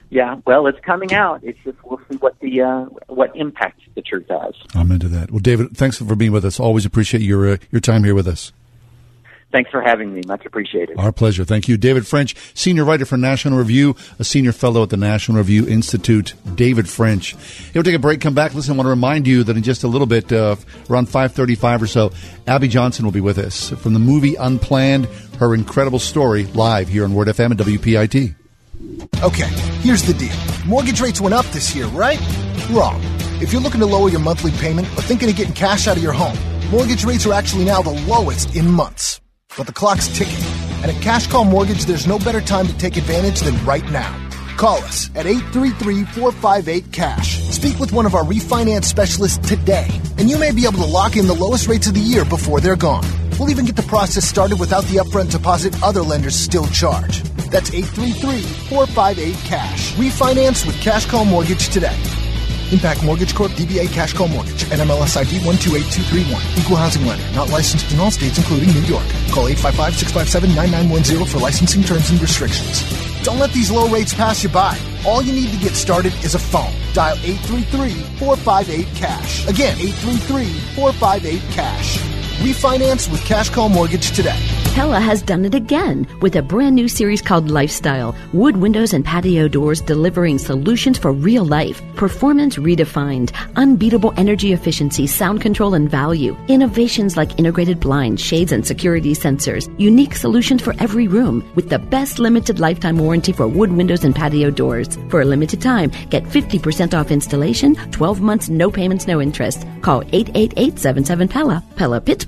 [0.09, 1.43] Yeah, well, it's coming out.
[1.43, 4.55] It's just we'll see what the uh, what impact the truth has.
[4.73, 5.29] I'm into that.
[5.29, 6.59] Well, David, thanks for being with us.
[6.59, 8.51] Always appreciate your uh, your time here with us.
[9.51, 10.21] Thanks for having me.
[10.27, 10.97] Much appreciated.
[10.99, 11.43] Our pleasure.
[11.43, 11.75] Thank you.
[11.77, 16.35] David French, senior writer for National Review, a senior fellow at the National Review Institute.
[16.53, 17.35] David French.
[17.73, 18.53] We'll take a break, come back.
[18.53, 20.55] Listen, I want to remind you that in just a little bit, uh,
[20.87, 22.11] around 535 or so,
[22.45, 25.05] Abby Johnson will be with us from the movie Unplanned,
[25.39, 28.35] her incredible story live here on Word FM and WPIT.
[29.23, 29.47] Okay,
[29.81, 30.35] here's the deal.
[30.65, 32.19] Mortgage rates went up this year, right?
[32.69, 33.01] Wrong.
[33.41, 36.03] If you're looking to lower your monthly payment or thinking of getting cash out of
[36.03, 36.37] your home,
[36.71, 39.21] mortgage rates are actually now the lowest in months
[39.57, 40.43] but the clock's ticking.
[40.81, 44.15] And at Cash Call Mortgage, there's no better time to take advantage than right now.
[44.57, 47.49] Call us at 833-458-CASH.
[47.49, 49.87] Speak with one of our refinance specialists today,
[50.17, 52.61] and you may be able to lock in the lowest rates of the year before
[52.61, 53.05] they're gone.
[53.39, 57.23] We'll even get the process started without the upfront deposit other lenders still charge.
[57.49, 59.93] That's 833-458-CASH.
[59.93, 61.95] Refinance with Cash Call Mortgage today.
[62.73, 63.53] Impact Mortgage Corp.
[63.53, 64.65] DBA Cash Call Mortgage.
[64.65, 66.59] NMLS ID 128231.
[66.59, 67.23] Equal housing lender.
[67.33, 69.05] Not licensed in all states, including New York.
[69.31, 72.83] Call 855-657-9910 for licensing terms and restrictions.
[73.23, 74.77] Don't let these low rates pass you by.
[75.07, 76.73] All you need to get started is a phone.
[76.93, 79.47] Dial 833-458-CASH.
[79.47, 81.99] Again, 833-458-CASH.
[82.39, 84.39] Refinance with Cash Call Mortgage today.
[84.73, 88.15] Pella has done it again with a brand new series called Lifestyle.
[88.31, 91.81] Wood windows and patio doors delivering solutions for real life.
[91.95, 93.33] Performance redefined.
[93.57, 96.33] Unbeatable energy efficiency, sound control, and value.
[96.47, 99.67] Innovations like integrated blinds, shades, and security sensors.
[99.77, 104.15] Unique solutions for every room with the best limited lifetime warranty for wood windows and
[104.15, 104.97] patio doors.
[105.09, 109.67] For a limited time, get 50% off installation, 12 months, no payments, no interest.
[109.81, 111.63] Call 888-77-PELLA.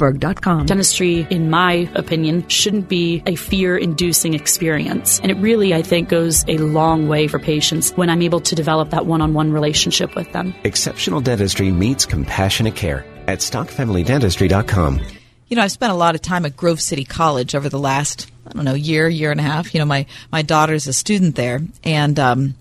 [0.01, 0.65] PellaPittsburgh.com.
[0.65, 5.19] Dentistry, in my opinion, shouldn't be a fear inducing experience.
[5.19, 8.55] And it really, I think, goes a long way for patients when I'm able to
[8.55, 10.53] develop that one on one relationship with them.
[10.63, 15.01] Exceptional dentistry meets compassionate care at stockfamilydentistry.com.
[15.47, 18.31] You know, I've spent a lot of time at Grove City College over the last,
[18.47, 19.73] I don't know, year, year and a half.
[19.73, 21.59] You know, my, my daughter's a student there.
[21.83, 22.55] And, um,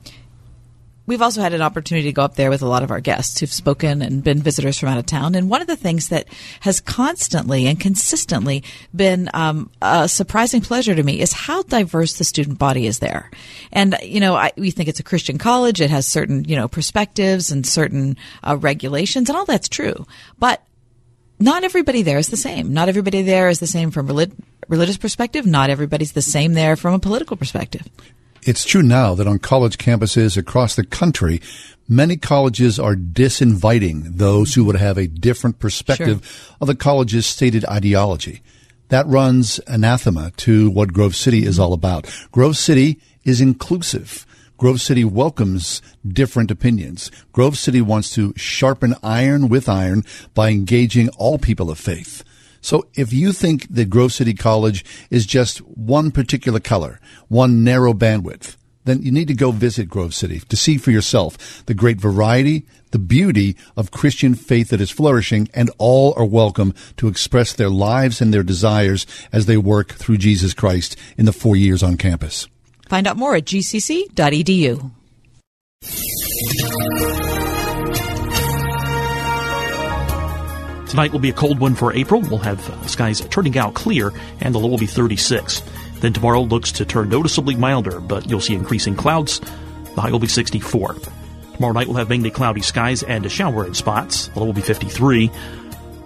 [1.11, 3.41] We've also had an opportunity to go up there with a lot of our guests
[3.41, 5.35] who've spoken and been visitors from out of town.
[5.35, 6.29] And one of the things that
[6.61, 8.63] has constantly and consistently
[8.95, 13.29] been um, a surprising pleasure to me is how diverse the student body is there.
[13.73, 16.69] And you know, I, we think it's a Christian college; it has certain you know
[16.69, 20.07] perspectives and certain uh, regulations, and all that's true.
[20.39, 20.63] But
[21.41, 22.73] not everybody there is the same.
[22.73, 24.37] Not everybody there is the same from relig-
[24.69, 25.45] religious perspective.
[25.45, 27.89] Not everybody's the same there from a political perspective.
[28.43, 31.43] It's true now that on college campuses across the country,
[31.89, 36.57] many colleges are disinviting those who would have a different perspective sure.
[36.61, 38.41] of the college's stated ideology.
[38.89, 41.63] That runs anathema to what Grove City is mm-hmm.
[41.63, 42.07] all about.
[42.33, 44.27] Grove City is inclusive.
[44.57, 47.11] Grove City welcomes different opinions.
[47.33, 50.05] Grove City wants to sharpen iron with iron
[50.35, 52.25] by engaging all people of faith.
[52.61, 57.93] So if you think that Grove City College is just one particular color, one narrow
[57.93, 62.01] bandwidth, then you need to go visit Grove City to see for yourself the great
[62.01, 67.53] variety, the beauty of Christian faith that is flourishing, and all are welcome to express
[67.53, 71.83] their lives and their desires as they work through Jesus Christ in the four years
[71.83, 72.49] on campus.
[72.89, 74.91] Find out more at gcc.edu.
[80.91, 82.21] Tonight will be a cold one for April.
[82.21, 85.63] We'll have uh, skies turning out clear and the low will be 36.
[86.01, 89.39] Then tomorrow looks to turn noticeably milder, but you'll see increasing clouds.
[89.95, 90.97] The high will be 64.
[91.55, 94.27] Tomorrow night we'll have mainly cloudy skies and a shower in spots.
[94.35, 95.31] The low will be 53.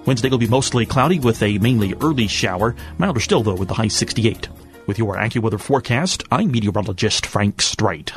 [0.04, 2.76] Wednesday will be mostly cloudy with a mainly early shower.
[2.98, 4.48] Milder still though with the high 68.
[4.86, 8.12] With your AccuWeather forecast, I'm meteorologist Frank Strait.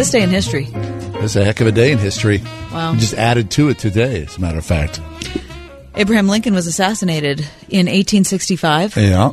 [0.00, 0.66] This day in history.
[0.72, 2.40] It's a heck of a day in history.
[2.72, 2.92] Wow.
[2.94, 4.98] We just added to it today, as a matter of fact.
[5.94, 8.96] Abraham Lincoln was assassinated in 1865.
[8.96, 9.32] Yeah.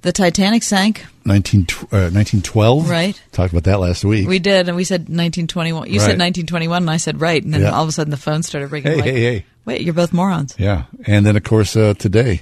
[0.00, 1.04] The Titanic sank.
[1.26, 2.88] 19, uh, 1912.
[2.88, 3.22] Right.
[3.32, 4.26] Talked about that last week.
[4.26, 5.88] We did, and we said 1921.
[5.90, 6.06] You Right.
[6.06, 7.72] said 1921, and I said right, and then Yeah.
[7.72, 8.92] all of a sudden the phone started ringing.
[8.92, 9.44] Hey, like, hey, hey.
[9.66, 10.54] Wait, you're both morons.
[10.56, 10.84] Yeah.
[11.04, 12.40] And then, of course, uh, today.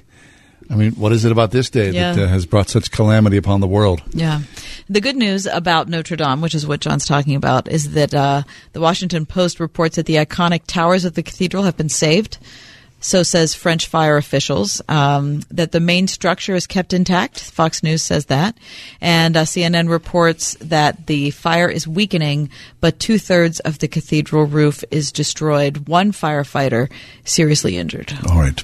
[0.70, 3.60] I mean, what is it about this day that uh, has brought such calamity upon
[3.60, 4.02] the world?
[4.10, 4.42] Yeah.
[4.88, 8.42] The good news about Notre Dame, which is what John's talking about, is that uh,
[8.72, 12.38] the Washington Post reports that the iconic towers of the cathedral have been saved.
[13.00, 14.82] So says French fire officials.
[14.88, 17.40] Um, that the main structure is kept intact.
[17.40, 18.56] Fox News says that.
[19.00, 22.50] And uh, CNN reports that the fire is weakening,
[22.80, 25.88] but two thirds of the cathedral roof is destroyed.
[25.88, 26.90] One firefighter
[27.24, 28.12] seriously injured.
[28.28, 28.62] All right.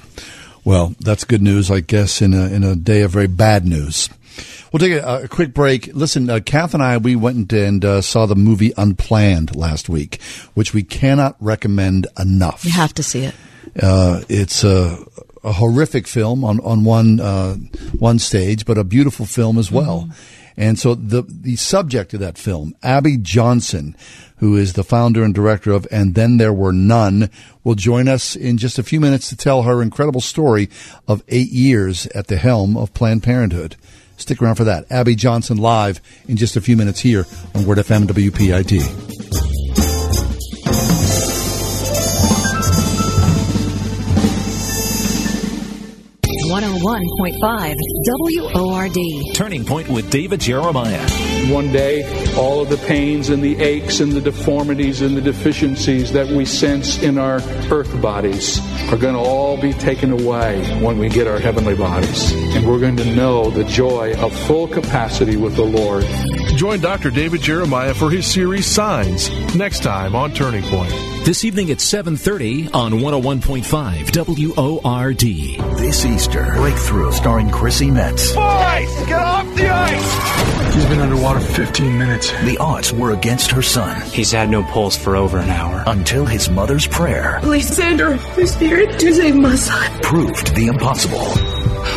[0.65, 4.09] Well, that's good news, I guess, in a, in a day of very bad news.
[4.73, 5.93] We'll take a, a quick break.
[5.93, 10.19] Listen, uh, Kath and I, we went and uh, saw the movie Unplanned last week,
[10.55, 12.65] which we cannot recommend enough.
[12.65, 13.35] You have to see it.
[13.81, 14.97] Uh, it's a,
[15.43, 17.55] a horrific film on on one uh,
[17.99, 20.09] one stage, but a beautiful film as well.
[20.57, 23.95] And so the the subject of that film, Abby Johnson,
[24.37, 27.29] who is the founder and director of And Then There Were None,
[27.63, 30.69] will join us in just a few minutes to tell her incredible story
[31.07, 33.75] of eight years at the helm of Planned Parenthood.
[34.17, 34.89] Stick around for that.
[34.89, 39.24] Abby Johnson live in just a few minutes here on Word FM WPIT.
[46.45, 47.75] 101.5
[48.53, 48.97] WORD.
[49.33, 51.01] Turning Point with David Jeremiah.
[51.51, 52.03] One day,
[52.35, 56.45] all of the pains and the aches and the deformities and the deficiencies that we
[56.45, 57.37] sense in our
[57.71, 58.59] earth bodies
[58.91, 62.31] are going to all be taken away when we get our heavenly bodies.
[62.33, 66.03] And we're going to know the joy of full capacity with the Lord.
[66.53, 67.11] Join Dr.
[67.11, 70.91] David Jeremiah for his series Signs next time on Turning Point.
[71.25, 74.11] This evening at 7:30 on 101.5
[74.55, 75.19] WORD.
[75.77, 78.27] This Easter, Breakthrough, starring Chrissy Metz.
[78.33, 80.73] Boys, get off the ice!
[80.73, 82.31] She's been underwater 15 minutes.
[82.43, 83.99] The odds were against her son.
[84.11, 85.83] He's had no pulse for over an hour.
[85.87, 89.99] Until his mother's prayer Please send her Holy Spirit to save my son.
[90.03, 91.33] proved the impossible.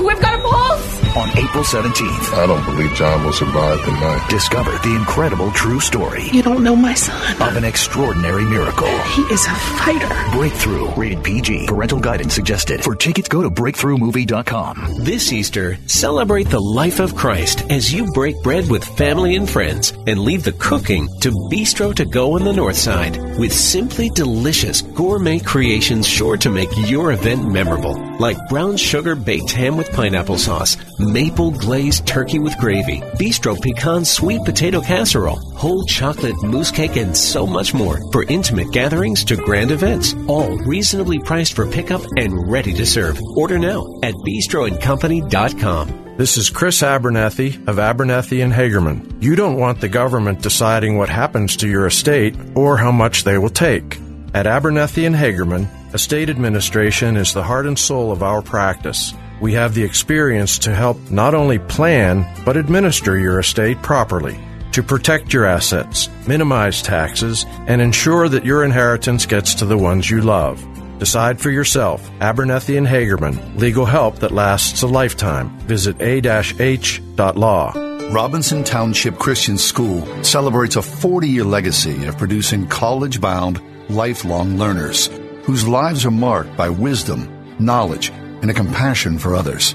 [0.05, 0.98] We've got a pulse!
[1.17, 4.29] On April 17th, I don't believe John will survive the night.
[4.29, 7.43] discover the incredible true story You don't know my son.
[7.43, 8.87] of an extraordinary miracle.
[9.17, 10.09] He is a fighter.
[10.37, 11.67] Breakthrough, rated PG.
[11.67, 12.85] Parental guidance suggested.
[12.85, 15.05] For tickets, go to breakthroughmovie.com.
[15.05, 19.93] This Easter, celebrate the life of Christ as you break bread with family and friends
[20.07, 24.83] and leave the cooking to Bistro to Go on the North Side with simply delicious
[24.83, 30.39] gourmet creations sure to make your event memorable, like brown sugar baked ham with pineapple
[30.39, 36.97] sauce, maple glazed turkey with gravy, bistro pecan sweet potato casserole, whole chocolate mousse cake,
[36.97, 42.03] and so much more for intimate gatherings to grand events, all reasonably priced for pickup
[42.17, 43.19] and ready to serve.
[43.37, 46.07] Order now at bistroandcompany.com.
[46.19, 49.23] This is Chris Abernathy of Abernathy and Hagerman.
[49.23, 53.39] You don't want the government deciding what happens to your estate or how much they
[53.39, 54.01] will take.
[54.35, 59.15] At Abernathy and Hagerman, estate administration is the heart and soul of our practice.
[59.41, 64.39] We have the experience to help not only plan, but administer your estate properly,
[64.73, 70.11] to protect your assets, minimize taxes, and ensure that your inheritance gets to the ones
[70.11, 70.65] you love.
[70.99, 72.11] Decide for yourself.
[72.21, 73.57] Abernethy and Hagerman.
[73.59, 75.57] Legal help that lasts a lifetime.
[75.61, 77.73] Visit a-h.law.
[78.11, 85.09] Robinson Township Christian School celebrates a 40 year legacy of producing college bound, lifelong learners
[85.49, 87.27] whose lives are marked by wisdom,
[87.59, 88.13] knowledge,
[88.43, 89.75] and a compassion for others.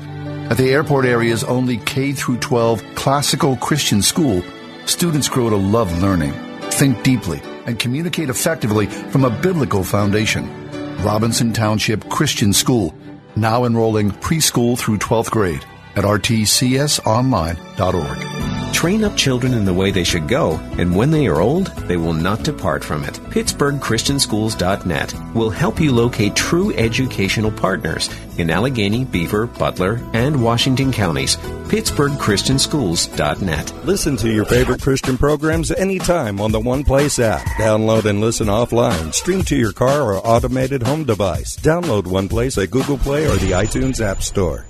[0.50, 4.42] At the airport area's only K through 12 classical Christian school,
[4.86, 6.34] students grow to love learning,
[6.72, 10.50] think deeply, and communicate effectively from a biblical foundation.
[11.04, 12.94] Robinson Township Christian School,
[13.36, 15.66] now enrolling preschool through 12th grade
[15.96, 18.53] at rtcsonline.org.
[18.74, 21.96] Train up children in the way they should go, and when they are old, they
[21.96, 23.14] will not depart from it.
[23.14, 31.38] PittsburghChristianSchools.net will help you locate true educational partners in Allegheny, Beaver, Butler, and Washington counties.
[31.38, 33.86] PittsburghChristianSchools.net.
[33.86, 37.46] Listen to your favorite Christian programs anytime on the One Place app.
[37.58, 39.14] Download and listen offline.
[39.14, 41.56] Stream to your car or automated home device.
[41.56, 44.66] Download One Place at Google Play or the iTunes App Store.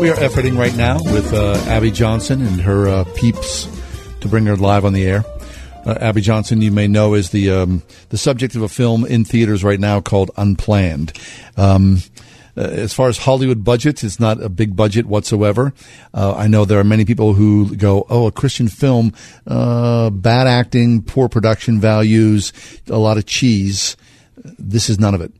[0.00, 3.68] We are efforting right now with uh, Abby Johnson and her uh, peeps
[4.22, 5.26] to bring her live on the air.
[5.84, 9.26] Uh, Abby Johnson, you may know, is the um, the subject of a film in
[9.26, 11.12] theaters right now called Unplanned.
[11.58, 11.98] Um,
[12.56, 15.74] uh, as far as Hollywood budgets, it's not a big budget whatsoever.
[16.14, 19.12] Uh, I know there are many people who go, "Oh, a Christian film,
[19.46, 22.54] uh, bad acting, poor production values,
[22.88, 23.98] a lot of cheese."
[24.58, 25.30] This is none of it.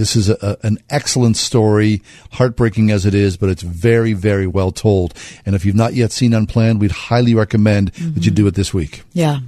[0.00, 2.00] This is a, an excellent story,
[2.32, 5.12] heartbreaking as it is, but it's very, very well told.
[5.44, 8.14] And if you've not yet seen Unplanned, we'd highly recommend mm-hmm.
[8.14, 9.02] that you do it this week.
[9.12, 9.40] Yeah.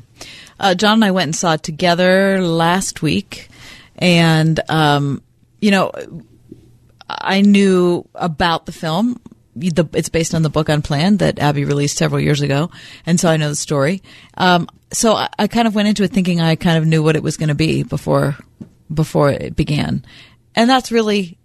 [0.61, 3.49] Uh, John and I went and saw it together last week.
[3.97, 5.23] And, um,
[5.63, 5.91] you know,
[7.09, 9.23] I knew about the film.
[9.57, 12.71] The, it's based on the book Unplanned that Abby released several years ago.
[13.07, 14.03] And so I know the story.
[14.37, 17.17] Um, so I, I kind of went into it thinking I kind of knew what
[17.17, 18.37] it was going to be before
[18.93, 20.05] before it began.
[20.55, 21.39] And that's really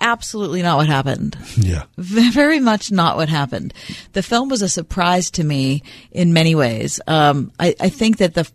[0.00, 1.36] absolutely not what happened.
[1.56, 1.84] Yeah.
[1.96, 3.72] Very much not what happened.
[4.12, 7.00] The film was a surprise to me in many ways.
[7.06, 8.50] Um, I, I, think that the,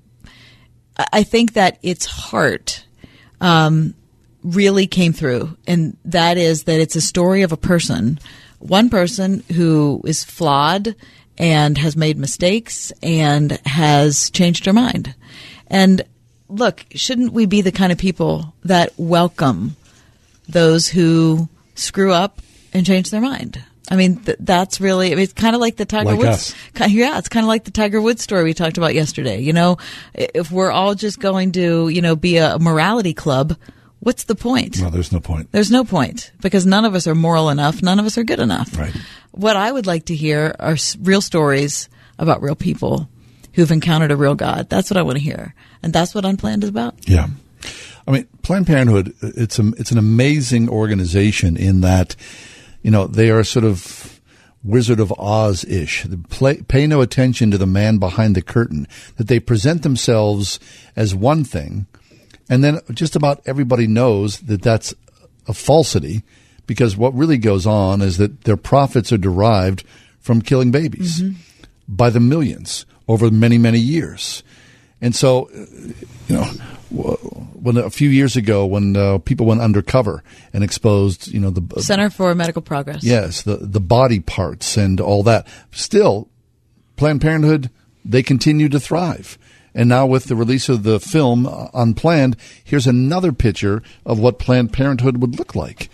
[1.11, 2.85] I think that its heart,
[3.39, 3.95] um,
[4.43, 5.55] really came through.
[5.67, 8.19] And that is that it's a story of a person,
[8.59, 10.95] one person who is flawed
[11.37, 15.15] and has made mistakes and has changed her mind.
[15.67, 16.03] And
[16.49, 19.75] look, shouldn't we be the kind of people that welcome
[20.51, 22.41] those who screw up
[22.73, 23.63] and change their mind.
[23.89, 26.55] I mean, th- that's really, I mean, it's kind of like the Tiger like Woods.
[26.87, 29.41] Yeah, it's kind of like the Tiger Woods story we talked about yesterday.
[29.41, 29.77] You know,
[30.13, 33.57] if we're all just going to, you know, be a morality club,
[33.99, 34.77] what's the point?
[34.79, 35.51] Well, there's no point.
[35.51, 37.81] There's no point because none of us are moral enough.
[37.83, 38.77] None of us are good enough.
[38.77, 38.95] Right.
[39.31, 43.09] What I would like to hear are real stories about real people
[43.53, 44.69] who've encountered a real God.
[44.69, 45.53] That's what I want to hear.
[45.83, 47.09] And that's what Unplanned is about.
[47.09, 47.27] Yeah.
[48.11, 52.17] I mean, Planned Parenthood, it's a, it's an amazing organization in that,
[52.81, 54.19] you know, they are sort of
[54.65, 56.05] Wizard of Oz ish.
[56.67, 58.85] Pay no attention to the man behind the curtain.
[59.15, 60.59] That they present themselves
[60.93, 61.87] as one thing,
[62.49, 64.93] and then just about everybody knows that that's
[65.47, 66.23] a falsity,
[66.67, 69.85] because what really goes on is that their profits are derived
[70.19, 71.39] from killing babies mm-hmm.
[71.87, 74.43] by the millions over many many years,
[74.99, 75.49] and so,
[76.27, 76.51] you know
[76.91, 80.23] when a few years ago when uh, people went undercover
[80.53, 83.03] and exposed, you know, the uh, Center for Medical Progress.
[83.03, 85.47] Yes, the the body parts and all that.
[85.71, 86.27] Still,
[86.97, 87.69] Planned Parenthood
[88.03, 89.37] they continue to thrive.
[89.73, 94.39] And now with the release of the film uh, Unplanned, here's another picture of what
[94.39, 95.89] Planned Parenthood would look like.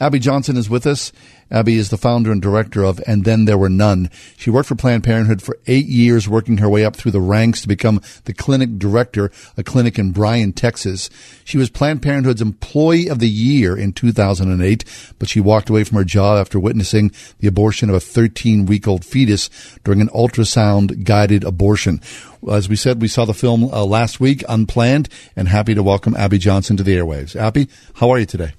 [0.00, 1.12] Abby Johnson is with us.
[1.50, 4.08] Abby is the founder and director of And Then There Were None.
[4.36, 7.60] She worked for Planned Parenthood for eight years, working her way up through the ranks
[7.62, 11.10] to become the clinic director, a clinic in Bryan, Texas.
[11.44, 14.84] She was Planned Parenthood's Employee of the Year in 2008,
[15.18, 17.10] but she walked away from her job after witnessing
[17.40, 19.50] the abortion of a 13 week old fetus
[19.82, 22.00] during an ultrasound guided abortion.
[22.48, 26.14] As we said, we saw the film uh, last week, Unplanned, and happy to welcome
[26.14, 27.34] Abby Johnson to the airwaves.
[27.34, 28.52] Abby, how are you today?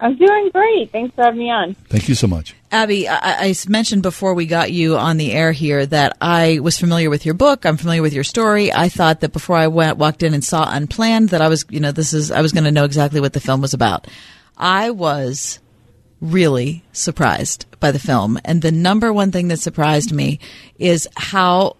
[0.00, 0.90] I'm doing great.
[0.90, 1.74] Thanks for having me on.
[1.74, 2.56] Thank you so much.
[2.72, 6.78] Abby, I, I, mentioned before we got you on the air here that I was
[6.78, 7.66] familiar with your book.
[7.66, 8.72] I'm familiar with your story.
[8.72, 11.80] I thought that before I went, walked in and saw Unplanned that I was, you
[11.80, 14.06] know, this is, I was going to know exactly what the film was about.
[14.56, 15.58] I was
[16.20, 18.38] really surprised by the film.
[18.44, 20.38] And the number one thing that surprised me
[20.78, 21.76] is how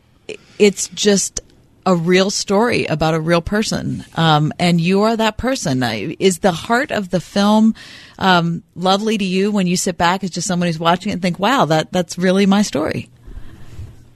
[0.59, 1.41] it's just
[1.86, 5.82] a real story about a real person, um, and you are that person.
[5.82, 7.74] Is the heart of the film
[8.19, 11.23] um, lovely to you when you sit back as just someone who's watching it and
[11.23, 13.09] think, "Wow, that that's really my story"?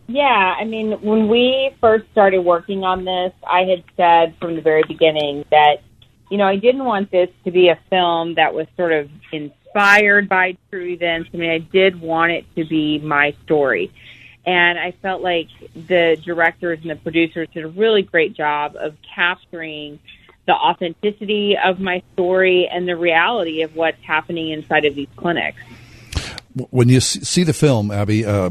[0.07, 4.62] Yeah, I mean, when we first started working on this, I had said from the
[4.62, 5.82] very beginning that
[6.31, 10.28] you know I didn't want this to be a film that was sort of inspired
[10.28, 11.31] by true events.
[11.32, 13.93] I mean, I did want it to be my story
[14.47, 18.97] and I felt like the directors and the producers did a really great job of
[19.15, 19.99] capturing
[20.47, 25.59] the authenticity of my story and the reality of what's happening inside of these clinics.
[26.71, 28.51] When you see the film, Abby, uh,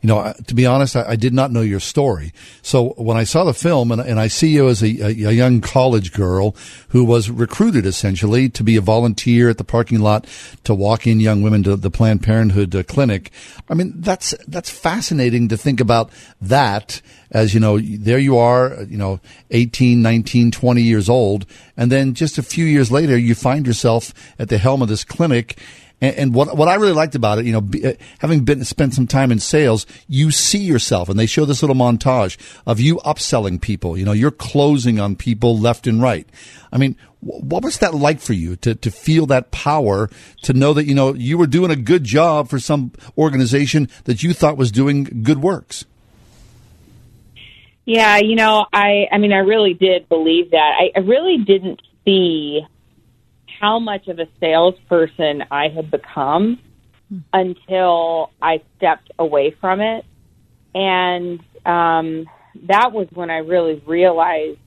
[0.00, 2.32] you know, to be honest, I, I, did not know your story.
[2.62, 5.60] So when I saw the film and, and I see you as a, a, young
[5.60, 6.56] college girl
[6.88, 10.26] who was recruited essentially to be a volunteer at the parking lot
[10.64, 13.30] to walk in young women to the Planned Parenthood uh, clinic.
[13.68, 16.10] I mean, that's, that's fascinating to think about
[16.40, 19.20] that as, you know, there you are, you know,
[19.50, 21.46] 18, 19, 20 years old.
[21.76, 25.04] And then just a few years later, you find yourself at the helm of this
[25.04, 25.58] clinic
[26.02, 28.64] and, and what what I really liked about it, you know, be, uh, having been
[28.64, 32.80] spent some time in sales, you see yourself, and they show this little montage of
[32.80, 33.96] you upselling people.
[33.96, 36.28] You know, you're closing on people left and right.
[36.72, 40.10] I mean, what was that like for you to, to feel that power
[40.42, 44.22] to know that you know you were doing a good job for some organization that
[44.24, 45.84] you thought was doing good works
[47.84, 51.80] yeah you know i i mean i really did believe that i, I really didn't
[52.04, 52.66] see
[53.62, 56.58] how much of a salesperson I had become
[57.32, 60.04] until I stepped away from it.
[60.74, 62.26] And um,
[62.64, 64.58] that was when I really realized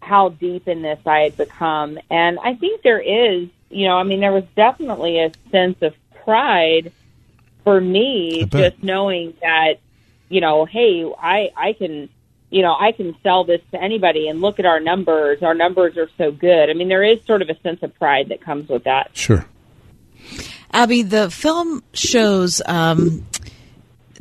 [0.00, 1.98] how deep in this I had become.
[2.08, 5.94] And I think there is, you know, I mean, there was definitely a sense of
[6.24, 6.92] pride
[7.64, 9.74] for me just knowing that,
[10.30, 12.08] you know, hey, I, I can
[12.56, 15.42] you know, I can sell this to anybody and look at our numbers.
[15.42, 16.70] Our numbers are so good.
[16.70, 19.10] I mean, there is sort of a sense of pride that comes with that.
[19.12, 19.44] Sure.
[20.72, 23.26] Abby, the film shows, um,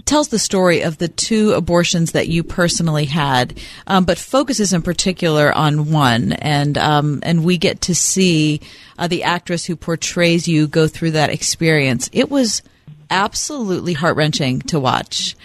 [0.03, 3.57] tells the story of the two abortions that you personally had,
[3.88, 8.60] um, but focuses in particular on one, and um, and we get to see
[8.99, 12.10] uh, the actress who portrays you go through that experience.
[12.12, 12.62] It was
[13.10, 15.38] absolutely heart wrenching to watch.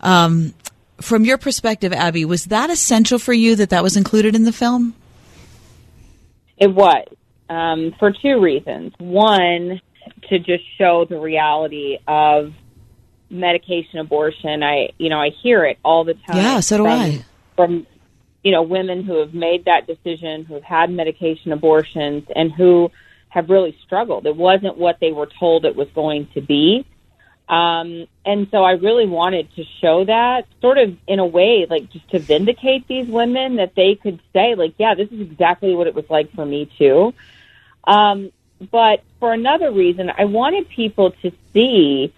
[0.00, 0.54] Um,
[1.00, 4.52] from your perspective, Abby, was that essential for you that that was included in the
[4.52, 4.94] film?
[6.56, 7.06] It was
[7.48, 8.92] um, for two reasons.
[8.98, 9.80] One,
[10.28, 12.52] to just show the reality of
[13.30, 14.62] medication abortion.
[14.62, 16.36] I, you know, I hear it all the time.
[16.36, 17.24] Yeah, so do from, I.
[17.56, 17.86] From
[18.42, 22.90] you know, women who have made that decision, who have had medication abortions, and who
[23.28, 24.26] have really struggled.
[24.26, 26.86] It wasn't what they were told it was going to be.
[27.48, 31.90] Um, and so I really wanted to show that sort of in a way, like
[31.90, 35.86] just to vindicate these women that they could say, like, yeah, this is exactly what
[35.86, 37.14] it was like for me too.
[37.84, 38.32] Um,
[38.70, 42.12] but for another reason, I wanted people to see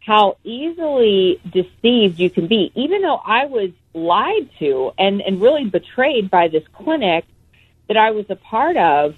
[0.00, 5.64] how easily deceived you can be, even though I was lied to and, and really
[5.64, 7.24] betrayed by this clinic
[7.88, 9.14] that I was a part of.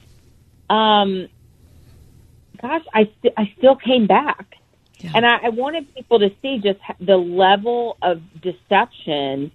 [0.70, 1.26] Um,
[2.62, 4.58] gosh, I, st- I still came back
[4.98, 5.12] yeah.
[5.14, 9.52] And I, I wanted people to see just the level of deception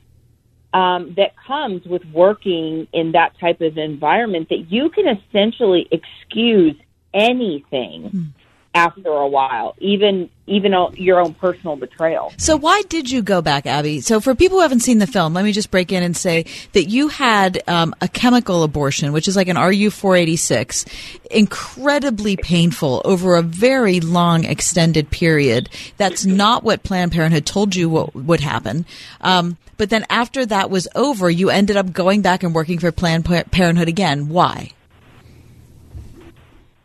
[0.73, 6.75] um, that comes with working in that type of environment that you can essentially excuse
[7.13, 8.09] anything.
[8.09, 8.33] Mm
[8.73, 12.33] after a while, even even your own personal betrayal.
[12.37, 14.01] So why did you go back, Abby?
[14.01, 16.45] So for people who haven't seen the film, let me just break in and say
[16.73, 20.85] that you had um, a chemical abortion, which is like an RU four eighty six,
[21.29, 25.69] incredibly painful over a very long, extended period.
[25.97, 28.85] That's not what Planned Parenthood told you what would happen.
[29.21, 32.91] Um, but then after that was over, you ended up going back and working for
[32.91, 34.29] Planned Parenthood again.
[34.29, 34.71] Why?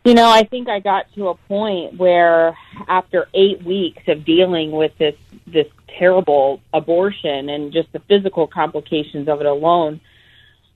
[0.07, 2.57] You know, I think I got to a point where
[2.87, 5.15] after eight weeks of dealing with this
[5.45, 5.67] this
[5.99, 9.99] terrible abortion and just the physical complications of it alone,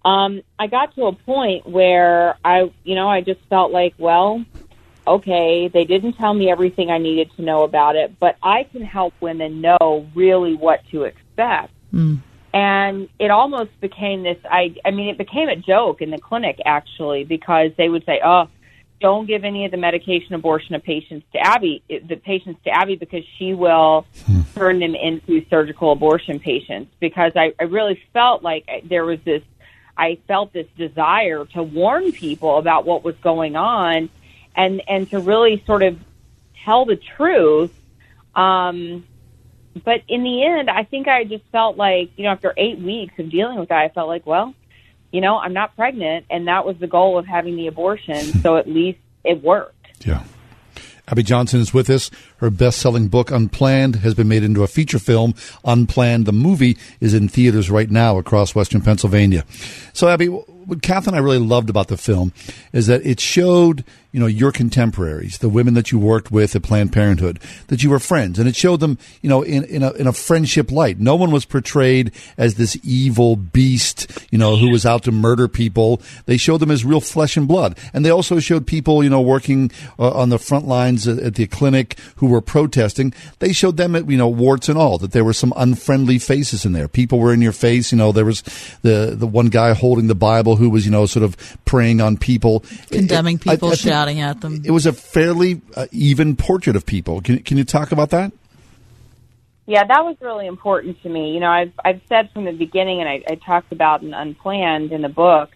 [0.04, 4.44] um, I got to a point where I, you know, I just felt like, well,
[5.08, 8.82] okay, they didn't tell me everything I needed to know about it, but I can
[8.82, 11.72] help women know really what to expect.
[11.94, 12.20] Mm.
[12.54, 16.60] And it almost became this I I mean it became a joke in the clinic
[16.66, 18.50] actually because they would say, "Oh,
[19.02, 22.96] don't give any of the medication abortion of patients to Abby, the patients to Abby,
[22.96, 24.42] because she will hmm.
[24.56, 26.94] turn them into surgical abortion patients.
[27.00, 29.42] Because I, I really felt like there was this,
[29.98, 34.10] I felt this desire to warn people about what was going on,
[34.56, 36.00] and and to really sort of
[36.64, 37.74] tell the truth.
[38.36, 39.06] Um,
[39.84, 43.18] but in the end, I think I just felt like, you know, after eight weeks
[43.20, 44.54] of dealing with that, I felt like, well,
[45.12, 48.42] you know, I'm not pregnant, and that was the goal of having the abortion.
[48.42, 49.76] so at least it worked.
[50.06, 50.24] Yeah.
[51.08, 52.10] Abby Johnson is with us.
[52.38, 55.34] Her best selling book, Unplanned, has been made into a feature film.
[55.66, 59.44] Unplanned, the movie, is in theaters right now across Western Pennsylvania.
[59.92, 62.32] So, Abby, what Kath and I really loved about the film
[62.72, 66.64] is that it showed you know, your contemporaries, the women that you worked with at
[66.64, 69.92] Planned Parenthood, that you were friends, and it showed them, you know, in, in a,
[69.94, 71.00] in a friendship light.
[71.00, 75.48] No one was portrayed as this evil beast, you know, who was out to murder
[75.48, 76.02] people.
[76.26, 77.78] They showed them as real flesh and blood.
[77.94, 81.36] And they also showed people, you know, working uh, on the front lines at, at
[81.36, 83.14] the clinic who were protesting.
[83.40, 86.66] They showed them, at you know, warts and all, that there were some unfriendly faces
[86.66, 86.88] in there.
[86.88, 87.92] People were in your face.
[87.92, 88.42] You know, there was
[88.82, 92.18] the, the one guy holding the Bible who was, you know, sort of preying on
[92.18, 92.64] people.
[92.90, 94.62] Condemning It- I- people, I think shouting at them.
[94.66, 97.22] It was a fairly uh, even portrait of people.
[97.22, 98.32] Can, can you talk about that?
[99.68, 101.34] Yeah, that was really important to me.
[101.34, 104.92] You know, I've I've said from the beginning, and I, I talked about in Unplanned
[104.92, 105.52] in the book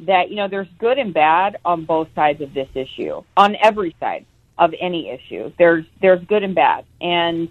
[0.00, 3.94] that you know there's good and bad on both sides of this issue, on every
[4.00, 4.24] side
[4.58, 5.52] of any issue.
[5.58, 7.48] There's there's good and bad, and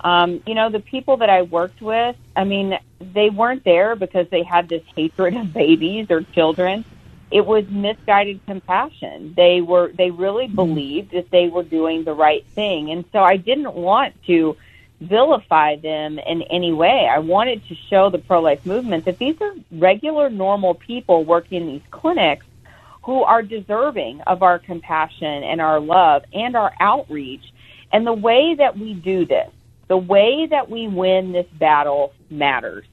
[0.00, 2.16] um, you know the people that I worked with.
[2.34, 6.84] I mean, they weren't there because they had this hatred of babies or children.
[7.30, 9.34] It was misguided compassion.
[9.36, 10.56] They were they really mm-hmm.
[10.56, 14.56] believed that they were doing the right thing, and so I didn't want to
[15.00, 17.08] vilify them in any way.
[17.10, 21.62] I wanted to show the pro life movement that these are regular, normal people working
[21.62, 22.46] in these clinics
[23.02, 27.44] who are deserving of our compassion and our love and our outreach.
[27.92, 29.50] And the way that we do this,
[29.88, 32.86] the way that we win this battle matters.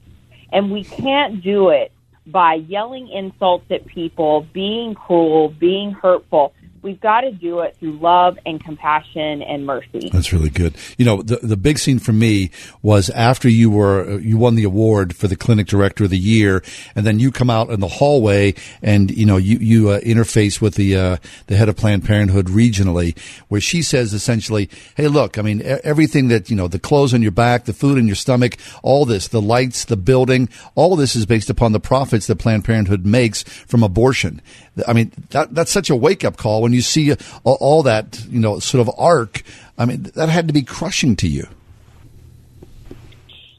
[0.52, 1.92] And we can't do it
[2.26, 6.52] by yelling insults at people, being cruel, being hurtful.
[6.82, 10.10] We've got to do it through love and compassion and mercy.
[10.12, 10.74] That's really good.
[10.98, 12.50] You know, the the big scene for me
[12.82, 16.62] was after you were you won the award for the clinic director of the year,
[16.96, 20.60] and then you come out in the hallway and you know you you uh, interface
[20.60, 25.38] with the uh, the head of Planned Parenthood regionally, where she says essentially, "Hey, look,
[25.38, 28.16] I mean everything that you know, the clothes on your back, the food in your
[28.16, 32.36] stomach, all this, the lights, the building, all this is based upon the profits that
[32.36, 34.42] Planned Parenthood makes from abortion."
[34.86, 38.40] I mean, that that's such a wake up call when you see all, that you
[38.40, 39.42] know sort of arc.
[39.78, 41.46] I mean, that had to be crushing to you.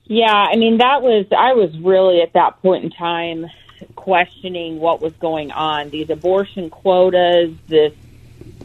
[0.05, 3.47] Yeah, I mean that was I was really at that point in time
[3.95, 5.89] questioning what was going on.
[5.89, 7.93] These abortion quotas, this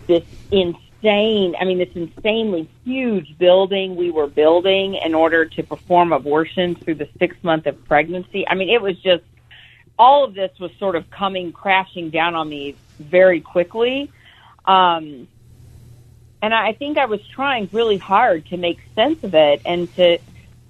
[0.06, 6.12] this insane, I mean this insanely huge building we were building in order to perform
[6.12, 8.46] abortions through the 6 month of pregnancy.
[8.46, 9.24] I mean it was just
[9.98, 14.10] all of this was sort of coming crashing down on me very quickly.
[14.69, 15.28] Um
[16.40, 20.19] and I think I was trying really hard to make sense of it and to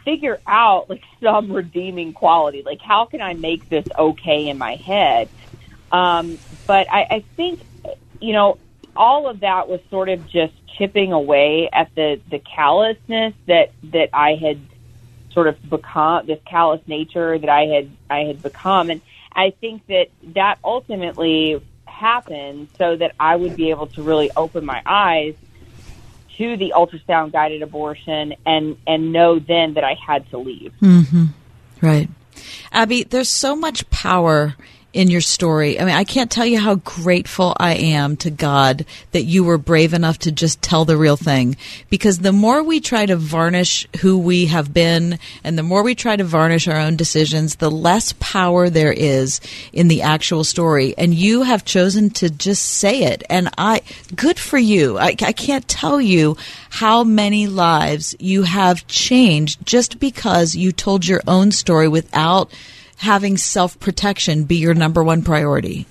[0.04, 2.62] figure out like some redeeming quality.
[2.64, 5.28] Like, how can I make this okay in my head?
[5.92, 7.60] Um, but I, I think,
[8.20, 8.58] you know,
[8.96, 14.10] all of that was sort of just chipping away at the the callousness that that
[14.12, 14.60] I had
[15.32, 19.00] sort of become, this callous nature that I had I had become, and
[19.32, 21.62] I think that that ultimately
[21.98, 25.34] happened so that I would be able to really open my eyes
[26.36, 30.72] to the ultrasound guided abortion and and know then that I had to leave.
[30.80, 31.26] hmm
[31.80, 32.08] Right.
[32.72, 34.56] Abby, there's so much power
[34.94, 35.78] in your story.
[35.78, 39.58] I mean, I can't tell you how grateful I am to God that you were
[39.58, 41.56] brave enough to just tell the real thing.
[41.90, 45.94] Because the more we try to varnish who we have been and the more we
[45.94, 49.42] try to varnish our own decisions, the less power there is
[49.74, 50.94] in the actual story.
[50.96, 53.22] And you have chosen to just say it.
[53.28, 53.82] And I,
[54.16, 54.98] good for you.
[54.98, 56.38] I, I can't tell you
[56.70, 62.50] how many lives you have changed just because you told your own story without
[62.98, 65.86] having self protection be your number one priority?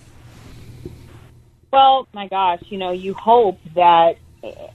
[1.72, 4.18] Well, my gosh, you know, you hope that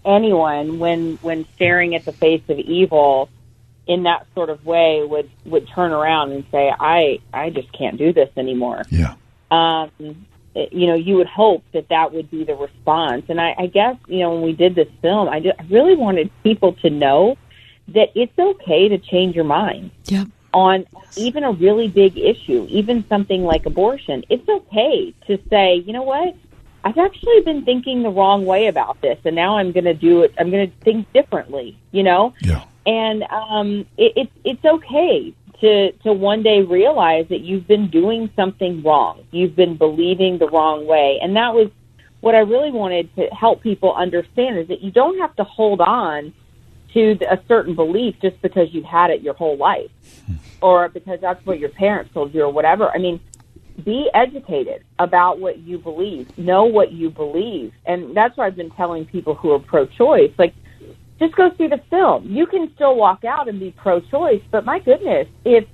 [0.05, 3.29] anyone when when staring at the face of evil
[3.87, 7.97] in that sort of way would would turn around and say, "I I just can't
[7.97, 9.15] do this anymore." Yeah.
[9.51, 9.91] Um,
[10.55, 13.25] you know, you would hope that that would be the response.
[13.29, 15.97] And I, I guess you know when we did this film, I, just, I really
[15.97, 17.37] wanted people to know
[17.89, 20.29] that it's okay to change your mind Yep.
[20.53, 24.24] On even a really big issue, even something like abortion.
[24.29, 26.35] It's okay to say, you know what?
[26.85, 30.23] I've actually been thinking the wrong way about this, and now I'm going to do
[30.23, 30.35] it.
[30.39, 31.79] I'm going to think differently.
[31.93, 32.65] You know, Yeah.
[32.87, 38.31] and um, it, it's it's okay to to one day realize that you've been doing
[38.35, 39.24] something wrong.
[39.31, 41.70] You've been believing the wrong way, and that was
[42.20, 45.81] what I really wanted to help people understand is that you don't have to hold
[45.81, 46.33] on
[46.94, 49.90] to a certain belief just because you've had it your whole life
[50.27, 50.35] hmm.
[50.60, 52.90] or because that's what your parents told you or whatever.
[52.90, 53.20] I mean,
[53.85, 56.36] be educated about what you believe.
[56.39, 57.73] Know what you believe.
[57.86, 60.32] And that's what I've been telling people who are pro choice.
[60.39, 60.55] Like,
[61.19, 62.27] just go see the film.
[62.28, 65.64] You can still walk out and be pro choice, but my goodness, if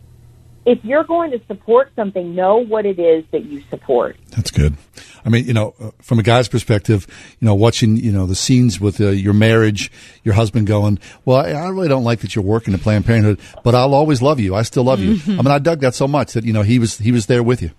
[0.68, 4.18] if you're going to support something, know what it is that you support.
[4.36, 4.76] That's good.
[5.24, 7.06] I mean, you know, uh, from a guy's perspective,
[7.40, 9.90] you know, watching, you know, the scenes with uh, your marriage,
[10.24, 13.40] your husband going, well, I, I really don't like that you're working at Planned Parenthood,
[13.64, 14.54] but I'll always love you.
[14.54, 15.14] I still love you.
[15.14, 15.34] Mhm.
[15.38, 17.42] I mean, I dug that so much that, you know, he was, he was there
[17.42, 17.70] with you.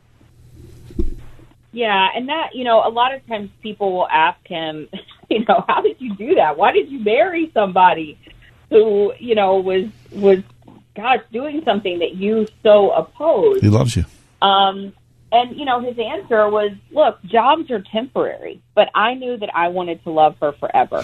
[1.72, 4.90] Yeah, and that you know, a lot of times people will ask him,
[5.30, 6.58] you know, how did you do that?
[6.58, 8.18] Why did you marry somebody
[8.72, 10.40] who you know was was
[11.00, 13.62] gosh doing something that you so oppose?
[13.62, 14.06] He loves you.
[14.42, 14.94] Um,
[15.32, 19.68] and you know, his answer was, "Look, jobs are temporary, but I knew that I
[19.70, 21.04] wanted to love her forever."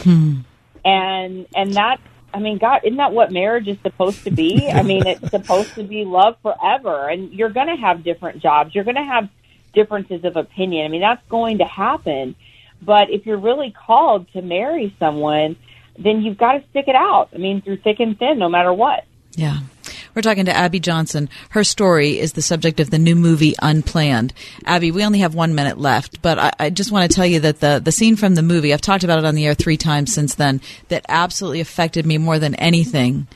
[0.83, 1.99] And and that,
[2.33, 4.69] I mean, God, isn't that what marriage is supposed to be?
[4.69, 8.73] I mean, it's supposed to be love forever, and you're going to have different jobs.
[8.73, 9.29] You're going to have
[9.73, 10.85] differences of opinion.
[10.85, 12.35] I mean, that's going to happen.
[12.81, 15.55] But if you're really called to marry someone,
[15.97, 17.29] then you've got to stick it out.
[17.33, 19.05] I mean, through thick and thin, no matter what.
[19.33, 19.59] Yeah.
[20.15, 21.29] We're talking to Abby Johnson.
[21.49, 24.33] Her story is the subject of the new movie Unplanned.
[24.63, 27.41] Abby, we only have one minute left, but I, I just want to tell you
[27.41, 29.75] that the, the scene from the movie, I've talked about it on the air three
[29.75, 33.27] times since then, that absolutely affected me more than anything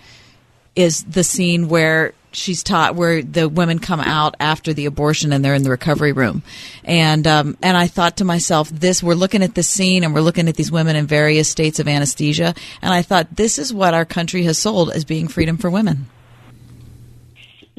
[0.74, 5.44] is the scene where she's taught where the women come out after the abortion and
[5.44, 6.44] they're in the recovery room
[6.84, 10.22] and um, and I thought to myself this we're looking at this scene and we're
[10.22, 12.54] looking at these women in various states of anesthesia
[12.84, 16.06] and I thought this is what our country has sold as being freedom for women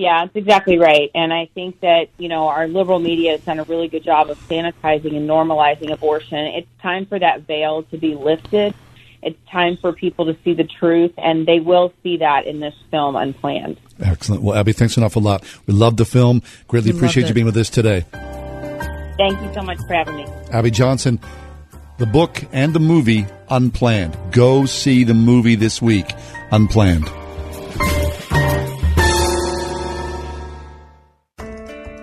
[0.00, 1.10] Yeah, that's exactly right.
[1.14, 4.30] And I think that, you know, our liberal media has done a really good job
[4.30, 6.38] of sanitizing and normalizing abortion.
[6.38, 8.74] It's time for that veil to be lifted.
[9.22, 12.72] It's time for people to see the truth, and they will see that in this
[12.90, 13.78] film, Unplanned.
[14.00, 14.42] Excellent.
[14.42, 15.44] Well, Abby, thanks an awful lot.
[15.66, 16.40] We love the film.
[16.66, 18.06] Greatly We appreciate you being with us today.
[19.18, 20.24] Thank you so much for having me.
[20.50, 21.20] Abby Johnson,
[21.98, 24.16] the book and the movie Unplanned.
[24.30, 26.10] Go see the movie this week,
[26.52, 27.19] Unplanned.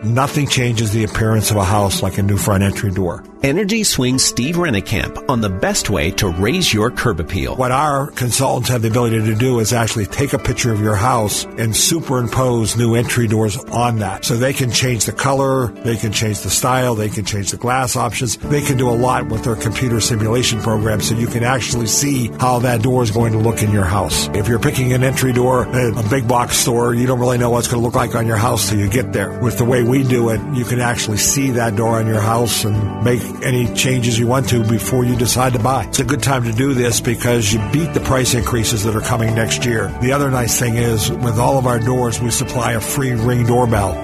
[0.03, 3.23] Nothing changes the appearance of a house like a new front entry door.
[3.43, 7.55] Energy Swing Steve Renikamp on the best way to raise your curb appeal.
[7.55, 10.95] What our consultants have the ability to do is actually take a picture of your
[10.95, 14.25] house and superimpose new entry doors on that.
[14.25, 17.57] So they can change the color, they can change the style, they can change the
[17.57, 18.37] glass options.
[18.37, 22.29] They can do a lot with their computer simulation program so you can actually see
[22.39, 24.29] how that door is going to look in your house.
[24.29, 27.51] If you're picking an entry door at a big box store, you don't really know
[27.51, 29.39] what it's going to look like on your house till you get there.
[29.39, 32.65] With the way we do it, you can actually see that door on your house
[32.65, 35.85] and make any changes you want to before you decide to buy.
[35.85, 39.01] It's a good time to do this because you beat the price increases that are
[39.01, 39.87] coming next year.
[40.01, 43.45] The other nice thing is, with all of our doors, we supply a free ring
[43.45, 43.95] doorbell.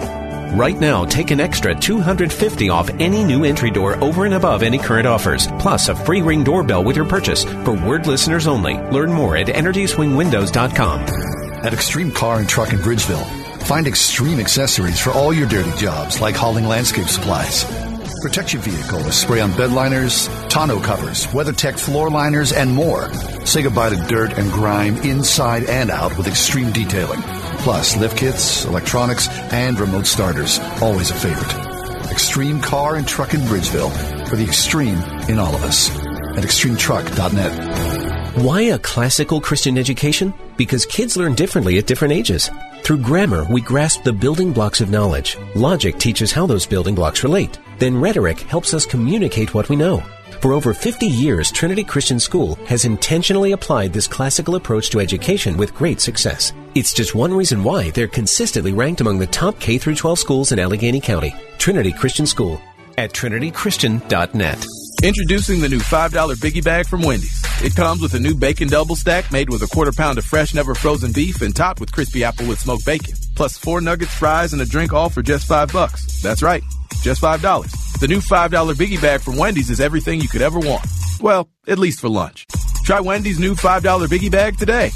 [0.56, 4.78] Right now, take an extra 250 off any new entry door over and above any
[4.78, 8.78] current offers, plus a free ring doorbell with your purchase for word listeners only.
[8.92, 11.00] Learn more at EnergySwingWindows.com.
[11.66, 16.22] At Extreme Car and Truck in Bridgeville, find extreme accessories for all your dirty jobs
[16.22, 17.64] like hauling landscape supplies.
[18.22, 23.12] Protect your vehicle with spray-on bed liners, tonneau covers, WeatherTech floor liners, and more.
[23.46, 27.22] Say goodbye to dirt and grime inside and out with extreme detailing.
[27.60, 30.60] Plus, lift kits, electronics, and remote starters.
[30.82, 32.12] Always a favorite.
[32.12, 33.92] Extreme Car and Truck in Bridgeville
[34.28, 35.90] for the extreme in all of us.
[36.38, 38.38] At extremetruck.net.
[38.38, 40.34] Why a classical Christian education?
[40.58, 42.50] Because kids learn differently at different ages.
[42.84, 45.38] Through grammar, we grasp the building blocks of knowledge.
[45.56, 47.58] Logic teaches how those building blocks relate.
[47.80, 50.04] Then rhetoric helps us communicate what we know.
[50.42, 55.56] For over 50 years, Trinity Christian School has intentionally applied this classical approach to education
[55.56, 56.52] with great success.
[56.76, 60.60] It's just one reason why they're consistently ranked among the top K 12 schools in
[60.60, 61.34] Allegheny County.
[61.58, 62.60] Trinity Christian School
[62.98, 64.83] at trinitychristian.net.
[65.04, 67.44] Introducing the new $5 biggie bag from Wendy's.
[67.62, 70.54] It comes with a new bacon double stack made with a quarter pound of fresh,
[70.54, 73.14] never frozen beef and topped with crispy Applewood smoked bacon.
[73.36, 76.22] Plus four nuggets, fries, and a drink all for just five bucks.
[76.22, 76.64] That's right,
[77.02, 77.70] just five dollars.
[78.00, 80.86] The new $5 biggie bag from Wendy's is everything you could ever want.
[81.20, 82.46] Well, at least for lunch.
[82.86, 84.92] Try Wendy's new $5 biggie bag today.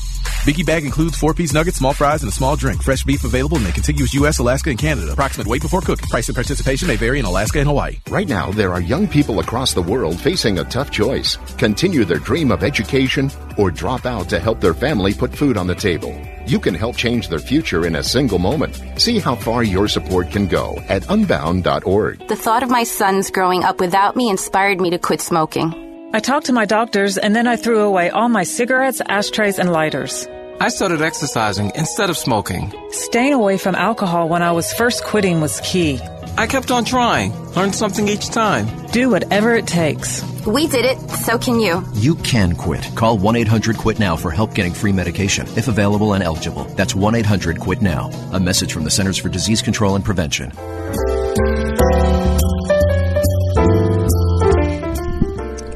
[0.47, 2.81] Biggie bag includes four piece nuggets, small fries, and a small drink.
[2.81, 5.11] Fresh beef available in the contiguous U.S., Alaska, and Canada.
[5.11, 6.07] Approximate weight before cooking.
[6.07, 7.97] Price and participation may vary in Alaska and Hawaii.
[8.07, 12.19] Right now, there are young people across the world facing a tough choice continue their
[12.19, 16.17] dream of education or drop out to help their family put food on the table.
[16.45, 18.81] You can help change their future in a single moment.
[18.95, 22.25] See how far your support can go at unbound.org.
[22.29, 25.73] The thought of my sons growing up without me inspired me to quit smoking.
[26.13, 29.73] I talked to my doctors and then I threw away all my cigarettes, ashtrays, and
[29.73, 30.25] lighters.
[30.59, 32.73] I started exercising instead of smoking.
[32.89, 35.99] Staying away from alcohol when I was first quitting was key.
[36.35, 38.65] I kept on trying, learned something each time.
[38.87, 40.23] Do whatever it takes.
[40.47, 41.83] We did it, so can you.
[41.93, 42.89] You can quit.
[42.95, 46.63] Call 1 800 QUIT NOW for help getting free medication, if available and eligible.
[46.75, 48.09] That's 1 800 QUIT NOW.
[48.33, 50.51] A message from the Centers for Disease Control and Prevention.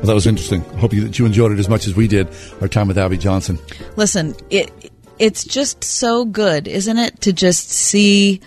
[0.02, 0.66] Well, that was interesting.
[0.74, 2.28] I Hope you, that you enjoyed it as much as we did
[2.60, 3.60] our time with Abby Johnson.
[3.98, 8.42] Listen, it it's just so good, isn't it, to just see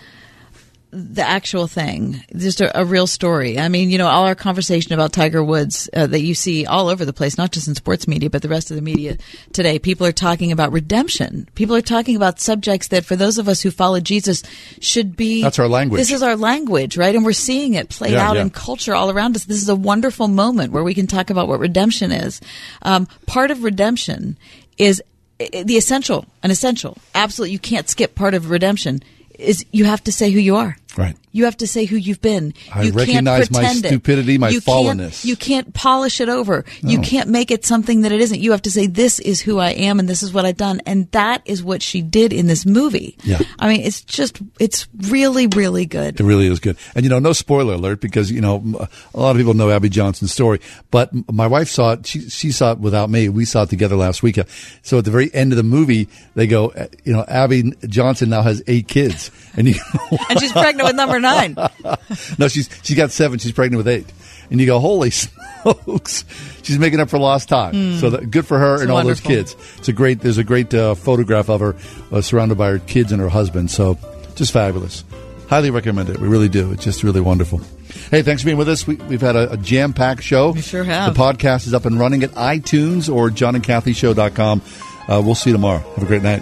[0.95, 3.59] the actual thing, just a, a, real story.
[3.59, 6.87] I mean, you know, all our conversation about Tiger Woods uh, that you see all
[6.87, 9.17] over the place, not just in sports media, but the rest of the media
[9.51, 9.77] today.
[9.77, 11.49] People are talking about redemption.
[11.53, 14.41] People are talking about subjects that, for those of us who follow Jesus,
[14.79, 15.41] should be.
[15.41, 15.99] That's our language.
[15.99, 17.13] This is our language, right?
[17.13, 18.43] And we're seeing it played yeah, out yeah.
[18.43, 19.43] in culture all around us.
[19.43, 22.39] This is a wonderful moment where we can talk about what redemption is.
[22.83, 24.37] Um, part of redemption
[24.77, 25.03] is
[25.37, 26.97] the essential, an essential.
[27.13, 29.03] Absolutely, you can't skip part of redemption.
[29.37, 30.77] Is you have to say who you are.
[30.97, 31.17] Right.
[31.35, 32.53] You have to say who you've been.
[32.73, 35.21] I you recognize my stupidity, my you fallenness.
[35.21, 36.63] Can't, you can't polish it over.
[36.81, 36.91] No.
[36.91, 38.39] You can't make it something that it isn't.
[38.39, 40.81] You have to say, this is who I am and this is what I've done.
[40.85, 43.17] And that is what she did in this movie.
[43.25, 43.39] Yeah.
[43.59, 46.17] I mean, it's just, it's really, really good.
[46.17, 46.77] It really is good.
[46.95, 49.89] And you know, no spoiler alert because, you know, a lot of people know Abby
[49.89, 52.07] Johnson's story, but my wife saw it.
[52.07, 53.27] She, she saw it without me.
[53.27, 54.39] We saw it together last week.
[54.83, 58.29] So at the very end of the movie, they go, eh, you know, Abby Johnson
[58.29, 59.31] now has eight kids.
[59.57, 59.75] And, you
[60.29, 61.24] and she's pregnant with number nine.
[62.37, 63.39] no, she's she's got seven.
[63.39, 64.05] She's pregnant with eight,
[64.49, 66.25] and you go, holy smokes,
[66.63, 67.73] she's making up for lost time.
[67.73, 67.99] Mm.
[67.99, 69.29] So that, good for her it's and wonderful.
[69.29, 69.77] all those kids.
[69.79, 70.19] It's a great.
[70.21, 71.75] There's a great uh, photograph of her
[72.11, 73.71] uh, surrounded by her kids and her husband.
[73.71, 73.97] So
[74.35, 75.03] just fabulous.
[75.49, 76.19] Highly recommend it.
[76.19, 76.71] We really do.
[76.71, 77.61] It's just really wonderful.
[78.09, 78.87] Hey, thanks for being with us.
[78.87, 80.51] We, have had a, a jam packed show.
[80.51, 81.13] We sure have.
[81.13, 84.61] The podcast is up and running at iTunes or johnandkathyshow.com.
[85.07, 85.79] Uh, we'll see you tomorrow.
[85.79, 86.41] Have a great night.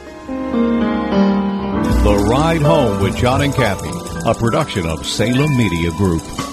[2.04, 3.93] The Ride Home with John and Kathy
[4.26, 6.53] a production of Salem Media Group.